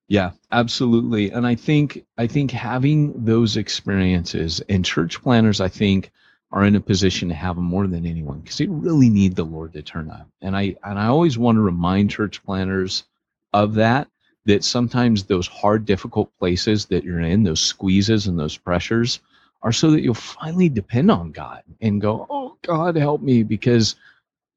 Yeah, 0.07 0.31
absolutely. 0.51 1.31
And 1.31 1.47
I 1.47 1.55
think 1.55 2.05
I 2.17 2.27
think 2.27 2.51
having 2.51 3.25
those 3.25 3.57
experiences 3.57 4.61
and 4.69 4.85
church 4.85 5.21
planters, 5.21 5.61
I 5.61 5.69
think, 5.69 6.11
are 6.51 6.65
in 6.65 6.75
a 6.75 6.81
position 6.81 7.29
to 7.29 7.35
have 7.35 7.55
them 7.55 7.65
more 7.65 7.87
than 7.87 8.05
anyone 8.05 8.39
because 8.41 8.57
they 8.57 8.67
really 8.67 9.09
need 9.09 9.35
the 9.35 9.43
Lord 9.43 9.73
to 9.73 9.81
turn 9.81 10.11
up. 10.11 10.27
And 10.41 10.55
I 10.55 10.75
and 10.83 10.99
I 10.99 11.07
always 11.07 11.37
want 11.37 11.55
to 11.55 11.61
remind 11.61 12.11
church 12.11 12.43
planters 12.43 13.03
of 13.53 13.75
that. 13.75 14.07
That 14.45 14.65
sometimes 14.65 15.23
those 15.23 15.47
hard, 15.47 15.85
difficult 15.85 16.29
places 16.37 16.87
that 16.87 17.05
you're 17.05 17.21
in, 17.21 17.43
those 17.43 17.61
squeezes 17.61 18.27
and 18.27 18.37
those 18.37 18.57
pressures, 18.57 19.21
are 19.61 19.71
so 19.71 19.91
that 19.91 20.01
you'll 20.01 20.13
finally 20.13 20.67
depend 20.67 21.09
on 21.09 21.31
God 21.31 21.63
and 21.79 22.01
go, 22.01 22.27
"Oh 22.29 22.57
God, 22.61 22.97
help 22.97 23.21
me," 23.21 23.43
because 23.43 23.95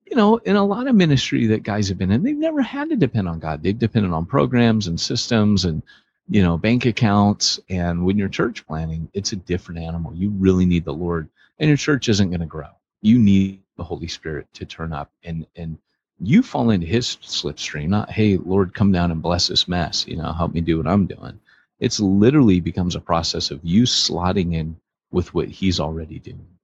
you 0.06 0.16
know, 0.16 0.36
in 0.38 0.56
a 0.56 0.64
lot 0.64 0.86
of 0.86 0.94
ministry 0.94 1.46
that 1.48 1.62
guys 1.62 1.88
have 1.88 1.98
been 1.98 2.12
in, 2.12 2.22
they've 2.22 2.36
never 2.36 2.62
had 2.62 2.90
to 2.90 2.96
depend 2.96 3.28
on 3.28 3.40
God. 3.40 3.62
They've 3.62 3.78
depended 3.78 4.12
on 4.12 4.26
programs 4.26 4.86
and 4.86 5.00
systems 5.00 5.64
and, 5.64 5.82
you 6.28 6.42
know, 6.42 6.56
bank 6.56 6.86
accounts. 6.86 7.60
And 7.68 8.04
when 8.04 8.16
you're 8.18 8.28
church 8.28 8.66
planting, 8.66 9.08
it's 9.14 9.32
a 9.32 9.36
different 9.36 9.80
animal. 9.80 10.14
You 10.14 10.30
really 10.30 10.66
need 10.66 10.84
the 10.84 10.92
Lord, 10.92 11.28
and 11.58 11.68
your 11.68 11.76
church 11.76 12.08
isn't 12.08 12.30
going 12.30 12.40
to 12.40 12.46
grow. 12.46 12.68
You 13.02 13.18
need 13.18 13.62
the 13.76 13.84
Holy 13.84 14.08
Spirit 14.08 14.46
to 14.54 14.64
turn 14.64 14.92
up 14.92 15.10
and 15.24 15.46
and 15.56 15.78
you 16.18 16.42
fall 16.42 16.70
into 16.70 16.86
his 16.86 17.18
slipstream, 17.22 17.88
not, 17.88 18.10
hey, 18.10 18.38
Lord, 18.38 18.74
come 18.74 18.92
down 18.92 19.10
and 19.10 19.20
bless 19.20 19.48
this 19.48 19.68
mess, 19.68 20.06
you 20.08 20.16
know, 20.16 20.32
help 20.32 20.54
me 20.54 20.60
do 20.60 20.78
what 20.78 20.86
I'm 20.86 21.06
doing. 21.06 21.38
It's 21.78 22.00
literally 22.00 22.60
becomes 22.60 22.96
a 22.96 23.00
process 23.00 23.50
of 23.50 23.60
you 23.62 23.82
slotting 23.82 24.54
in 24.54 24.76
with 25.10 25.34
what 25.34 25.48
he's 25.48 25.78
already 25.78 26.18
doing. 26.18 26.55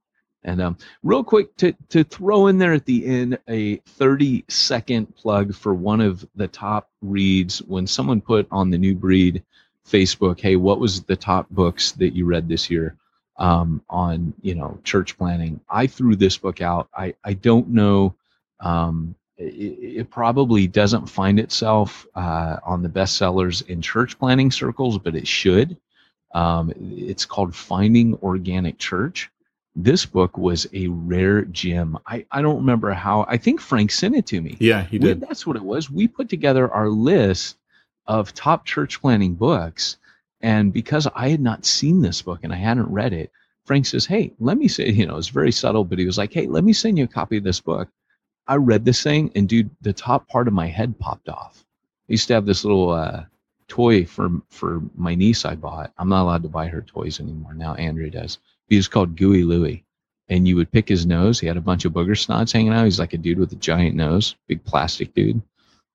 And 0.45 0.61
um, 0.61 0.77
real 1.03 1.23
quick 1.23 1.57
to, 1.59 1.73
to 1.91 2.03
throw 2.03 2.49
in 2.49 2.59
there 2.59 2.73
at 2.73 2.85
the 2.85 3.07
end 3.07 3.39
a 3.49 3.77
30 3.77 4.45
second 4.49 5.15
plug 5.15 5.55
for 5.55 5.73
one 5.73 6.01
of 6.01 6.27
the 6.35 6.49
top 6.49 6.91
reads 7.01 7.63
when 7.63 7.87
someone 7.87 8.21
put 8.21 8.49
on 8.51 8.71
the 8.71 8.79
new 8.79 8.95
breed 8.95 9.45
Facebook, 9.89 10.41
hey, 10.41 10.57
what 10.57 10.81
was 10.81 11.03
the 11.03 11.17
top 11.17 11.49
books 11.51 11.93
that 11.93 12.15
you 12.15 12.25
read 12.25 12.49
this 12.49 12.71
year 12.71 12.97
um, 13.37 13.83
on 13.89 14.33
you 14.43 14.55
know 14.55 14.79
church 14.85 15.17
planting? 15.19 15.61
I 15.69 15.87
threw 15.87 16.17
this 16.17 16.39
book 16.39 16.61
out. 16.61 16.89
I 16.95 17.15
I 17.25 17.35
don't 17.35 17.69
know. 17.69 18.15
Um, 18.61 19.15
it, 19.37 19.99
it, 19.99 20.11
probably 20.11 20.69
doesn't 20.69 21.09
find 21.09 21.41
itself 21.41 22.07
uh, 22.15 22.59
on 22.65 22.83
the 22.83 22.89
bestsellers 22.89 23.67
in 23.69 23.83
church 23.83 24.17
planting 24.19 24.53
circles, 24.53 24.99
but 24.99 25.17
it 25.17 25.27
should. 25.27 25.77
Um, 26.33 26.73
it's 26.77 27.25
called 27.25 27.55
Finding 27.55 28.15
Organic 28.23 28.79
Church. 28.79 29.31
This 29.75 30.05
book 30.05 30.37
was 30.37 30.67
a 30.75 30.89
rare 30.89 31.43
gem. 31.47 31.99
I, 32.07 32.27
I 32.31 32.43
don't 32.43 32.57
remember 32.57 32.93
how. 32.93 33.25
I 33.27 33.39
think 33.39 33.61
Frank 33.61 33.91
sent 33.91 34.15
it 34.15 34.27
to 34.27 34.41
me. 34.41 34.57
Yeah, 34.61 34.85
he 34.85 34.99
did. 34.99 35.21
We, 35.21 35.27
that's 35.27 35.47
what 35.47 35.57
it 35.57 35.65
was. 35.65 35.91
We 35.91 36.09
put 36.09 36.29
together 36.29 36.71
our 36.71 36.89
list 36.89 37.57
of 38.07 38.35
top 38.35 38.65
church 38.67 39.01
planting 39.01 39.35
books. 39.35 39.97
And 40.41 40.73
because 40.73 41.07
I 41.15 41.29
had 41.29 41.41
not 41.41 41.65
seen 41.65 42.03
this 42.03 42.21
book 42.21 42.41
and 42.43 42.53
I 42.53 42.57
hadn't 42.57 42.91
read 42.91 43.13
it, 43.13 43.31
Frank 43.65 43.87
says, 43.87 44.05
Hey, 44.05 44.33
let 44.41 44.59
me 44.59 44.69
say, 44.69 44.91
you 44.91 45.07
know, 45.07 45.17
it's 45.17 45.29
very 45.29 45.53
subtle, 45.53 45.85
but 45.85 45.99
he 45.99 46.07
was 46.07 46.19
like, 46.19 46.33
Hey, 46.33 46.47
let 46.47 46.65
me 46.65 46.73
send 46.73 46.99
you 46.99 47.05
a 47.05 47.09
copy 47.09 47.39
of 47.39 47.45
this 47.45 47.61
book. 47.61 47.89
I 48.47 48.57
read 48.57 48.85
this 48.85 49.03
thing 49.03 49.31
and 49.37 49.49
dude, 49.49 49.71
the 49.81 49.93
top 49.93 50.29
part 50.29 50.49
of 50.49 50.55
my 50.55 50.67
head 50.67 50.99
popped 50.99 51.29
off. 51.29 51.65
I 52.09 52.13
used 52.13 52.27
to 52.29 52.35
have 52.35 52.45
this 52.45 52.65
little 52.65 52.91
uh, 52.91 53.25
toy 53.69 54.05
for 54.05 54.31
for 54.51 54.83
my 54.97 55.15
niece 55.15 55.45
I 55.45 55.55
bought. 55.55 55.93
I'm 55.97 56.09
not 56.09 56.23
allowed 56.23 56.43
to 56.43 56.49
buy 56.49 56.67
her 56.67 56.83
toys 56.83 57.21
anymore. 57.21 57.55
Now 57.55 57.75
Andrea 57.75 58.11
does. 58.11 58.39
He 58.69 58.77
was 58.77 58.89
called 58.89 59.17
Gooey 59.17 59.45
Louie. 59.45 59.85
And 60.29 60.49
you 60.49 60.57
would 60.57 60.73
pick 60.73 60.89
his 60.89 61.05
nose. 61.05 61.41
He 61.41 61.47
had 61.47 61.57
a 61.57 61.63
bunch 61.63 61.85
of 61.85 61.93
booger 61.93 62.17
snots 62.17 62.53
hanging 62.53 62.73
out. 62.73 62.85
He's 62.85 62.99
like 62.99 63.13
a 63.13 63.19
dude 63.19 63.39
with 63.39 63.53
a 63.53 63.57
giant 63.57 63.97
nose, 63.97 64.37
big 64.49 64.65
plastic 64.65 65.13
dude. 65.15 65.43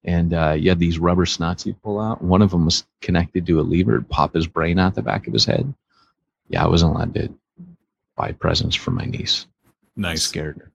And 0.03 0.33
uh, 0.33 0.51
you 0.51 0.69
had 0.69 0.79
these 0.79 0.99
rubber 0.99 1.25
snots 1.25 1.65
you'd 1.65 1.81
pull 1.81 1.99
out. 1.99 2.21
One 2.21 2.41
of 2.41 2.51
them 2.51 2.65
was 2.65 2.85
connected 3.01 3.45
to 3.47 3.59
a 3.59 3.63
lever, 3.63 4.01
pop 4.01 4.35
his 4.35 4.45
brain 4.45 4.77
out 4.77 4.95
the 4.95 5.01
back 5.01 5.27
of 5.27 5.33
his 5.33 5.45
head. 5.45 5.73
Yeah, 6.49 6.63
I 6.63 6.67
wasn't 6.67 6.93
allowed 6.93 7.13
to 7.15 7.33
buy 8.15 8.31
presents 8.33 8.75
for 8.75 8.91
my 8.91 9.05
niece. 9.05 9.47
Nice. 9.95 10.23
scared 10.23 10.57
her 10.57 10.71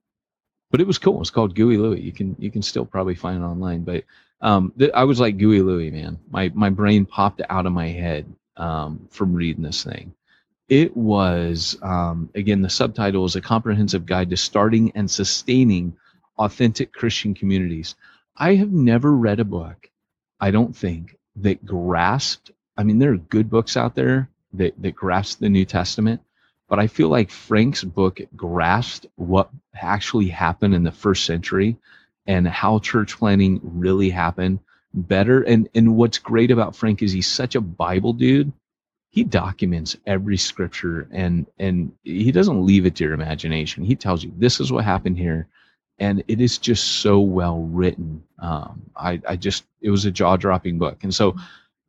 but 0.73 0.81
it 0.81 0.87
was 0.87 0.97
cool. 0.97 1.21
It's 1.21 1.29
called 1.29 1.53
Gooey 1.53 1.77
Louie. 1.77 2.01
You 2.01 2.11
can 2.11 2.35
you 2.39 2.49
can 2.49 2.63
still 2.63 2.83
probably 2.83 3.13
find 3.13 3.43
it 3.43 3.45
online. 3.45 3.83
But 3.83 4.05
um, 4.41 4.73
th- 4.79 4.89
I 4.95 5.03
was 5.03 5.19
like 5.19 5.37
Gooey 5.37 5.61
Louie, 5.61 5.91
man. 5.91 6.17
My 6.31 6.51
my 6.55 6.71
brain 6.71 7.05
popped 7.05 7.43
out 7.47 7.67
of 7.67 7.73
my 7.73 7.89
head 7.89 8.25
um, 8.57 9.07
from 9.11 9.35
reading 9.35 9.61
this 9.61 9.83
thing. 9.83 10.15
It 10.69 10.95
was 10.95 11.77
um, 11.81 12.29
again 12.35 12.61
the 12.61 12.69
subtitle 12.69 13.25
is 13.25 13.35
a 13.35 13.41
comprehensive 13.41 14.05
guide 14.05 14.29
to 14.29 14.37
starting 14.37 14.91
and 14.95 15.09
sustaining 15.09 15.95
authentic 16.37 16.93
Christian 16.93 17.33
communities. 17.33 17.95
I 18.37 18.55
have 18.55 18.71
never 18.71 19.11
read 19.13 19.39
a 19.39 19.45
book, 19.45 19.89
I 20.39 20.51
don't 20.51 20.75
think, 20.75 21.17
that 21.37 21.65
grasped. 21.65 22.51
I 22.77 22.83
mean, 22.83 22.97
there 22.97 23.13
are 23.13 23.17
good 23.17 23.49
books 23.49 23.77
out 23.77 23.95
there 23.95 24.29
that 24.53 24.81
that 24.81 24.95
grasp 24.95 25.39
the 25.39 25.49
New 25.49 25.65
Testament, 25.65 26.21
but 26.69 26.79
I 26.79 26.87
feel 26.87 27.09
like 27.09 27.29
Frank's 27.29 27.83
book 27.83 28.21
grasped 28.35 29.05
what 29.15 29.49
actually 29.75 30.29
happened 30.29 30.73
in 30.73 30.83
the 30.83 30.91
first 30.91 31.25
century 31.25 31.77
and 32.25 32.47
how 32.47 32.79
church 32.79 33.17
planting 33.17 33.59
really 33.63 34.09
happened 34.09 34.59
better. 34.93 35.41
And 35.41 35.69
and 35.75 35.95
what's 35.95 36.17
great 36.19 36.51
about 36.51 36.75
Frank 36.75 37.01
is 37.01 37.11
he's 37.11 37.27
such 37.27 37.55
a 37.55 37.61
Bible 37.61 38.13
dude. 38.13 38.51
He 39.13 39.23
documents 39.23 39.95
every 40.07 40.37
scripture 40.37 41.07
and 41.11 41.45
and 41.59 41.93
he 42.03 42.31
doesn't 42.31 42.65
leave 42.65 42.87
it 42.87 42.95
to 42.95 43.03
your 43.03 43.13
imagination. 43.13 43.83
He 43.85 43.95
tells 43.95 44.23
you 44.23 44.33
this 44.37 44.59
is 44.59 44.71
what 44.71 44.85
happened 44.85 45.19
here, 45.19 45.47
and 45.99 46.23
it 46.27 46.41
is 46.41 46.57
just 46.57 47.01
so 47.03 47.19
well 47.19 47.59
written. 47.61 48.23
Um, 48.39 48.81
I 48.95 49.21
I 49.29 49.35
just 49.35 49.65
it 49.81 49.91
was 49.91 50.05
a 50.05 50.11
jaw 50.11 50.35
dropping 50.35 50.79
book, 50.79 51.03
and 51.03 51.13
so 51.13 51.35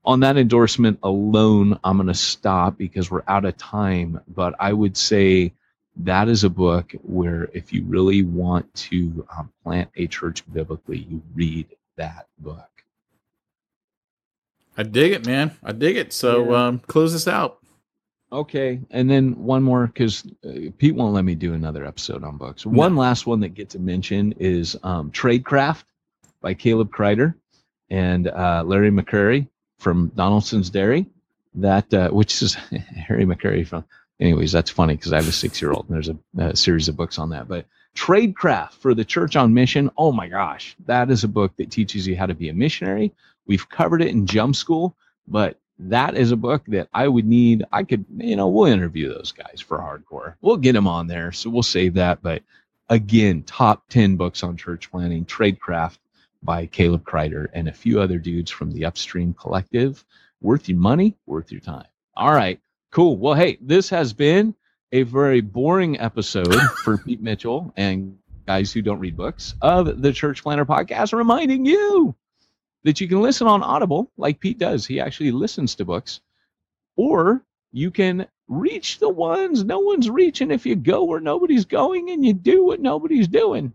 on 0.05 0.21
that 0.21 0.37
endorsement 0.37 0.99
alone, 1.03 1.79
I'm 1.83 1.97
going 1.97 2.09
to 2.09 2.15
stop 2.15 2.77
because 2.77 3.11
we're 3.11 3.23
out 3.27 3.47
of 3.47 3.57
time. 3.57 4.21
But 4.29 4.55
I 4.61 4.75
would 4.75 4.99
say 4.99 5.55
that 5.97 6.29
is 6.29 6.45
a 6.45 6.51
book 6.51 6.93
where 7.03 7.49
if 7.55 7.73
you 7.73 7.85
really 7.85 8.23
want 8.23 8.73
to 8.75 9.27
um, 9.37 9.51
plant 9.63 9.91
a 9.97 10.07
church 10.07 10.45
biblically, 10.53 10.99
you 10.99 11.23
read 11.35 11.69
that 11.97 12.27
book. 12.39 12.74
I 14.77 14.83
dig 14.83 15.13
it, 15.13 15.27
man. 15.27 15.57
I 15.63 15.73
dig 15.73 15.97
it. 15.97 16.13
So 16.13 16.51
yeah. 16.51 16.67
um, 16.67 16.79
close 16.81 17.13
this 17.13 17.29
out. 17.29 17.59
Okay, 18.33 18.81
and 18.91 19.09
then 19.09 19.45
one 19.45 19.63
more 19.63 19.87
because 19.87 20.25
uh, 20.45 20.71
Pete 20.77 20.95
won't 20.95 21.15
let 21.15 21.25
me 21.25 21.37
do 21.37 21.55
another 21.55 21.85
episode 21.85 22.25
on 22.25 22.37
books. 22.37 22.67
No. 22.67 22.73
One 22.73 22.97
last 22.97 23.27
one 23.27 23.39
that 23.41 23.55
gets 23.55 23.77
a 23.77 23.79
mention 23.79 24.33
is 24.39 24.77
um, 24.83 25.13
Tradecraft 25.13 25.85
by 26.41 26.55
Caleb 26.55 26.91
Crider 26.91 27.37
and 27.91 28.27
uh, 28.27 28.65
Larry 28.67 28.91
McCrary 28.91 29.47
from 29.79 30.09
Donaldson's 30.17 30.69
Dairy, 30.69 31.07
that 31.55 31.93
uh, 31.95 32.09
which 32.11 32.43
is 32.43 32.55
Harry 32.97 33.25
McCurry 33.25 33.67
from. 33.67 33.85
Anyways, 34.19 34.53
that's 34.53 34.71
funny 34.71 34.95
because 34.95 35.13
I 35.13 35.17
have 35.17 35.29
a 35.29 35.33
six-year-old 35.33 35.87
and 35.89 35.95
there's 35.95 36.09
a, 36.09 36.17
a, 36.39 36.57
series 36.57 36.89
of 36.89 36.97
books 36.97 37.19
on 37.19 37.31
that. 37.31 37.49
But 37.49 37.67
Tradecraft 37.97 38.73
for 38.75 38.95
the 38.95 39.05
Church 39.05 39.37
on 39.37 39.55
Mission. 39.55 39.91
Oh 39.97 40.13
my 40.13 40.29
gosh, 40.29 40.77
that 40.87 41.11
is 41.11 41.25
a 41.25 41.29
book 41.29 41.57
that 41.57 41.71
teaches 41.71 42.07
you 42.07 42.17
how 42.17 42.27
to 42.27 42.35
be 42.35 42.49
a 42.49 42.55
missionary. 42.55 43.13
We've 43.47 43.69
covered 43.69 44.03
it 44.03 44.09
in 44.09 44.27
Jump 44.27 44.57
School, 44.57 44.97
but 45.27 45.59
that 45.79 46.17
is 46.17 46.31
a 46.31 46.37
book 46.37 46.65
that 46.69 46.89
I 46.95 47.09
would 47.09 47.27
need. 47.27 47.65
I 47.73 47.83
could, 47.83 48.05
you 48.17 48.37
know, 48.37 48.49
we'll 48.49 48.73
interview 48.73 49.13
those 49.13 49.33
guys 49.33 49.61
for 49.61 49.79
hardcore. 49.79 50.35
We'll 50.41 50.57
get 50.57 50.73
them 50.73 50.87
on 50.87 51.07
there, 51.07 51.33
so 51.33 51.51
we'll 51.51 51.63
save 51.63 51.95
that. 51.95 52.23
But 52.23 52.43
again, 52.89 53.43
top 53.43 53.89
ten 53.89 54.17
books 54.17 54.43
on 54.43 54.57
church 54.57 54.91
planting, 54.91 55.25
Tradecraft 55.25 55.99
by 56.43 56.67
Caleb 56.67 57.05
Crider 57.05 57.51
and 57.55 57.69
a 57.69 57.73
few 57.73 58.01
other 58.01 58.19
dudes 58.19 58.51
from 58.51 58.71
the 58.71 58.85
Upstream 58.85 59.35
Collective. 59.35 60.05
Worth 60.41 60.69
your 60.69 60.79
money, 60.79 61.17
worth 61.27 61.51
your 61.51 61.61
time. 61.61 61.87
All 62.17 62.35
right, 62.35 62.61
cool. 62.91 63.17
Well, 63.17 63.35
hey, 63.35 63.59
this 63.61 63.89
has 63.89 64.13
been 64.13 64.55
a 64.93 65.03
very 65.03 65.41
boring 65.41 65.99
episode 65.99 66.55
for 66.85 66.99
Pete 66.99 67.23
Mitchell 67.23 67.73
and 67.77 68.17
guys 68.47 68.73
who 68.73 68.83
don't 68.83 69.01
read 69.01 69.17
books 69.17 69.55
of 69.63 70.03
the 70.03 70.13
Church 70.13 70.43
Planter 70.43 70.67
podcast, 70.67 71.13
reminding 71.15 71.65
you 71.65 72.15
that 72.85 73.01
you 73.01 73.09
can 73.09 73.21
listen 73.21 73.47
on 73.47 73.63
Audible 73.63 74.11
like 74.17 74.41
Pete 74.41 74.59
does. 74.59 74.87
He 74.87 75.01
actually 75.01 75.33
listens 75.33 75.75
to 75.75 75.85
books, 75.85 76.21
or 76.97 77.43
you 77.73 77.91
can 77.91 78.27
reach 78.47 78.99
the 78.99 79.09
ones 79.09 79.65
no 79.65 79.81
one's 79.81 80.11
reaching 80.11 80.51
if 80.51 80.67
you 80.67 80.77
go 80.77 81.03
where 81.05 81.21
nobody's 81.21 81.65
going 81.65 82.11
and 82.11 82.25
you 82.25 82.33
do 82.35 82.65
what 82.65 82.81
nobody's 82.81 83.27
doing. 83.27 83.73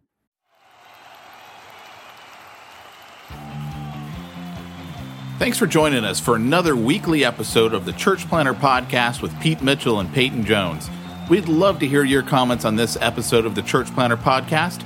Thanks 5.39 5.57
for 5.57 5.67
joining 5.67 6.03
us 6.03 6.19
for 6.19 6.35
another 6.35 6.75
weekly 6.75 7.23
episode 7.23 7.73
of 7.73 7.85
the 7.85 7.93
Church 7.93 8.27
Planter 8.27 8.53
Podcast 8.53 9.21
with 9.21 9.39
Pete 9.39 9.61
Mitchell 9.61 10.01
and 10.01 10.13
Peyton 10.13 10.43
Jones. 10.43 10.89
We'd 11.29 11.47
love 11.47 11.79
to 11.79 11.87
hear 11.87 12.03
your 12.03 12.23
comments 12.23 12.65
on 12.65 12.75
this 12.75 12.97
episode 12.99 13.45
of 13.45 13.55
the 13.55 13.61
Church 13.61 13.87
Planter 13.93 14.17
Podcast. 14.17 14.85